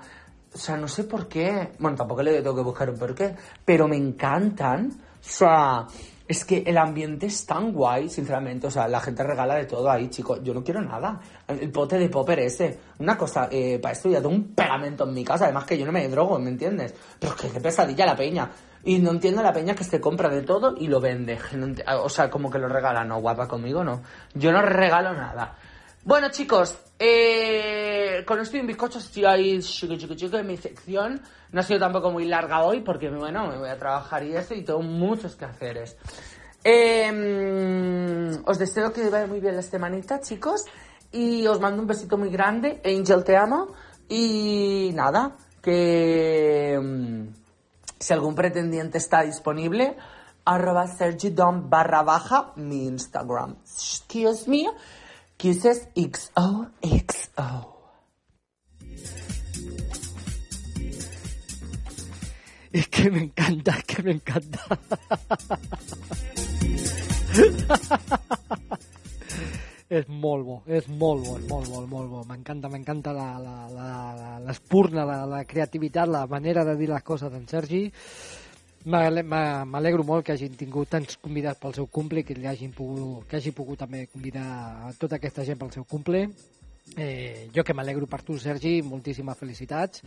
[0.55, 1.73] O sea, no sé por qué.
[1.79, 3.35] Bueno, tampoco le tengo que buscar un por qué,
[3.65, 4.91] pero me encantan.
[4.91, 5.87] O sea,
[6.29, 8.67] Es que el ambiente es tan guay, sinceramente.
[8.67, 10.41] O sea, la gente regala de todo ahí, chicos.
[10.43, 11.21] Yo no quiero nada.
[11.47, 12.79] El pote de popper ese.
[12.99, 15.45] Una cosa, eh, para esto ya tengo un pegamento en mi casa.
[15.45, 16.95] Además que yo no me drogo, ¿me entiendes?
[17.19, 18.51] Pero es que qué pesadilla la peña.
[18.85, 21.39] Y no entiendo la peña que se compra de todo y lo vende.
[22.03, 23.05] O sea, como que lo regala.
[23.05, 24.03] No, guapa, conmigo no.
[24.35, 25.57] Yo no regalo nada.
[26.07, 30.57] Bueno, chicos, eh, con esto y un bizcocho estoy ahí chiqui, chiqui, chiqui, en mi
[30.57, 31.21] sección.
[31.51, 34.55] No ha sido tampoco muy larga hoy porque, bueno, me voy a trabajar y eso
[34.55, 35.97] y tengo muchos quehaceres.
[36.63, 40.67] Eh, os deseo que vaya muy bien la semanita, chicos.
[41.11, 42.81] Y os mando un besito muy grande.
[42.85, 43.75] Angel, te amo.
[44.09, 47.35] Y nada, que mm,
[47.99, 49.97] si algún pretendiente está disponible,
[50.45, 53.57] arroba sergidom barra baja mi Instagram.
[53.65, 54.69] Excuse me.
[55.37, 57.73] Kisses XOXO.
[62.73, 64.61] Es que me encanta, es que me encanta.
[69.89, 72.25] és molt bo, és molt bo, és molt bo, molt bo.
[72.29, 77.03] M'encanta, m'encanta la- la- la- la- l'espurna, la, la, creativitat, la manera de dir les
[77.03, 77.93] coses d'en Sergi.
[78.87, 82.71] M'ale- m'a- M'alegro molt que hagin tingut tants convidats pel seu cumple que, li hagin
[82.73, 84.47] pogut, que hagi pogut també convidar
[84.87, 86.29] a tota aquesta gent pel seu cumple.
[86.97, 90.05] Eh, jo que m'alegro per tu, Sergi, moltíssimes felicitats.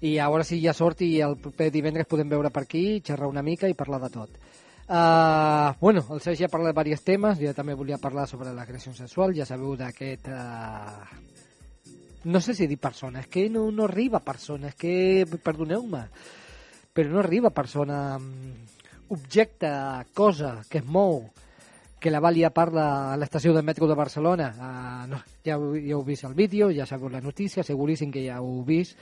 [0.00, 3.28] I a veure si ha sort i el proper divendres podem veure per aquí, xerrar
[3.28, 4.30] una mica i parlar de tot.
[4.88, 8.92] Uh, bueno, el Sergi ha parlat de diversos temes, jo també volia parlar sobre l'agressió
[8.92, 10.28] sexual, ja sabeu d'aquest...
[10.28, 11.04] Uh,
[12.24, 16.06] no sé si dir persona, és que no, no arriba persona, és que, perdoneu-me,
[16.94, 18.20] però no arriba persona,
[19.08, 19.68] objecte,
[20.14, 21.24] cosa que es mou,
[21.98, 24.50] que la Vàlia parla a l'estació de metro de Barcelona.
[24.54, 28.22] Uh, no, ja, heu, ja heu vist el vídeo, ja sabeu la notícia, seguríssim que
[28.26, 28.94] ja ho heu vist,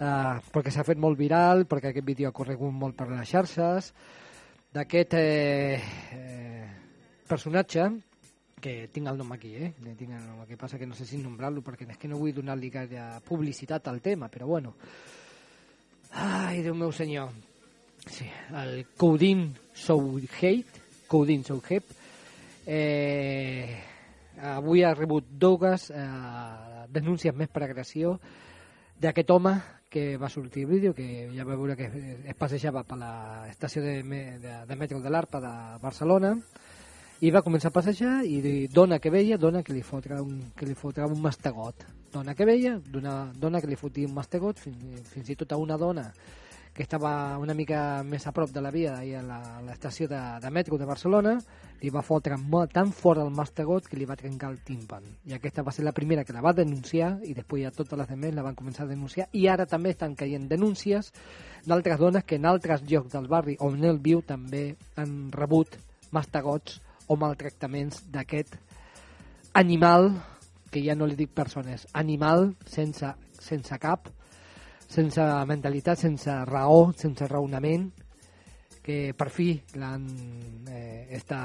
[0.00, 3.92] uh, perquè s'ha fet molt viral, perquè aquest vídeo ha corregut molt per les xarxes,
[4.72, 5.80] d'aquest eh,
[6.16, 6.68] eh,
[7.28, 7.90] personatge
[8.62, 9.72] que tinc el nom aquí, eh?
[9.98, 12.32] Tinc el nom, que passa que no sé si nombrar-lo perquè és que no vull
[12.32, 14.72] donar-li gaire publicitat al tema, però bueno.
[16.12, 17.30] Ai, Déu meu senyor.
[18.06, 21.94] Sí, el Coudin Souhate, Coudin Souhate,
[22.66, 23.78] eh,
[24.42, 26.02] avui ha rebut dues eh,
[26.92, 28.18] denúncies més per agressió
[29.00, 29.54] d'aquest home
[29.92, 31.88] que va sortir vídeo, que ja va veure que
[32.24, 36.34] es passejava per l'estació de, de, de metro de l'Arpa de Barcelona
[37.22, 40.66] i va començar a passejar i dona que veia, dona que li fotrà un, que
[40.66, 41.84] li fotrà un mastegot.
[42.12, 45.60] Dona que veia, dona, dona que li fotia un mastegot, fins, fins i tot a
[45.60, 46.08] una dona
[46.74, 50.50] que estava una mica més a prop de la via, la- a l'estació de, de
[50.50, 51.34] metro de Barcelona,
[51.82, 55.04] li va fotre molt, tan fort el mastegot que li va trencar el tímpan.
[55.28, 58.08] I aquesta va ser la primera que la va denunciar i després ja totes les
[58.08, 61.12] demés la van començar a denunciar i ara també estan caient denúncies
[61.66, 65.76] d'altres dones que en altres llocs del barri on ell viu també han rebut
[66.10, 68.56] mastegots o maltractaments d'aquest
[69.58, 70.10] animal,
[70.72, 74.08] que ja no li dic persones, animal sense, sense cap,
[74.88, 77.90] sense mentalitat, sense raó, sense raonament,
[78.82, 80.04] que per fi l'han
[80.66, 81.38] eh, està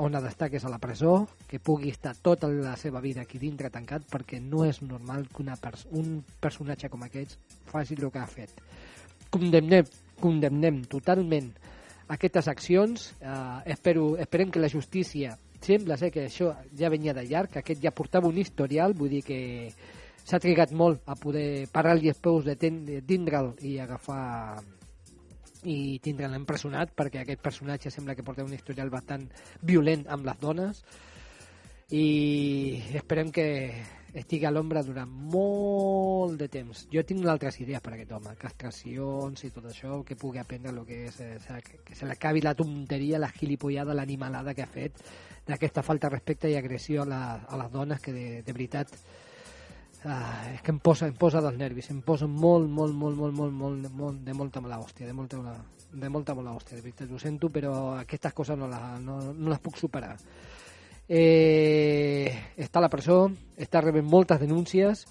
[0.00, 3.22] on ha d'estar, que és a la presó, que pugui estar tota la seva vida
[3.22, 7.36] aquí dintre tancat, perquè no és normal que una pers un personatge com aquests
[7.68, 8.62] faci el que ha fet.
[9.28, 9.84] Condemnem,
[10.18, 11.52] condemnem totalment
[12.08, 13.14] aquestes accions.
[13.20, 17.62] Eh, espero, esperem que la justícia sembla ser que això ja venia de llarg, que
[17.62, 19.40] aquest ja portava un historial, vull dir que
[20.28, 24.60] s'ha trigat molt a poder parar-li els peus de tindre'l i agafar
[25.64, 29.24] i tindre'l empresonat perquè aquest personatge sembla que porta un historial bastant
[29.66, 30.84] violent amb les dones
[31.90, 33.48] i esperem que
[34.14, 36.86] estigui a l'ombra durant molt de temps.
[36.92, 40.72] Jo tinc altres idees per a aquest home, castracions i tot això, que pugui aprendre
[40.72, 44.92] el que és, eh, que- se l'acabi la tonteria, la gilipollada, l'animalada que ha fet
[45.46, 48.88] d'aquesta falta de respecte i agressió a, la, a les dones que de, de veritat
[50.04, 53.34] ah, és que em posa, em posa dels nervis, em posa molt, molt, molt, molt,
[53.34, 55.40] molt, molt, molt de molta mala hòstia, de molta,
[55.92, 59.50] de molta mala hòstia, de veritat, ho sento, però aquestes coses no, les, no, no
[59.50, 60.16] les puc superar.
[61.08, 62.28] Eh,
[62.60, 65.06] està a la presó, està rebent moltes denúncies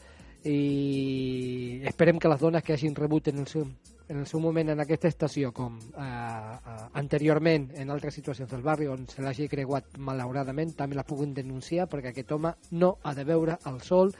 [0.45, 3.65] i esperem que les dones que hagin rebut en el seu,
[4.07, 8.61] en el seu moment en aquesta estació com eh, eh, anteriorment en altres situacions del
[8.61, 13.15] barri on se l'hagi creuat malauradament també la puguin denunciar perquè aquest home no ha
[13.18, 14.14] de veure el sol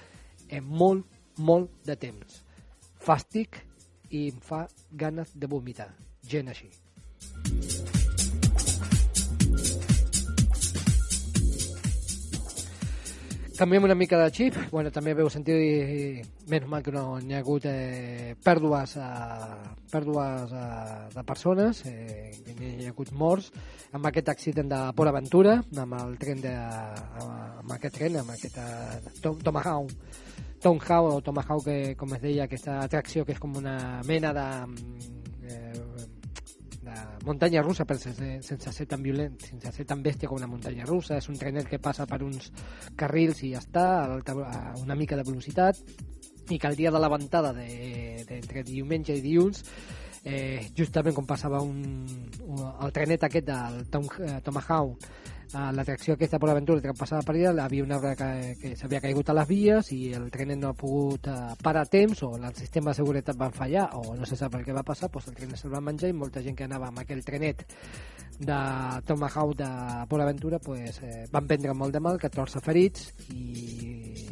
[0.50, 1.06] en molt,
[1.38, 2.42] molt de temps.
[2.98, 3.62] Fàstic
[4.10, 5.92] i em fa ganes de vomitar.
[6.26, 6.72] Gent així.
[13.58, 14.58] Canviem una mica de xip.
[14.70, 16.02] Bueno, també veu sentir, i,
[16.46, 22.30] menys mal que no n'hi ha hagut eh, pèrdues, eh, pèrdues eh, de persones, eh,
[22.60, 23.50] n'hi ha hagut morts,
[23.98, 28.62] amb aquest accident de Port Aventura, amb el tren de, amb aquest tren, amb aquest
[28.62, 29.90] eh, Tom, Tomahawk,
[30.62, 34.48] Tomahawk o Tomahawk, que, com es deia, aquesta atracció que és com una mena de,
[36.88, 40.50] de muntanya russa però sense, sense ser tan violent, sense ser tan bèstia com una
[40.50, 42.52] muntanya russa, és un trenet que passa per uns
[42.98, 45.82] carrils i ja està, a, una mica de velocitat.
[46.48, 49.66] I que el dia de la ventada de, de, diumenge i dilluns
[50.24, 51.82] eh, justament com passava un,
[52.46, 55.10] un, el trenet aquest del Tom, eh, Tomahawk
[55.56, 58.30] a l'atracció aquesta per l'aventura que passava per allà, havia un arbre que,
[58.60, 61.92] que s'havia caigut a les vies i el trenet no ha pogut eh, parar a
[61.92, 64.84] temps o el sistema de seguretat van fallar o no se sap el que va
[64.84, 67.64] passar, doncs el trenet se'l va menjar i molta gent que anava amb aquell trenet
[68.40, 68.58] de
[69.08, 69.70] Tomahawk de
[70.10, 74.28] Port Aventura pues, eh, van prendre molt de mal, 14 ferits i,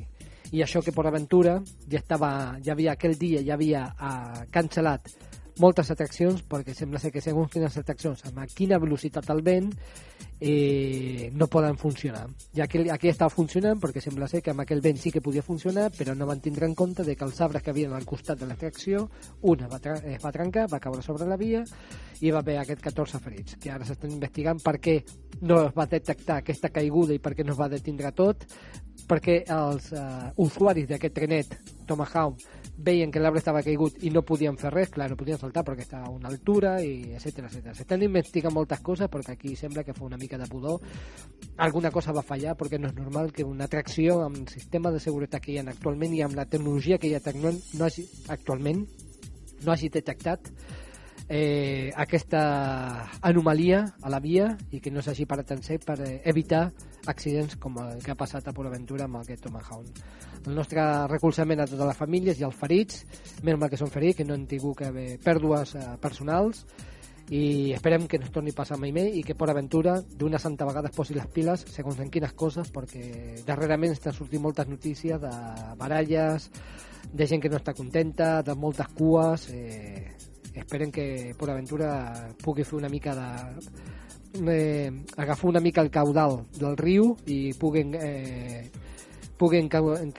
[0.52, 5.10] i això que Port Aventura ja estava, ja havia aquell dia ja havia eh, cancel·lat
[5.62, 9.72] moltes atraccions perquè sembla ser que segons quines atraccions amb quina velocitat el vent
[10.40, 12.28] eh, no poden funcionar.
[12.54, 15.46] I aquí, aquí estava funcionant perquè sembla ser que amb aquell vent sí que podia
[15.46, 18.40] funcionar però no van tindre en compte de que els arbres que havien al costat
[18.40, 19.08] de l'atracció
[19.42, 21.64] una va es va trencar, va caure sobre la via
[22.22, 25.00] i va haver aquest 14 ferits que ara s'estan investigant per què
[25.42, 28.44] no es va detectar aquesta caiguda i per què no es va detindre tot
[29.08, 31.58] perquè els eh, usuaris d'aquest trenet
[31.88, 32.44] Tomahawk
[32.78, 35.86] veien que l'arbre estava caigut i no podien fer res, clar, no podien saltar perquè
[35.86, 37.76] estava a una altura, i etcètera, etcètera.
[37.78, 40.82] S'estan investigant moltes coses perquè aquí sembla que fa una mica de pudor.
[41.64, 45.00] Alguna cosa va fallar perquè no és normal que una atracció amb el sistema de
[45.00, 48.86] seguretat que hi ha actualment i amb la tecnologia que hi ha no hagi, actualment
[49.64, 50.52] no hagi detectat
[51.28, 56.22] eh, aquesta anomalia a la via i que no s'hagi parat en sec per eh,
[56.26, 56.70] evitar
[57.12, 60.02] accidents com el que ha passat a Port Aventura amb aquest Tomahawk.
[60.46, 63.06] El nostre recolzament a totes les famílies i als ferits,
[63.44, 66.66] menys mal que són ferits, que no han tingut que haver pèrdues eh, personals
[67.34, 70.38] i esperem que no es torni a passar mai més i que Port Aventura d'una
[70.38, 74.70] santa vegada es posi les piles segons en quines coses perquè darrerament estan sortint moltes
[74.70, 75.32] notícies de
[75.80, 76.52] baralles
[77.12, 80.06] de gent que no està contenta de moltes cues eh,
[80.54, 81.90] esperem que Port Aventura
[82.44, 83.30] pugui fer una mica de
[84.48, 88.70] eh, agafar una mica el caudal del riu i puguen eh,
[89.38, 89.70] puguen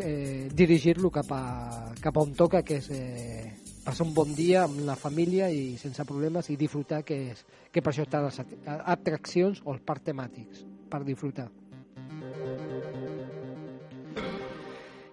[0.00, 3.52] eh, dirigir-lo cap, a, cap a on toca que és eh,
[3.84, 7.80] passar un bon dia amb la família i sense problemes i disfrutar que, és, que
[7.80, 11.48] per això estan les at- atraccions o els parcs temàtics per disfrutar.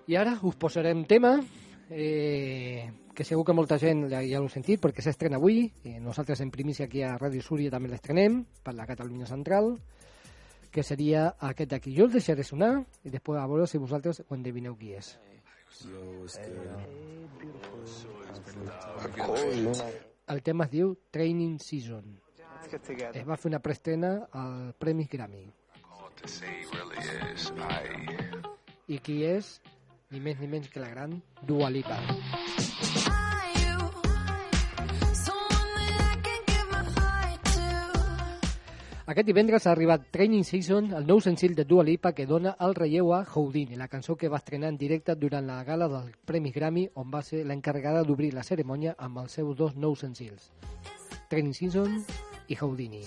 [0.08, 1.38] I ara us posarem tema
[1.90, 6.42] eh, que segur que molta gent ja, ja l'heu sentit perquè s'estrena avui eh, nosaltres
[6.42, 9.76] en primícia aquí a Ràdio Súria també l'estrenem per la Catalunya Central
[10.74, 11.94] que seria aquest d'aquí.
[11.94, 12.74] Jo el deixaré sonar
[13.06, 15.14] i després a veure si vosaltres ho endevineu qui és.
[20.34, 22.18] El tema es diu Training Season.
[23.14, 25.46] Es va fer una preestrena al Premis Grammy.
[28.88, 29.60] I qui és
[30.10, 32.02] ni més ni menys que la gran Dua Lipa
[39.04, 42.72] Aquest divendres ha arribat Training Season, el nou senzill de Dua Lipa que dona el
[42.78, 46.54] relleu a Houdini, la cançó que va estrenar en directe durant la gala del Premis
[46.56, 50.54] Grammy, on va ser l'encarregada d'obrir la cerimònia amb els seus dos nous senzills,
[51.28, 52.00] Training Season
[52.48, 53.04] i Houdini.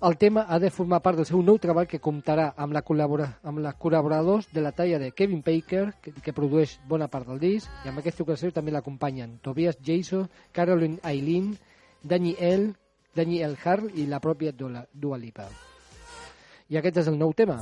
[0.00, 3.34] El tema ha de formar part del seu nou treball que comptarà amb, la col·labora,
[3.44, 7.38] amb les col·laboradors de la talla de Kevin Baker, que, que produeix bona part del
[7.38, 10.24] disc, i amb aquesta ocasió també l'acompanyen Tobias Jason,
[10.56, 11.58] Caroline Eileen,
[12.02, 12.72] Daniel,
[13.14, 15.48] Daniel Hart i la pròpia Dua Lipa.
[16.68, 17.58] I aquest és el nou tema.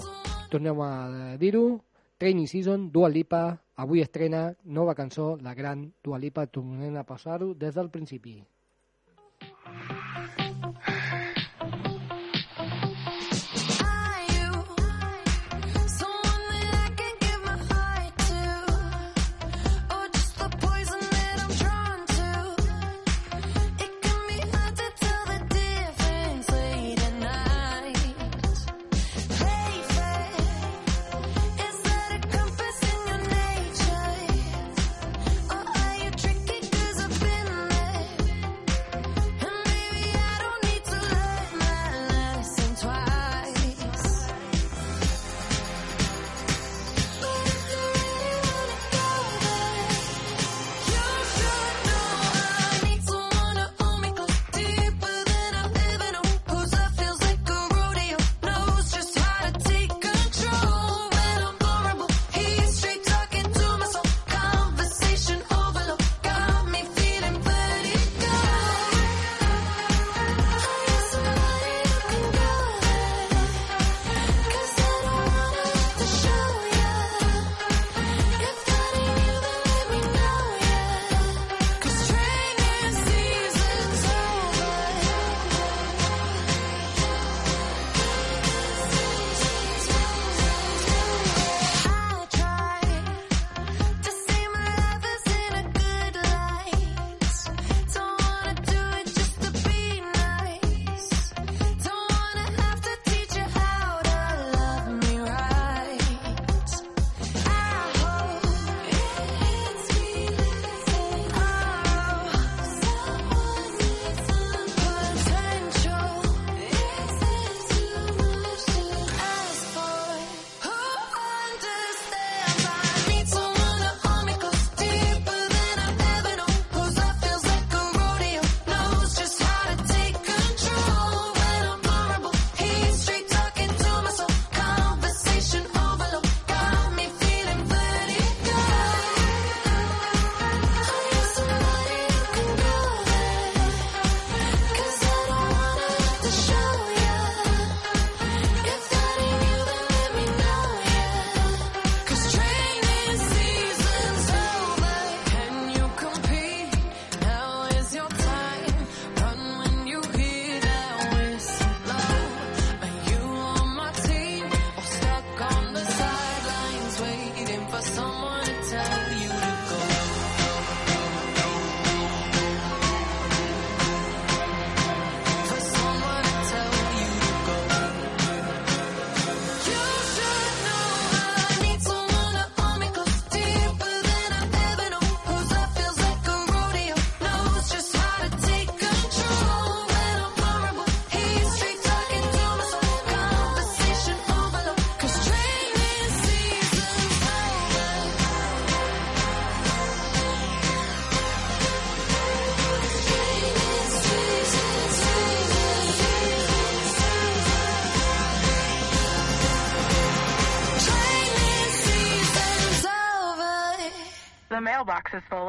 [0.50, 0.92] Tornem a
[1.40, 1.80] dir-ho.
[2.20, 7.54] Training Season, Dua Lipa, avui estrena nova cançó, la gran Dua Lipa, tornem a passar-ho
[7.54, 8.42] des del principi.
[9.64, 10.09] Are you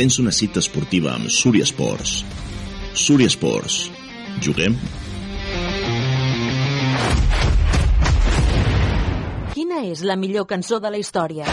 [0.00, 2.22] tens una cita esportiva amb Súria Esports.
[2.96, 3.90] Súria Esports.
[4.40, 4.78] Juguem?
[9.52, 11.44] Quina és la millor cançó de la història?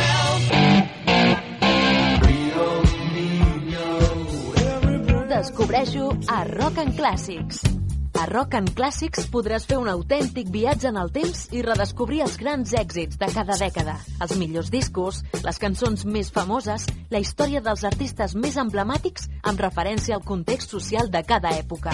[5.35, 7.76] Descobreixo a Rock and Clàssics.
[8.17, 12.37] A Rock and Clàssics podràs fer un autèntic viatge en el temps i redescobrir els
[12.41, 13.93] grans èxits de cada dècada,
[14.25, 20.17] els millors discos, les cançons més famoses, la història dels artistes més emblemàtics amb referència
[20.17, 21.93] al context social de cada època.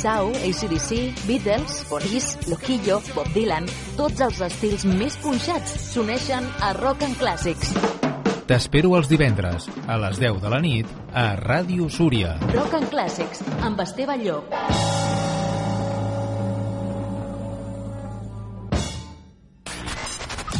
[0.00, 3.68] Sau, ACDC, Beatles, Boris, Loquillo, Bob Dylan,
[4.00, 8.03] tots els estils més punxats s'uneixen a Rock and Clàssics.
[8.44, 12.34] T'espero els divendres, a les 10 de la nit, a Ràdio Súria.
[12.50, 14.52] Rock and Clàssics, amb Esteve Llop.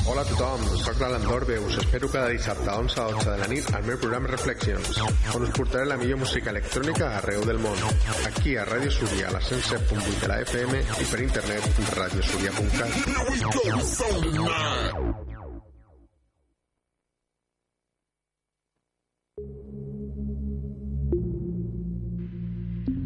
[0.05, 3.37] Hola a tothom, soc l'Alan Dorbe, us espero cada dissabte a 11 a 12 de
[3.43, 5.03] la nit al meu programa Reflexions,
[5.37, 7.77] on us portaré la millor música electrònica arreu del món.
[8.31, 11.63] Aquí a Ràdio Súria, a la 107.8 de la FM i per internet
[12.01, 12.93] radiosuria.cat.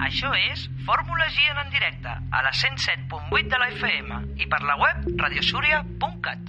[0.08, 4.76] Això és Fórmula Gian en directe a la 107.8 de la FM i per la
[4.80, 6.46] web radiosuria.cat.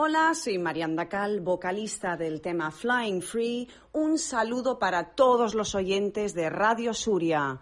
[0.00, 3.68] Hola, soy Marianda Cal, vocalista del tema Flying Free.
[3.92, 7.60] Un saludo para todos los oyentes de Radio Suria.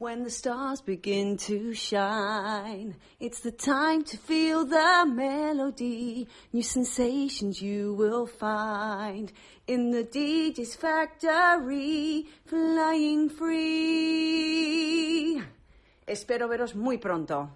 [0.00, 6.28] When the stars begin to shine, it's the time to feel the melody.
[6.52, 9.32] New sensations you will find
[9.68, 14.58] in the DJ's factory, flying free.
[16.06, 17.50] Espero veros muy pronto.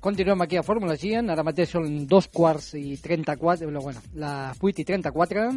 [0.00, 4.60] Continuem aquí a Fórmula Gian, ara mateix són dos quarts i 34, no, bueno, les
[4.62, 5.50] 8 i 34,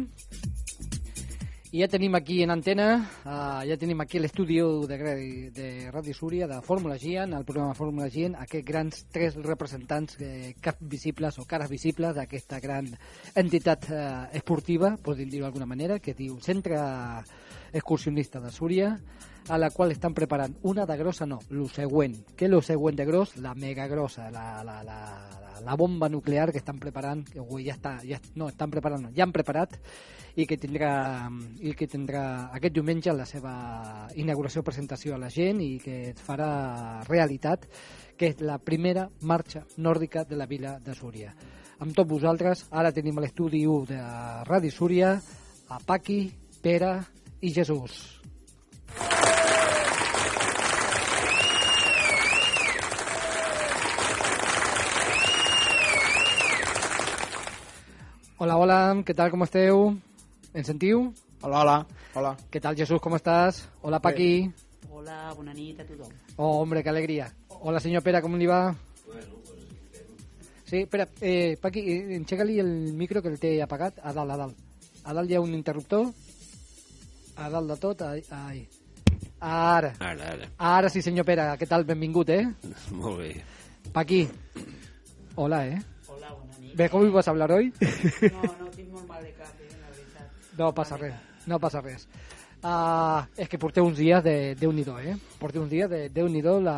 [1.72, 2.86] i ja tenim aquí en antena,
[3.22, 4.56] uh, ja tenim aquí l'estudi
[4.90, 4.96] de,
[5.54, 10.54] de Ràdio Súria, de Fórmula Gian, el programa Fórmula Gian, aquests grans tres representants, eh,
[10.60, 12.90] cap visibles o cares visibles d'aquesta gran
[13.38, 14.02] entitat eh,
[14.40, 16.80] esportiva, podem dir-ho d'alguna manera, que diu Centre
[17.72, 18.98] Excursionista de Súria,
[19.48, 22.14] a la qual estan preparant una de grossa, no, lo següent.
[22.36, 23.36] Què és lo següent de gros?
[23.42, 24.98] La mega grossa, la, la, la,
[25.64, 29.12] la, bomba nuclear que estan preparant, que avui ja està, ja, no, estan preparant, no,
[29.16, 29.78] ja han preparat,
[30.38, 31.28] i que tindrà,
[31.58, 32.22] i que tindrà
[32.54, 33.54] aquest diumenge la seva
[34.14, 37.66] inauguració presentació a la gent i que es farà realitat,
[38.16, 41.34] que és la primera marxa nòrdica de la vila de Súria.
[41.80, 44.00] Amb tots vosaltres, ara tenim l'estudi 1 de
[44.46, 45.14] Ràdio Súria
[45.70, 46.26] a Paqui,
[46.60, 46.98] Pere
[47.40, 48.20] i Jesús.
[58.40, 59.90] Hola, hola, què tal, com esteu?
[60.56, 61.10] Ens sentiu?
[61.42, 61.74] Hola, hola.
[62.16, 62.30] Hola.
[62.50, 63.66] Què tal, Jesús, com estàs?
[63.84, 64.48] Hola, Paqui.
[64.88, 66.14] Hola, bona nit a tothom.
[66.36, 67.28] Oh, hombre, qué alegría.
[67.60, 68.74] Hola, señor Pera, ¿cómo le va?
[70.64, 74.36] Sí, espera, eh, Paqui, eh, enxega-li el micro que el té apagat a dalt, a
[74.38, 74.58] dalt.
[75.04, 76.08] A dalt hi ha un interruptor.
[77.40, 78.58] A dalt de tot, ai, ai.
[79.40, 79.94] Ara.
[79.98, 80.48] Ara, ara.
[80.58, 81.86] Ara sí, senyor Pere, què tal?
[81.88, 82.42] Benvingut, eh?
[83.00, 83.30] Molt bé.
[83.94, 84.26] Paqui.
[85.40, 85.78] Hola, eh?
[86.12, 86.74] Hola, bona nit.
[86.76, 87.72] ¿Ves cómo ibas a hablar hoy?
[87.80, 90.52] No, no tinc molt mal de cap, eh, la veritat.
[90.58, 91.16] No passa res,
[91.48, 92.04] no passa res.
[92.60, 95.16] Uh, és que porteu uns dies de Déu-n'hi-do, eh?
[95.40, 96.76] Porteu uns dies de Déu-n'hi-do la,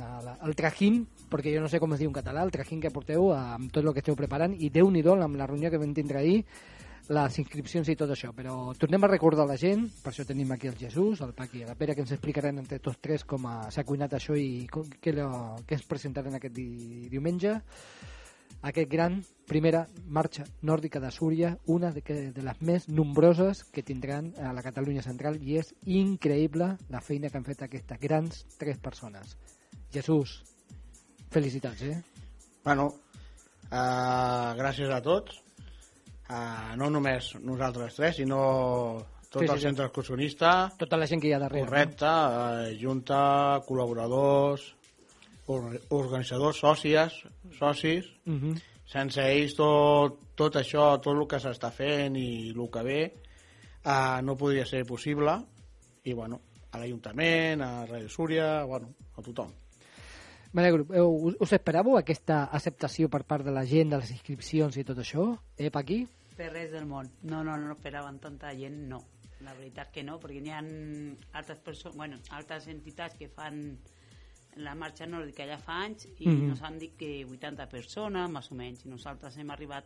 [0.00, 2.82] la, la, el trajín, perquè jo no sé com es diu en català, el trajín
[2.82, 5.78] que porteu uh, amb tot el que esteu preparant, i Déu-n'hi-do amb la reunió que
[5.78, 6.40] vam tindre ahir,
[7.08, 8.32] les inscripcions i tot això.
[8.36, 11.68] Però tornem a recordar la gent, per això tenim aquí el Jesús, el Paqui i
[11.68, 15.30] la Pere, que ens explicaran entre tots tres com s'ha cuinat això i què, lo,
[15.66, 16.68] què ens presentaran aquest di,
[17.12, 17.56] diumenge
[18.66, 23.84] aquest gran primera marxa nòrdica de Súria, una de, que, de les més nombroses que
[23.86, 28.44] tindran a la Catalunya central i és increïble la feina que han fet aquestes grans
[28.58, 29.36] tres persones.
[29.94, 30.40] Jesús,
[31.30, 31.96] felicitats, eh?
[32.64, 32.88] Bueno,
[33.70, 35.45] uh, gràcies a tots.
[36.26, 38.40] Uh, no només nosaltres tres, sinó
[39.30, 39.66] tot Sí, sí, el sí.
[39.68, 40.72] centre excursionista.
[40.78, 41.66] Tota la gent que hi ha darrere.
[41.66, 44.64] Correcte, eh, junta, col·laboradors,
[45.46, 47.20] or organitzadors, sòcies,
[47.58, 48.08] socis.
[48.24, 48.34] No?
[48.34, 48.56] Mhm.
[48.86, 53.00] Sense ells tot, tot això, tot el que s'està fent i el que ve,
[53.84, 55.36] eh, no podria ser possible.
[56.04, 56.40] I, bueno,
[56.70, 59.52] a l'Ajuntament, a Ràdio Súria, bueno, a tothom.
[60.56, 60.86] M'alegro.
[60.88, 65.02] Us, us esperàveu aquesta acceptació per part de la gent, de les inscripcions i tot
[65.02, 65.26] això?
[65.60, 66.00] Eh, Paqui?
[66.36, 67.10] Per res del món.
[67.28, 69.02] No, no, no esperaven tanta gent, no.
[69.44, 70.62] La veritat que no, perquè n'hi ha
[71.36, 73.76] altres persones, bueno, altres entitats que fan
[74.64, 76.48] la marxa nòrdica ja fa anys i Mhm.
[76.48, 78.86] nos han dit que 80 persones, més o menys.
[78.86, 79.84] I nosaltres hem arribat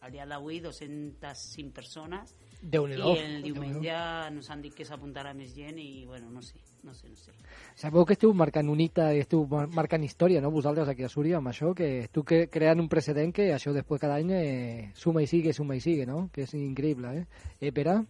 [0.00, 3.12] al dia d'avui 205 persones Déu-n'hi-do.
[3.14, 3.98] i el diumenge
[4.34, 7.30] nos han dit que s'apuntarà més gent i, bueno, no sé, no sé, no sé.
[7.78, 11.08] Sabeu que esteu marcant un hita i esteu mar- marcant història, no?, vosaltres aquí a
[11.12, 14.90] Súria, amb això, que esteu que, creant un precedent que això després cada any eh,
[14.98, 17.26] suma i sigue, suma i sigue, no?, que és increïble, eh?
[17.60, 18.00] Eh, Pere?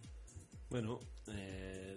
[0.71, 0.97] Bueno,
[1.29, 1.95] eh,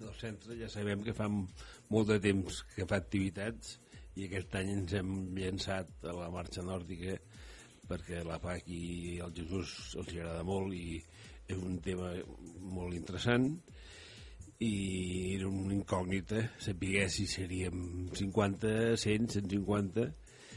[0.00, 3.78] el centre ja sabem que fa molt de temps que fa activitats
[4.20, 7.16] i aquest any ens hem llançat a la marxa nòrdica
[7.88, 11.00] perquè la PAC i el Jesús els agrada molt i
[11.48, 12.12] és un tema
[12.74, 13.48] molt interessant
[14.64, 20.12] i era una incògnita saber si seríem 50, 100, 150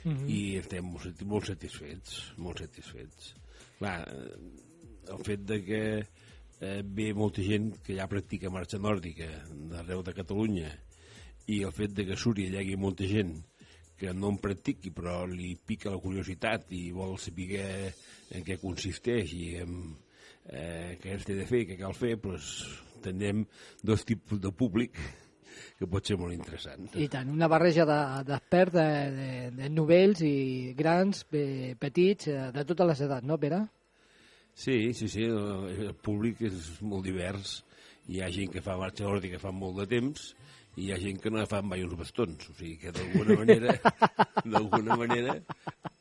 [0.07, 0.29] Mhm.
[0.29, 3.33] i estem molt, molt satisfets molt satisfets
[3.77, 4.07] Clar,
[5.11, 5.81] el fet de que
[6.61, 9.27] eh, ve molta gent que ja practica marxa nòrdica
[9.71, 10.71] d'arreu de Catalunya
[11.47, 13.35] i el fet de que a Súria hi hagi molta gent
[13.97, 17.93] que no en practiqui però li pica la curiositat i vol saber
[18.31, 19.95] en què consisteix i en,
[20.49, 22.51] eh, què es té de fer, què cal fer doncs
[23.03, 23.45] tindrem
[23.83, 24.97] dos tipus de públic
[25.77, 28.87] que pot ser molt interessant I tant, una barreja de- d'experts, de,
[29.17, 33.63] de, de novells i grans, pe, petits, eh, de totes les edats, no, Pere?
[34.57, 37.59] Sí, sí, sí, el públic és molt divers.
[38.09, 40.31] Hi ha gent que fa marxa nòrdica fa molt de temps
[40.77, 42.47] i hi ha gent que no fa mai uns bastons.
[42.49, 43.75] O sigui que d'alguna manera,
[44.55, 45.35] d'alguna manera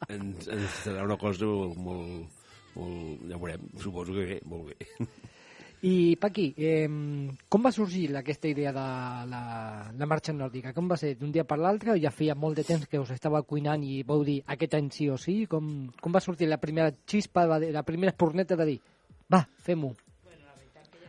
[0.09, 1.45] ens, ens serà una cosa
[1.77, 2.31] molt,
[2.77, 3.27] molt...
[3.31, 5.09] Ja veurem, suposo que bé, molt bé.
[5.87, 6.89] I, Paqui, eh,
[7.53, 8.85] com va sorgir aquesta idea de
[9.31, 9.43] la,
[9.93, 10.73] la marxa nòrdica?
[10.75, 13.13] Com va ser, d'un dia per l'altre, o ja feia molt de temps que us
[13.13, 15.43] estava cuinant i vau dir aquest any sí o sí?
[15.51, 18.81] Com, com va sortir la primera xispa, la primera espurneta de dir
[19.33, 19.93] va, fem-ho?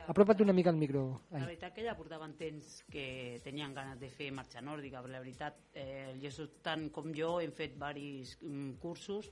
[0.07, 1.01] Apropa't una mica al micro.
[1.31, 1.45] La Ai.
[1.49, 5.57] veritat que ja portaven temps que tenien ganes de fer marxa nòrdica, però la veritat,
[5.73, 9.27] eh, el Jesús tant com jo hem fet diversos mm, cursos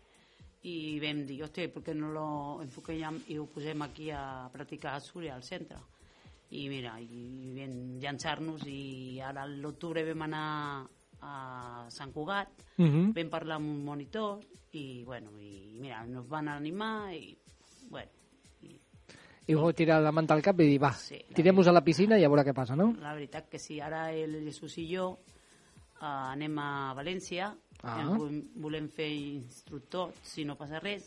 [0.66, 2.28] i vam dir, hòstia, per què no lo
[2.64, 5.78] enfoquem i ho posem aquí a practicar a Súria, al centre?
[6.56, 10.46] I mira, i vam llançar-nos i ara l'octubre vam anar
[11.22, 13.14] a Sant Cugat, Mhm.
[13.16, 14.40] vam parlar amb un monitor
[14.74, 17.36] i, bueno, i mira, nos van animar i,
[17.90, 18.12] bueno,
[19.48, 21.84] I vau tirar la manta al cap i dir, va, Sí, la tirem-nos a la
[21.84, 22.96] piscina i a veure què passa, no?
[23.00, 25.20] La veritat que sí, ara el Jesús i jo
[26.02, 27.52] eh, anem a València,
[27.86, 28.02] Ah.
[28.02, 31.06] em volem, volem fer instructor, si no passa res,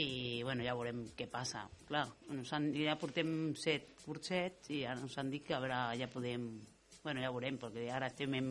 [0.00, 1.66] i bueno, ja veurem què passa.
[1.86, 5.84] Clar, nos han, ja portem set cursets i ara ens han dit que a veure,
[6.00, 6.48] ja podem...
[7.04, 8.50] Bueno, ja veurem, perquè ara estem en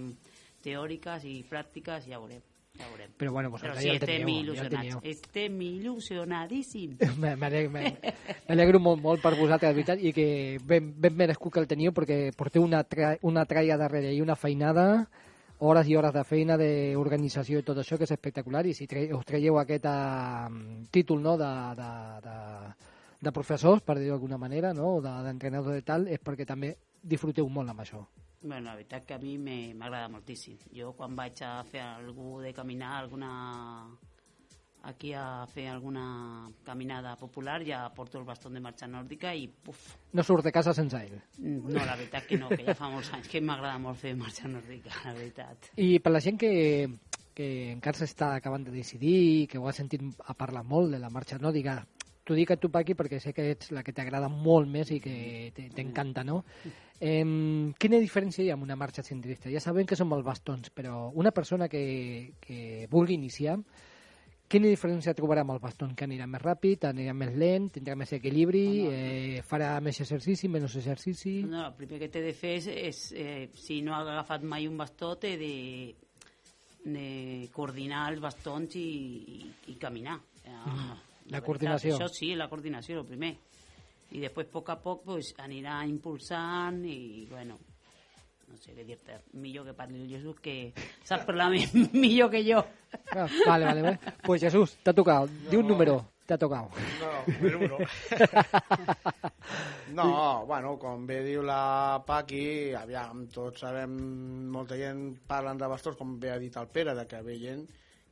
[0.64, 2.44] teòriques i pràctiques, ja veurem.
[2.78, 3.12] Ja veurem.
[3.18, 4.78] Però bueno, vosaltres Però sí, ja el estem teníeu, ja el il·lusionats.
[4.78, 5.02] teníeu.
[5.12, 7.04] estem il·lusionadíssims.
[8.48, 10.28] M'alegro molt, molt per vosaltres, de veritat, i que
[10.66, 14.38] ben, ben merescut que el teniu, perquè porteu una, tra una tralla darrere i una
[14.40, 15.06] feinada,
[15.60, 19.06] hores i hores de feina, d'organització i tot això, que és espectacular, i si tre
[19.16, 20.50] us traieu aquest uh,
[20.92, 21.92] títol no, de, de,
[22.26, 22.38] de,
[23.22, 26.76] de professors, per dir-ho d'alguna manera, no, o de- d'entrenadors de tal, és perquè també
[27.02, 28.04] disfruteu molt amb això.
[28.44, 30.58] Bueno, la veritat que a mi m'agrada moltíssim.
[30.76, 33.88] Jo quan vaig a fer algú de caminar, alguna
[34.84, 39.96] aquí a fer alguna caminada popular, ja porto el bastó de marxa nòrdica i puf,
[40.12, 41.16] No surt de casa sense ell.
[41.40, 44.48] no, la veritat que no, que ja fa molts anys que m'agrada molt fer marxa
[44.48, 45.70] nòrdica, la veritat.
[45.78, 46.52] I per la gent que,
[47.34, 51.10] que encara s'està acabant de decidir, que ho ha sentit a parlar molt de la
[51.10, 51.80] marxa nòrdica,
[52.24, 55.00] t'ho dic a tu, Paqui, perquè sé que ets la que t'agrada molt més i
[55.00, 56.44] que te- t'encanta, no?
[57.00, 57.24] Eh,
[57.80, 59.50] quina diferència hi ha amb una marxa centrista?
[59.52, 63.58] Ja sabem que són els bastons, però una persona que, que vulgui iniciar,
[64.54, 65.96] quina diferència trobarà amb el bastons?
[65.98, 70.78] Que anirà més ràpid, anirà més lent, tindrà més equilibri, eh, farà més exercici, menys
[70.82, 71.40] exercici...
[71.50, 74.68] No, el primer que té de fer és, és eh, si no ha agafat mai
[74.70, 75.56] un bastó, té de,
[76.86, 77.08] de
[77.56, 78.88] coordinar els bastons i,
[79.40, 79.42] i,
[79.74, 80.20] i caminar.
[80.44, 81.98] Eh, La veritat, coordinació.
[81.98, 83.34] Això sí, la coordinació, el primer.
[84.14, 87.58] I després, a poc a poc, pues, anirà impulsant i, bueno,
[88.54, 90.72] no sé què dir-te, millor que parli el Jesús, que
[91.04, 91.66] sap parlar mi-
[92.06, 92.62] millor que jo.
[93.16, 94.00] Ah, vale, vale, vale.
[94.24, 95.32] Pues Jesús, t'ha tocat.
[95.50, 95.96] Di un número.
[96.30, 96.70] T'ha tocat.
[97.02, 97.78] No, número uno.
[99.94, 103.92] No, bueno, com bé diu la Paqui, aviam, tots sabem,
[104.54, 107.66] molta gent parlen de bastons, com bé ha dit el Pere, de que ve gent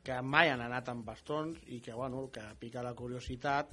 [0.06, 3.72] que mai han anat amb bastons i que, bueno, que pica la curiositat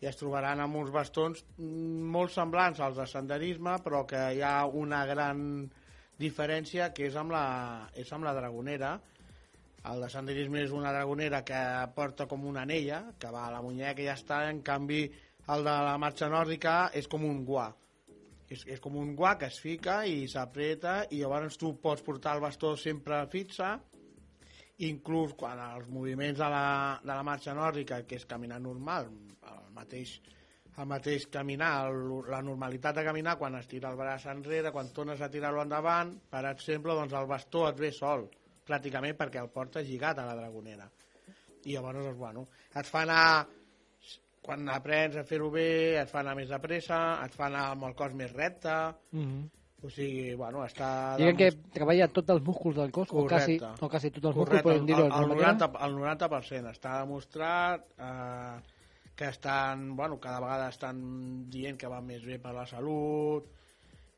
[0.00, 4.64] i es trobaran amb uns bastons molt semblants als de senderisme, però que hi ha
[4.66, 5.42] una gran
[6.20, 7.44] diferència que és amb la,
[7.96, 8.94] és amb la dragonera.
[9.90, 11.60] El de senderisme és una dragonera que
[11.96, 15.06] porta com una anella, que va a la muñeca i ja està, en canvi
[15.50, 17.70] el de la marxa nòrdica és com un guà.
[18.50, 22.36] És, és com un guà que es fica i s'apreta i llavors tu pots portar
[22.36, 23.76] el bastó sempre fixa
[24.86, 26.66] inclús quan els moviments de la,
[27.02, 29.10] de la marxa nòrdica, que és caminar normal,
[29.52, 30.16] el mateix,
[30.80, 31.98] el mateix caminar, el,
[32.32, 36.14] la normalitat de caminar, quan es tira el braç enrere, quan tornes a tirar-lo endavant,
[36.32, 38.26] per exemple, doncs el bastó et ve sol,
[38.66, 40.88] pràcticament perquè el porta lligat a la dragonera.
[41.66, 43.46] I llavors, doncs, bueno, et fa anar
[44.40, 47.84] quan aprens a fer-ho bé, et fa anar més de pressa, et fa anar amb
[47.90, 48.72] el cos més recte,
[49.12, 49.42] Mhm.
[49.84, 51.16] o sigui, bueno, està...
[51.20, 53.84] Diguem que treballa tots els músculs del cos, o quasi, Correcte.
[53.84, 55.28] o quasi tots els músculs, Correcte, podem dir-ho el, el.
[55.36, 58.60] 90, el 90% està demostrat eh,
[59.20, 63.50] que estan, bueno, cada vegada estan dient que va més bé per la salut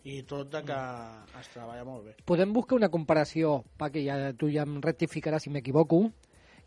[0.06, 0.76] i tot de que
[1.40, 2.12] es treballa molt bé.
[2.22, 6.04] Podem buscar una comparació, perquè ja, tu ja em rectificaràs si m'equivoco,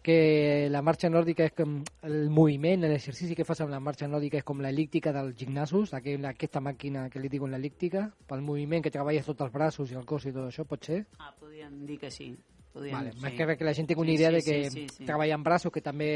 [0.03, 1.77] que la marxa nòrdica és com
[2.09, 6.33] el moviment, l'exercici que fas amb la marxa nòrdica és com l'elíptica dels gimnasos, aquella,
[6.35, 10.03] aquesta màquina que li diuen l'elíptica, pel moviment que treballes tots els braços i el
[10.03, 11.05] cos i tot això, pot ser?
[11.23, 12.33] Ah, podríem dir que sí.
[12.75, 13.21] Podríem, Vale, sí.
[13.23, 14.87] més que res que la gent tingui una Sí, idea sí, de que sí, sí,
[14.97, 15.05] sí.
[15.07, 16.09] treballen braços, que també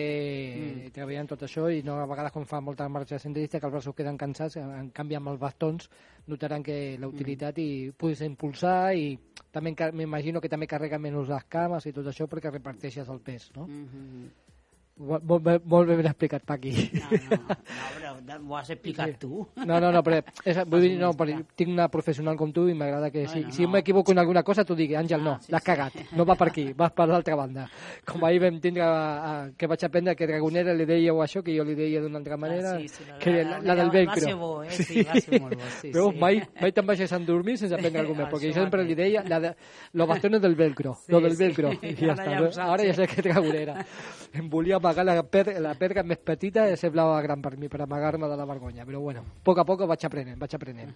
[0.60, 0.92] Mm.
[0.92, 3.96] treballen tot això, i no a vegades quan fan molta marxa senderista que els braços
[3.96, 5.90] queden cansats, en canvi amb els bastons
[6.28, 7.62] notaran que la utilitat Mm.
[7.62, 9.18] i puguis impulsar i
[9.52, 13.52] també m'imagino que també carrega menys les cames i tot això perquè reparteixes el pes,
[13.56, 13.66] no?
[13.66, 14.30] Mhm.
[15.00, 16.74] Molt, molt, bé- molt ben explicat, Paqui.
[18.10, 19.46] No, però ho has explicat tu.
[19.66, 22.74] No, no, no, però és, vull dir, no, perquè tinc una professional com tu i
[22.76, 23.70] m'agrada que si, Bueno, si no.
[23.70, 25.66] m'equivoco en alguna cosa tu digui, Àngel, no, sí, l'has sí.
[25.70, 27.68] cagat, no va per aquí, vas per l'altra banda.
[28.06, 31.64] Com ahir vam tindre a, que vaig aprendre que Dragonera li dèieu això, que jo
[31.64, 33.94] li deia d'una altra manera, Ah, sí, sí, la- que la- la, la- del va
[33.94, 34.22] velcro.
[34.28, 34.70] ser bo, eh?
[34.72, 36.20] Sí, va ser molt bo, sí, Veus, sí.
[36.20, 39.24] mai, mai te'n baixes a dormir sense aprendre alguna cosa, perquè jo sempre li deia
[39.28, 39.56] la de,
[39.94, 41.44] los bastones del velcro, Sí, lo del sí.
[41.44, 42.52] velcro, i ja Ara està.
[42.52, 43.86] ja Ara ja sé que Dragonera.
[44.34, 48.30] Em volia amagar la, per, la perga més petita semblava gran per mi, per amagar-me
[48.30, 50.96] de la vergonya, però bueno, a poc a poc vaig aprenent, vaig aprenent.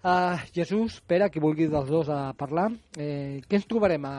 [0.00, 4.14] Uh, Jesús, Pere, qui vulgui dels dos a parlar, eh, què ens trobarem a,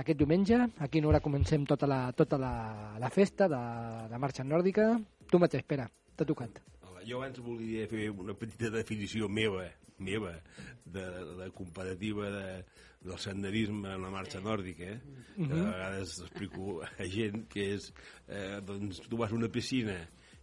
[0.00, 0.56] aquest diumenge?
[0.80, 2.52] A quina hora comencem tota la, tota la,
[2.96, 3.60] la festa de
[4.08, 4.94] la marxa nòrdica?
[5.28, 6.62] Tu mateix, Pere, t'ha tocat.
[7.10, 9.64] Jo abans volia fer una petita definició meva,
[9.98, 10.36] meva,
[10.86, 11.02] de,
[11.40, 12.44] de comparativa de,
[13.02, 15.00] del senderisme en la marxa nòrdica, eh?
[15.34, 15.64] que Mhm.
[15.66, 17.92] a vegades explico a gent que és,
[18.28, 19.96] eh, doncs tu vas a una piscina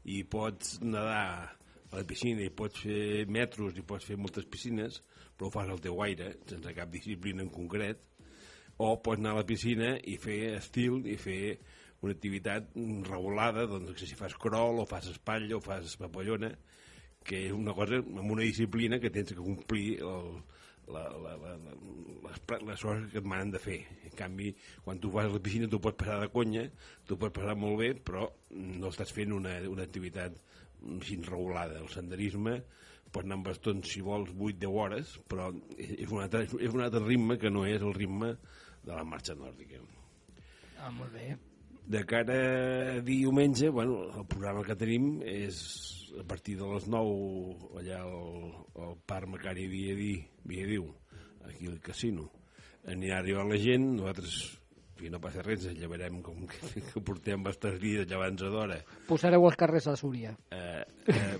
[0.03, 1.55] i pots nedar
[1.91, 5.01] a la piscina i pots fer metros i pots fer moltes piscines,
[5.37, 8.01] però ho fas al teu aire, sense cap disciplina en concret,
[8.77, 11.59] o pots anar a la piscina i fer estil i fer
[12.01, 12.75] una activitat
[13.09, 16.51] regulada, doncs que si fas crawl o fas espatlla o fas papallona,
[17.27, 20.29] que és una cosa amb una disciplina que tens que complir el,
[20.87, 23.79] la, la, la, les, les coses que et manen de fer.
[24.07, 24.53] En canvi,
[24.85, 26.67] quan tu vas a la piscina tu pots passar de conya,
[27.07, 30.37] tu pots passar molt bé, però no estàs fent una, una activitat
[30.99, 31.81] així regulada.
[31.81, 32.61] El senderisme
[33.11, 37.03] pots anar amb bastons, si vols, 8-10 hores, però és un, altre, és un altre
[37.03, 38.33] ritme que no és el ritme
[38.83, 39.83] de la marxa nòrdica.
[40.77, 41.31] Ah, molt bé.
[41.87, 45.57] De cara a diumenge, bueno, el programa que tenim és
[46.19, 48.49] a partir de les 9 allà al,
[48.83, 50.89] al Parc Macari Viadí, Viadiu,
[51.47, 52.25] aquí al casino.
[52.91, 54.35] Anirà arribant la gent, nosaltres,
[54.97, 59.45] si no passa res, ens llevarem com que, que portem bastants dies llevant d'hora Posareu
[59.47, 60.31] els carrers a Súria.
[60.51, 60.83] eh,
[61.13, 61.37] eh,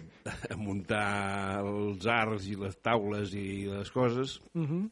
[0.53, 4.84] a muntar els arcs i les taules i les coses Uh -huh.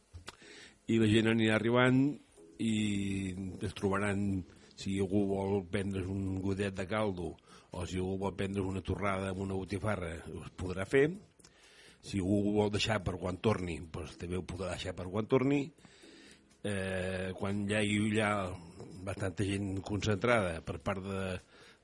[0.88, 2.18] i la gent anirà arribant
[2.58, 4.44] i es trobaran
[4.76, 7.32] si algú vol prendre's un godet de caldo
[7.72, 11.08] o si algú vol prendre's una torrada amb una botifarra es podrà fer.
[12.04, 15.26] Si algú ho vol deixar per quan torni doncs també ho podrà deixar per quan
[15.26, 15.64] torni.
[16.66, 18.50] Eh, quan ja hi ha
[19.06, 21.24] bastanta gent concentrada per part de,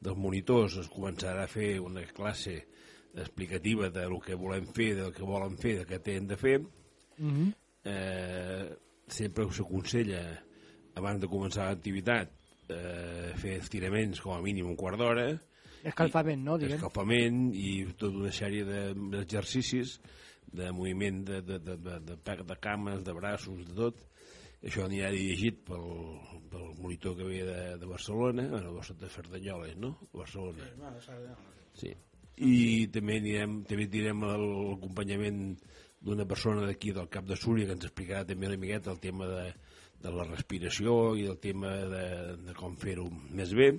[0.02, 2.58] dels monitors es començarà a fer una classe
[3.14, 6.60] explicativa de lo que volem fer, del que volen fer, del que tenen de fer.
[6.60, 7.52] Uh -huh.
[7.84, 10.22] eh, sempre s'aconsella
[10.94, 12.41] abans de començar l'activitat
[12.72, 15.26] eh, fer estiraments com a mínim un quart d'hora
[15.82, 16.76] Escalfament, no, diguem?
[16.78, 19.96] escalfament i tota una sèrie de- d'exercicis
[20.52, 23.98] de moviment de, de, de, de, de, de, de cames, de braços, de tot
[24.62, 25.82] això anirà dirigit pel,
[26.52, 29.96] pel monitor que ve de, de Barcelona bueno, de Cerdanyoles, no?
[30.12, 30.68] Barcelona
[31.74, 31.90] Sí.
[32.36, 35.56] i també anirem, també tindrem l'acompanyament
[36.02, 39.26] d'una persona d'aquí del Cap de Súria que ens explicarà també una miqueta el tema
[39.26, 39.48] de,
[40.02, 42.04] de la respiració i el tema de,
[42.46, 43.72] de com fer-ho més bé.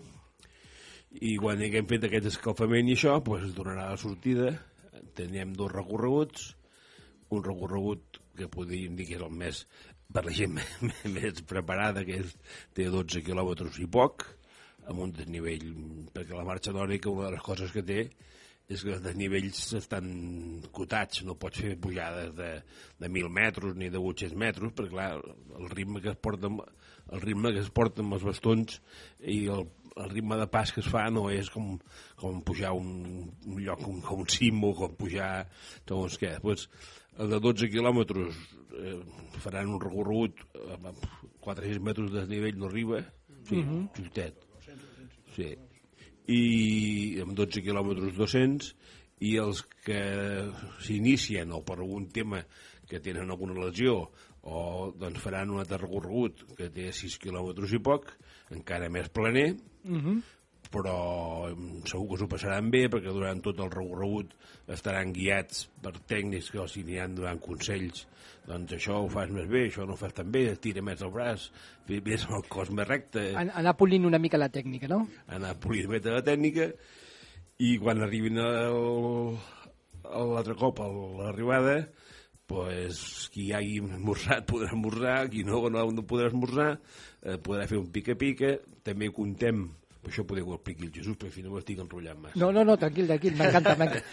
[1.13, 4.53] I quan haguem fet aquest escalfament i això, doncs es donarà la sortida.
[5.17, 6.53] Tenim dos recorreguts
[7.33, 9.63] un recorregut que podríem dir que és el més
[10.13, 10.59] per la gent
[11.15, 12.35] més preparada que és,
[12.77, 14.27] té 12 quilòmetres i poc
[14.89, 15.65] amb un desnivell
[16.13, 18.05] perquè la marxa nòrdica una de les coses que té
[18.73, 20.07] és que els desnivells estan
[20.75, 22.49] cotats, no pots fer pujades de,
[22.99, 25.11] de 1.000 metres ni de 800 metres, perquè clar,
[25.59, 26.51] el ritme que es porta
[27.11, 28.77] el ritme que es porta amb els bastons
[29.19, 29.65] i el,
[29.99, 31.75] el ritme de pas que es fa no és com,
[32.19, 32.93] com pujar un,
[33.45, 35.45] un lloc com, com un cim o com pujar
[35.89, 36.69] doncs què, doncs,
[37.19, 38.39] el de 12 quilòmetres
[38.79, 38.95] eh,
[39.43, 40.39] faran un recorregut
[40.79, 41.03] amb
[41.43, 43.03] 400 metres de desnivell no arriba
[43.43, 43.89] sí, Mhm.
[43.99, 44.39] justet
[45.35, 45.51] sí
[46.31, 48.69] i amb 12 quilòmetres 200
[49.23, 50.01] i els que
[50.83, 52.43] s'inicien o per algun tema
[52.89, 54.09] que tenen alguna lesió
[54.43, 58.11] o doncs faran un altre recorregut que té 6 quilòmetres i poc
[58.51, 60.21] encara més planer Mhm.
[60.73, 60.97] Però
[61.85, 64.33] segur que s'ho passaran bé perquè durant tot el recorregut
[64.73, 68.07] estaran guiats per tècnics que els aniran donant consells.
[68.47, 71.11] Doncs això ho fas més bé, això no ho fas tan bé tira més el
[71.13, 71.41] braç,
[71.87, 73.21] ves amb el cos més recte.
[73.39, 74.99] An anar polint una mica la tècnica, no?
[75.27, 76.65] anar polint bé la tècnica
[77.63, 78.41] i quan arribin
[80.03, 81.77] l'altre cop a l'arribada
[82.49, 87.79] pues, qui hagi esmorzat podrà esmorzar qui no, no, no podrà esmorzar eh, podrà fer
[87.79, 88.57] un pica-pica.
[88.83, 89.69] També contem
[90.11, 92.77] això podeu ho expliqui el Jesús perquè fins no m'estic enrotllant massa No, no, no,
[92.77, 93.75] tranquil, tranquil, m'encanta.
[93.79, 94.03] m'encanta.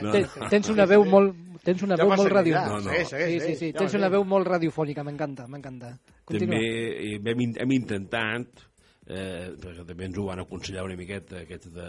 [0.02, 0.48] No.
[0.50, 2.68] Tens una veu molt, tens una veu molt radiofònica.
[2.68, 2.90] No, no.
[2.90, 5.94] Segueix, segueix, sí, sí, sí, tens una veu molt radiofònica, m'encanta, m'encanta.
[6.30, 8.66] També eh, hem, hem intentat
[9.10, 11.88] eh, perquè també ens ho van aconsellar una miqueta aquests de,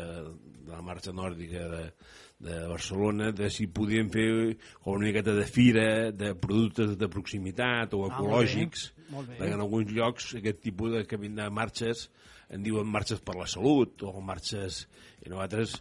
[0.66, 1.84] de la marxa nòrdica de,
[2.42, 4.26] de Barcelona de si podíem fer
[4.82, 9.30] com una miqueta de fira de productes de proximitat o Ah, molt ecològics bé, molt
[9.30, 9.38] bé.
[9.38, 12.08] perquè en alguns llocs aquest tipus de camí de marxes
[12.52, 14.86] en diuen marxes per la salut o marxes
[15.26, 15.80] i nosaltres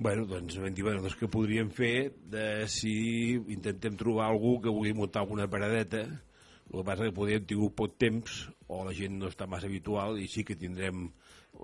[0.00, 4.72] Bueno, doncs vam dir, bueno, doncs què podríem fer de si intentem trobar algú que
[4.72, 8.38] vulgui muntar alguna paradeta el que passa que podríem tenir poc temps
[8.72, 11.10] o la gent no està massa habitual i sí que tindrem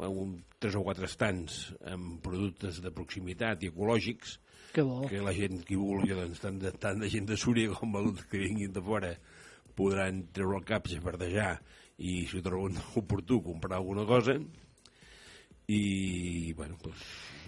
[0.05, 4.37] un, tres o quatre estants amb productes de proximitat i ecològics
[4.74, 5.07] Que bo.
[5.09, 8.20] que la gent qui vulgui doncs, tant, de, tant de gent de Súria com els
[8.28, 9.15] que vinguin de fora
[9.77, 11.57] podran treure el cap verdejar
[11.98, 14.39] i si ho troben oportú comprar alguna cosa
[15.69, 16.94] i bueno, pues,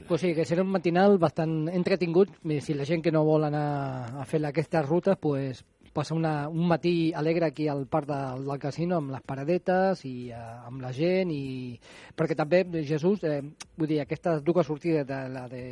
[0.06, 2.30] Pues sí, que serà un matinal bastant entretingut.
[2.62, 6.68] Si la gent que no vol anar a fer aquestes rutes, pues, passa una, un
[6.68, 10.38] matí alegre aquí al parc del, del casino amb les paradetes i eh,
[10.68, 11.74] amb la gent i
[12.14, 13.40] perquè també Jesús, eh,
[13.76, 15.64] vull dir, aquestes dues sortides de la de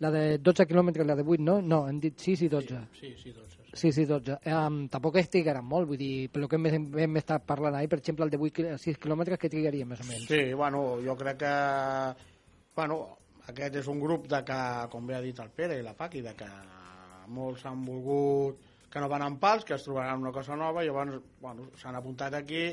[0.00, 1.58] la de 12 quilòmetres la de 8, no?
[1.62, 2.80] No, hem dit 6 i 12.
[2.98, 3.56] Sí, sí, doncs.
[3.72, 4.38] Sí, sí, 12.
[4.50, 8.00] Um, tampoc es trigaran molt, vull dir, pel que hem, hem estat parlant ahir, per
[8.00, 10.26] exemple, el de 8, quil- 6 quilòmetres, que trigaria més o menys?
[10.26, 11.54] Sí, bueno, jo crec que...
[12.74, 12.96] Bueno,
[13.46, 14.58] aquest és un grup de que,
[14.90, 16.48] com bé ha dit el Pere i la Paqui, de que
[17.30, 18.58] molts han volgut
[18.90, 21.94] que no van en pals, que es trobaran una cosa nova, i llavors bueno, s'han
[21.94, 22.72] apuntat aquí,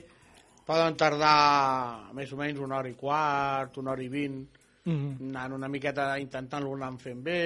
[0.65, 4.39] poden tardar més o menys una hora i quart, una hora i vint,
[4.87, 5.29] Mhm.
[5.33, 7.39] anant una miqueta intentant-lo anar fent bé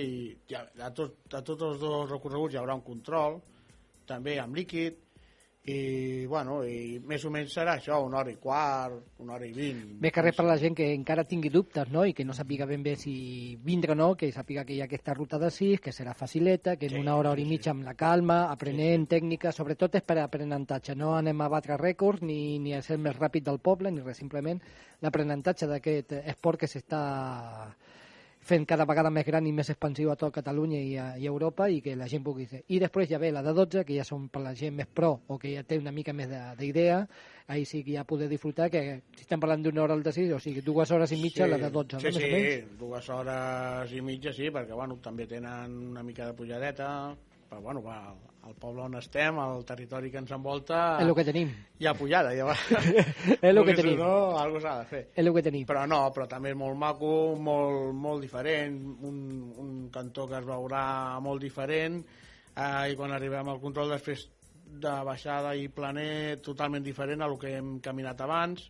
[0.00, 3.36] i ja, a, tot, a tots els dos recorreguts hi haurà un control
[4.08, 4.96] també amb líquid
[5.68, 9.52] i, bueno, i més o menys serà això, una hora i quart, una hora i
[9.52, 9.82] vint.
[10.02, 12.04] Més que res per la gent que encara tingui dubtes no?
[12.08, 13.14] i que no sàpiga ben bé si
[13.64, 16.76] vindre o no, que sàpiga que hi ha aquesta ruta de 6, que serà facileta,
[16.80, 20.18] que en una hora, hora i mitja amb la calma, aprenent tècnica, sobretot és per
[20.22, 20.96] aprenentatge.
[20.98, 24.18] No anem a batre rècords ni, ni a ser més ràpid del poble, ni res,
[24.20, 24.62] simplement
[25.04, 27.02] l'aprenentatge d'aquest esport que s'està
[28.48, 31.32] fent cada vegada més gran i més expansiu a tot Catalunya i a, i a
[31.32, 32.62] Europa i que la gent pugui fer.
[32.72, 35.10] I després ja ve la de 12, que ja són per la gent més pro
[35.28, 37.02] o que ja té una mica més de- d'idea,
[37.48, 40.32] ahí sí que ja poder disfrutar, que si estem parlant d'una hora al de 6,
[40.32, 42.20] o sigui, dues hores i mitja, la de 12, sí, no?
[42.32, 46.90] Més sí, dues hores i mitja sí, perquè bueno, també tenen una mica de pujadeta,
[47.48, 47.98] però bueno, va,
[48.48, 50.78] al poble on estem, al territori que ens envolta...
[51.00, 51.50] És el que tenim.
[51.80, 52.62] Hi ha pujada, llavors...
[53.40, 53.98] És el que tenim.
[54.00, 55.02] No, algo s'ha de fer.
[55.14, 55.66] És el que tenim.
[55.68, 57.12] Però no, però també és molt maco,
[57.48, 59.20] molt, molt diferent, un,
[59.64, 60.82] un cantó que es veurà
[61.24, 62.00] molt diferent,
[62.54, 64.28] eh, i quan arribem al control després
[64.68, 68.68] de baixada i planer totalment diferent a lo que hem caminat abans,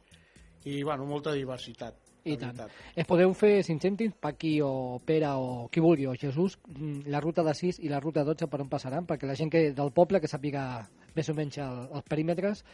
[0.66, 2.07] i bueno, molta diversitat.
[2.32, 2.56] I tant.
[2.56, 2.70] veritat.
[2.96, 7.20] Es podeu fer 5 cèntims, Paqui o Pere o qui vulgui, o Jesús, mm, la
[7.20, 9.92] ruta de 6 i la ruta 12 per on passaran, perquè la gent que del
[9.92, 12.64] poble que sàpiga més o menys el, els perímetres,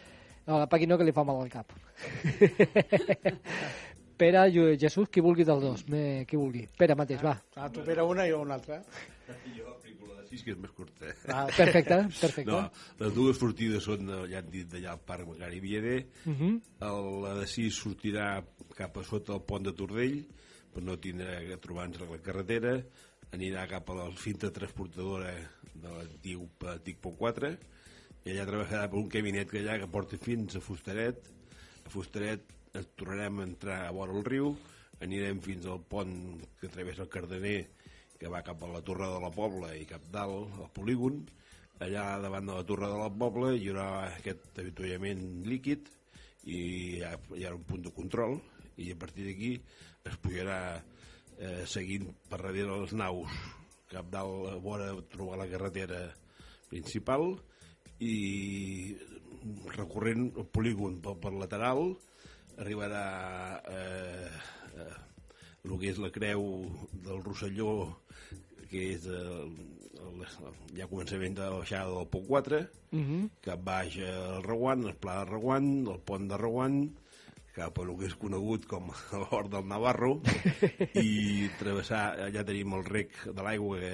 [0.47, 1.73] no, la Paqui no, que li fa mal al cap.
[4.17, 6.69] Pere, Jo- Jesús, qui vulgui dels dos, me, qui vulgui.
[6.79, 7.33] Pere mateix, va.
[7.57, 8.81] Ah, tu Pere una i jo una altra.
[9.57, 9.75] Jo
[10.43, 11.13] que és més curta.
[11.29, 12.51] Ah, perfecte, perfecte.
[12.51, 12.65] No,
[13.01, 16.01] les dues sortides són, eh, ja han dit, d'allà al Parc Macari Vieder.
[16.25, 16.57] Mhm.
[16.89, 18.29] El, la de 6 sortirà
[18.75, 20.25] cap a sota el pont de Tordell,
[20.75, 22.79] per no tindre que trobar-nos a la carretera.
[23.35, 25.31] Anirà cap a la finta transportadora
[25.75, 27.55] de l'antic antic Pont 4
[28.25, 31.27] i allà treballarà per un caminet que allà que porta fins a Fustaret.
[31.85, 34.55] A Fustaret ens tornarem a entrar a vora el riu,
[35.05, 36.15] anirem fins al pont
[36.61, 37.67] que travessa el Cardener,
[38.25, 41.19] que va cap a la Torre de la Pobla i cap dalt, al polígon.
[41.85, 45.91] Allà davant de la Torre de la Pobla hi haurà aquest avituallament líquid
[46.49, 48.39] i hi ha, hi ha un punt de control
[48.81, 49.51] i a partir d'aquí
[50.09, 50.57] es pujarà
[51.37, 53.35] eh, seguint per darrere les naus
[53.93, 56.01] cap dalt a vora trobar la carretera
[56.71, 57.27] principal
[58.01, 58.95] i
[59.75, 61.91] recorrent el polígon per, per lateral
[62.57, 63.05] arribarà
[63.69, 64.33] eh,
[64.81, 64.95] eh,
[65.65, 66.49] el que és la creu
[67.05, 67.77] del Rosselló
[68.75, 69.55] que és el,
[70.03, 70.27] el,
[70.77, 72.65] ja començament de la baixada del Pont 4
[72.95, 73.31] Mhm.
[73.43, 76.77] cap baix al Reguant, el Pla de Reguant, el Pont de Reguant,
[77.55, 78.91] cap a el que és conegut com
[79.23, 80.21] l'Hort del Navarro,
[80.99, 83.93] i travessar, allà tenim el rec de l'aigua, que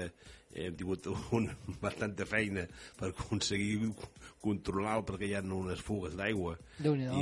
[0.54, 1.06] hem tingut
[1.36, 2.64] una bastanta feina
[2.98, 3.92] per aconseguir
[4.40, 6.56] controlar perquè hi ha unes fugues d'aigua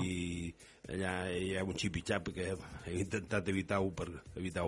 [0.02, 0.54] i
[0.88, 2.46] allà hi ha un xip-i-xap que
[2.86, 4.06] he intentat evitar-ho per
[4.38, 4.64] evitar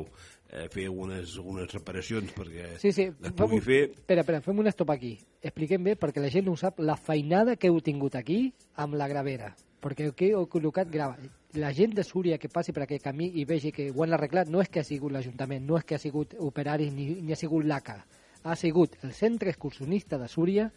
[0.50, 3.06] eh, fer unes, unes reparacions perquè Sí, sí.
[3.08, 5.14] les fem pugui un- fer Espera, espera, fem un stop aquí.
[5.40, 9.08] Expliquem bé, perquè la gent no sap, la feinada que heu tingut aquí amb la
[9.08, 9.54] gravera.
[9.80, 11.16] Perquè aquí heu col·locat grava.
[11.56, 14.48] La gent de Súria que passi per aquest camí i vegi que ho han arreglat
[14.52, 17.36] no és que ha sigut l'Ajuntament, no és que ha sigut operaris ni, ni ha
[17.36, 17.96] sigut l'ACA.
[18.44, 20.70] Ha sigut el centre excursionista de Súria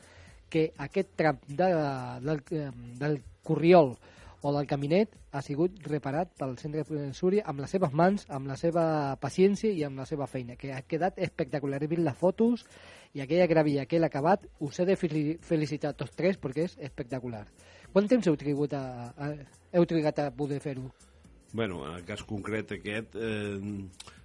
[0.49, 1.69] que aquest tram de,
[2.21, 3.95] del, eh, del Corriol
[4.43, 8.51] o del Caminet ha sigut reparat pel centre de Súria amb les seves mans, amb
[8.51, 11.79] la seva paciència i amb la seva feina, que ha quedat espectacular.
[11.81, 12.65] He vist les fotos
[13.15, 17.45] i aquella gravilla, aquell acabat, us he de fel- felicitar tots tres perquè és espectacular.
[17.93, 18.35] Quant temps heu
[18.75, 18.83] a,
[19.15, 19.33] a,
[19.71, 20.91] heu trigat a poder fer-ho?
[21.53, 23.59] Bueno, en el cas concret aquest, eh,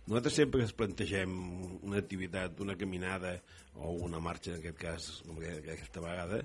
[0.08, 1.34] nosaltres sempre que ens plantegem
[1.84, 3.34] una activitat, una caminada
[3.76, 6.40] o una marxa, en aquest cas, com que- que aquesta vegada,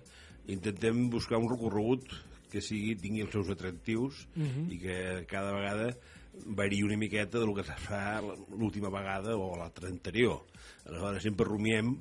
[0.48, 2.04] intentem buscar un recorregut
[2.52, 4.72] que sigui, tingui els seus atractius Mhm.
[4.72, 5.98] i que cada vegada
[6.46, 10.44] variï una miqueta del que es fa l'última vegada o l'altra anterior.
[10.86, 11.96] Aleshores, sempre rumiem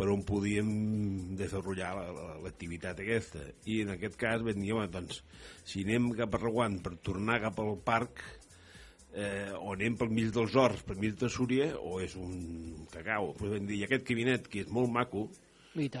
[0.00, 0.68] per on podíem
[1.36, 3.42] desenvolupar la- la- l'activitat aquesta.
[3.68, 5.20] I en aquest cas vam dir, doncs,
[5.68, 8.22] si anem cap a Reguant per tornar cap al parc,
[9.12, 13.34] eh, o anem pel mig dels horts, pel mig de Súria, o és un cacau.
[13.36, 15.28] Pues vam dir, i aquest caminet, que és molt maco.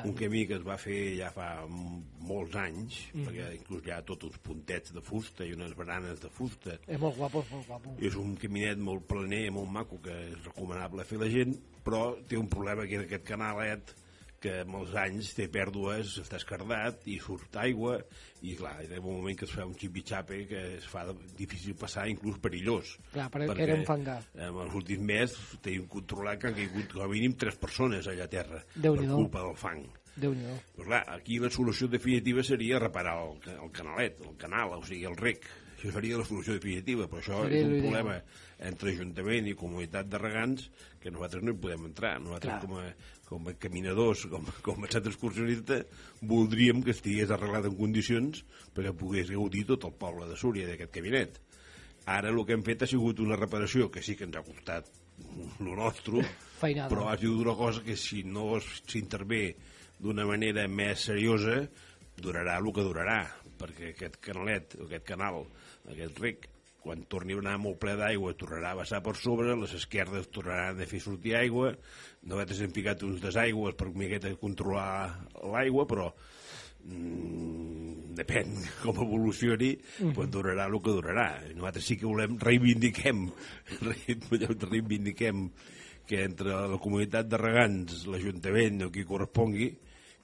[0.04, 3.24] Un camí que es va fer ja fa molts anys, Mhm.
[3.26, 6.98] perquè inclús hi ha tots uns puntets de fusta i unes baranes de fusta, És
[6.98, 7.94] molt guapo, és molt guapo.
[8.00, 12.36] és un caminet molt planer, molt maco, que és recomanable fer la gent, però té
[12.36, 13.94] un problema que és aquest canalet
[14.40, 17.98] que amb els anys té pèrdues, està escardat i surt aigua
[18.40, 21.04] i clar, hi ha un moment que es fa un xipitxape que es fa
[21.36, 22.96] difícil passar, inclús perillós.
[23.12, 24.18] Clar, perquè era un fangar.
[24.34, 28.24] En els últims mesos tenim controlat que han caigut com a mínim tres persones allà
[28.24, 29.16] a terra per Déu-n'hi-do.
[29.20, 29.84] culpa del fang.
[30.20, 30.56] Déu-n'hi-do.
[30.76, 35.04] Pues clar, aquí la solució definitiva seria reparar el, el canalet, el canal, o sigui,
[35.08, 35.44] el rec.
[35.76, 38.16] Això seria la solució definitiva, però això Seria és un problema
[38.68, 40.66] entre Ajuntament i Comunitat de Regants
[41.00, 42.14] que nosaltres no hi podem entrar.
[42.20, 42.66] Nosaltres, Clar.
[42.66, 42.86] com a,
[43.28, 45.80] com a caminadors, com, com a centre excursionista,
[46.20, 48.44] voldríem que estigués arreglat en condicions
[48.76, 51.40] perquè pogués gaudir tot el poble de Súria d'aquest cabinet.
[52.10, 54.88] Ara el que hem fet ha sigut una reparació que sí que ens ha costat
[55.20, 56.24] el nostre,
[56.60, 56.88] Feinada.
[56.92, 59.54] però ha sigut una cosa que si no s'intervé
[60.00, 61.60] d'una manera més seriosa
[62.20, 63.20] durarà el que durarà
[63.60, 65.44] perquè aquest canalet, aquest canal
[65.92, 66.48] aquest rec,
[66.80, 70.80] quan torni a anar molt ple d'aigua tornarà a vessar per sobre les esquerdes tornaran
[70.80, 71.74] a fer sortir aigua
[72.22, 76.08] nosaltres hem ficat uns desaigües per miqueta controlar l'aigua però
[76.84, 80.14] mm, depèn com evolucioni Mhm.
[80.16, 83.28] pues durarà el que durarà nosaltres sí que volem reivindiquem
[84.70, 85.50] reivindiquem
[86.10, 89.68] que entre la comunitat de regants, l'Ajuntament o qui correspongui,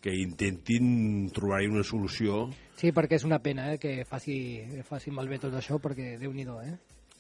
[0.02, 2.47] que intentin trobar-hi una solució
[2.77, 4.36] Sí, perquè és una pena eh, que faci,
[4.85, 6.77] faci malbé tot això, perquè déu-n'hi-do, eh?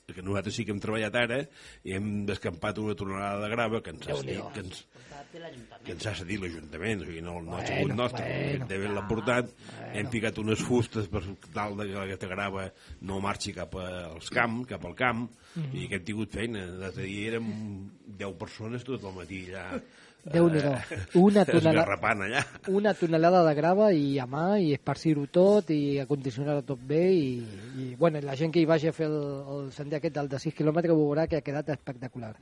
[0.06, 1.36] que nosaltres sí que hem treballat ara
[1.82, 4.84] i hem descampat una tonelada de grava que ens ha cedit, que ens,
[5.82, 8.94] que ens ha cedit l'Ajuntament, o sigui, no, no ha Bueno, sigut nostre, bueno, efectivament
[8.94, 9.50] l'ha portat,
[9.98, 11.24] hem ficat unes fustes per
[11.56, 12.68] tal de que aquesta grava
[13.02, 15.26] no marxi cap als camp, cap al camp,
[15.56, 15.72] Mhm.
[15.74, 16.66] i que hem tingut feina.
[16.68, 17.46] L'altre dia érem
[18.06, 19.80] 10 persones tot el matí allà.
[20.26, 20.72] Déu-n'hi-do.
[20.74, 21.84] eh, Una tonelada,
[22.68, 27.28] una tonelada de grava i a mà i esparcir-ho tot i acondicionar-ho tot bé i,
[27.78, 29.14] i bueno, la gent que hi vagi a fer el,
[29.56, 32.34] el sender aquest del de 6 quilòmetres veurà que ha quedat espectacular.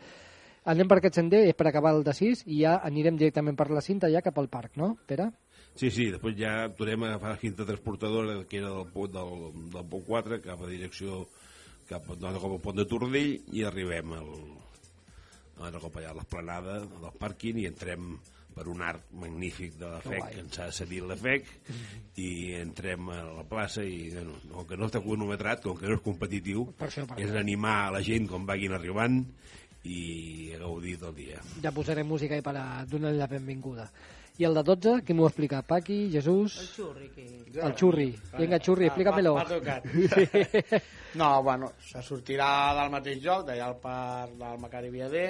[0.64, 3.68] Anem per aquest sender, és per acabar el de 6 i ja anirem directament per
[3.70, 5.28] la cinta ja cap al parc, no, Pere?
[5.76, 9.34] Sí, sí, després ja tornem a la cinta transportadora que era del, del,
[9.74, 11.26] del pont 4 cap a direcció
[11.88, 14.30] cap, a- cap al pont de Tordell i arribem al,
[15.60, 18.16] a cop allà a l'esplanada del pàrquing i entrem
[18.54, 21.48] per un arc magnífic de la Que FEC, que ens ha cedit la FEC,
[22.22, 22.28] i
[22.60, 26.04] entrem a la plaça i, bueno, com que no està cronometrat, com que no és
[26.04, 27.40] competitiu, Per això, per és això.
[27.40, 29.24] animar la gent com vagin arribant
[29.84, 31.40] i gaudir del dia.
[31.62, 33.88] Ja posarem música i per a donar la benvinguda.
[34.34, 35.60] I el de 12, qui m'ho explica?
[35.62, 36.56] Paqui, Jesús?
[36.58, 37.24] El xurri, que...
[37.54, 38.06] El xurri.
[38.34, 39.36] Vinga, xurri, explícamelo.
[39.36, 39.84] M'ha tocat.
[41.20, 45.28] no, bueno, se sortirà del mateix lloc, d'allà al parc del Macari Viader,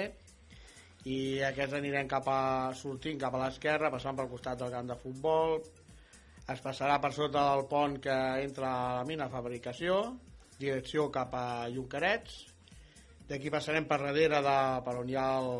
[1.05, 2.39] i aquests anirem cap a,
[2.79, 5.59] sortint cap a l'esquerra, passant pel costat del camp de futbol,
[6.49, 9.99] es passarà per sota del pont que entra a la mina fabricació,
[10.57, 11.43] direcció cap a
[11.75, 12.39] Lloncarets,
[13.29, 14.57] d'aquí passarem per darrere de,
[14.89, 15.53] per on hi ha el,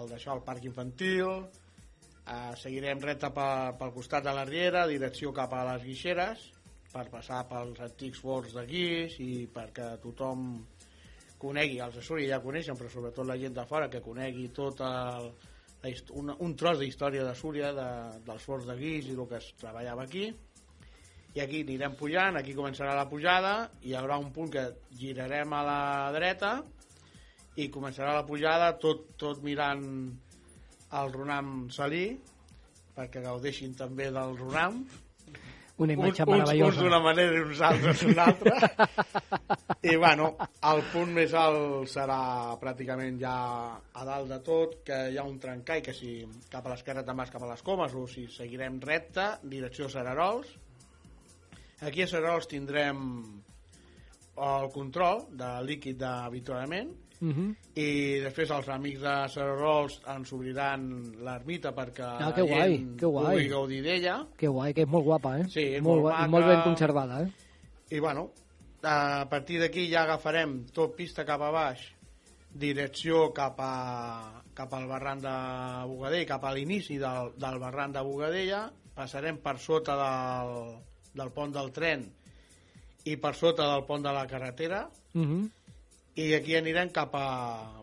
[0.00, 1.46] el, el parc infantil,
[2.26, 6.46] eh, seguirem recte per, pel costat de la Riera, direcció cap a les Guixeres,
[6.92, 10.46] per passar pels antics forts de Guix i perquè tothom
[11.40, 14.80] conegui, els de Súria ja coneixen, però sobretot la gent de fora que conegui tot
[14.86, 15.30] el,
[16.16, 17.88] un, un tros de història de Súria, de,
[18.26, 20.30] dels forts de Guix i el que es treballava aquí.
[21.36, 25.62] I aquí anirem pujant, aquí començarà la pujada, hi haurà un punt que girarem a
[25.66, 25.80] la
[26.16, 26.54] dreta
[27.60, 29.84] i començarà la pujada tot, tot mirant
[30.94, 32.06] el Runam Salí,
[32.96, 34.84] perquè gaudeixin també del Runam.
[35.76, 36.68] Una imatge uns, meravellosa.
[36.70, 38.70] Uns d'una manera i uns altres d'una altra.
[39.90, 40.30] I bueno,
[40.70, 42.20] el punt més alt serà
[42.60, 43.34] pràcticament ja
[43.76, 47.20] a dalt de tot, que hi ha un trencall que si cap a l'esquerra te'n
[47.20, 50.48] vas cap a les comes o si seguirem recte, direcció Serarols.
[51.84, 53.02] Aquí a Serarols tindrem
[54.36, 57.54] el control de líquid d'avituallament Mhm.
[57.76, 60.82] i després els amics de Serarols ens obriran
[61.24, 63.34] l'ermita perquè Ah, que guai, gent que guai.
[63.36, 65.44] pugui gaudir d'ella Que guai, que és molt guapa, eh?
[65.48, 66.28] Sí, és molt, molt maca.
[66.28, 67.30] molt ben conservada, eh?
[67.90, 68.30] i bueno
[68.82, 71.78] a partir d'aquí ja agafarem tot pista cap a baix
[72.52, 75.32] direcció cap, a, cap al barran de
[75.88, 80.76] Bogadell cap a l'inici del, del barran de Bogadella passarem per sota del,
[81.14, 82.06] del pont del tren
[83.04, 85.50] i per sota del pont de la carretera Mhm.
[86.16, 87.28] I aquí anirem cap a,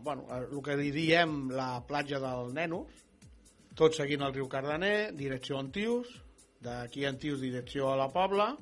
[0.02, 3.02] bueno, a el que li diem la platja del Nenos,
[3.78, 6.10] tot seguint el riu Cardener, direcció Antius,
[6.62, 8.52] d'aquí a Antius direcció a la Pobla,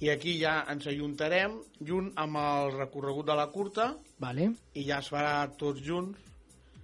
[0.00, 3.90] i aquí ja ens ajuntarem junt amb el recorregut de la curta
[4.22, 4.46] Vale.
[4.72, 6.28] i ja es farà tots junts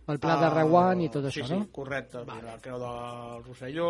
[0.06, 1.70] El pla de Reguant i tot sí, això, sí, no?
[1.74, 2.44] correcte, vale.
[2.46, 3.88] la creu del Rosselló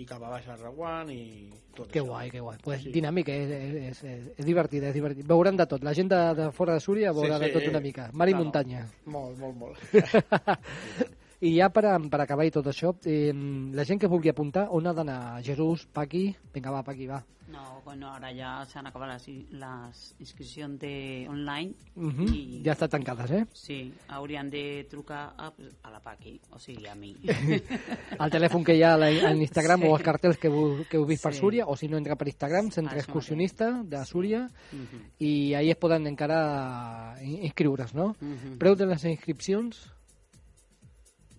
[0.00, 2.06] i cap a baix a Reguant i tot Que això.
[2.08, 2.56] guai, que guai.
[2.64, 2.90] Pues Sí.
[2.92, 5.26] dinàmic, és, és, és, és, és divertit, és divertit.
[5.26, 5.82] Veurem de tot.
[5.84, 8.10] La gent de, de fora de Súria veurà Sí, de sí, tot una mica.
[8.12, 8.44] Mar i claro.
[8.44, 8.86] muntanya.
[9.04, 9.78] Molt, molt, molt.
[11.42, 13.32] I ja per, per acabar i tot això, eh,
[13.74, 15.42] la gent que vulgui apuntar, on ha d'anar?
[15.42, 16.28] Jesús, Paqui?
[16.54, 17.18] Vinga, va, Paqui, va.
[17.52, 19.26] No, bueno, ara ja s'han acabat les,
[19.58, 22.28] les inscripcions de online Uh -huh.
[22.32, 23.44] i Ja està tancades, eh?
[23.52, 25.52] sí, haurien de trucar a,
[25.82, 27.14] a la Paqui, o sigui, a mi.
[28.20, 29.86] El telèfon que hi ha a l'Instagram Sí.
[29.88, 31.40] o els cartells que heu, que heu vist per Sí.
[31.40, 35.00] Súria, o si no entra per Instagram, Centre Això Excursionista de Súria, Mhm.
[35.18, 38.14] i ahí es poden encara in- inscriure's, no?
[38.20, 38.58] Mhm.
[38.58, 39.91] Preu de les inscripcions?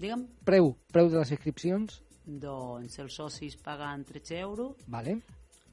[0.03, 2.01] Digue'm, Preu, preu de les inscripcions?
[2.25, 5.17] doncs els socis paguen 13 euros, Vale.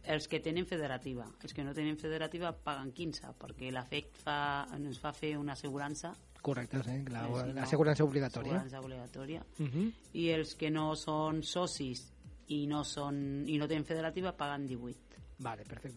[0.04, 1.26] els que tenen federativa.
[1.42, 5.52] Els que no tenen federativa paguen 15, perquè la FEC fa, ens fa fer una
[5.54, 6.12] assegurança.
[6.42, 8.60] Correcte, sí, la- si no, l'assegurança obligatòria.
[8.62, 9.44] Assegurança obligatòria.
[9.58, 9.92] Mhm.
[10.14, 12.06] I els que no són socis
[12.48, 14.98] i no, són, i no tenen federativa paguen 18.
[15.38, 15.88] Vale, perfecte.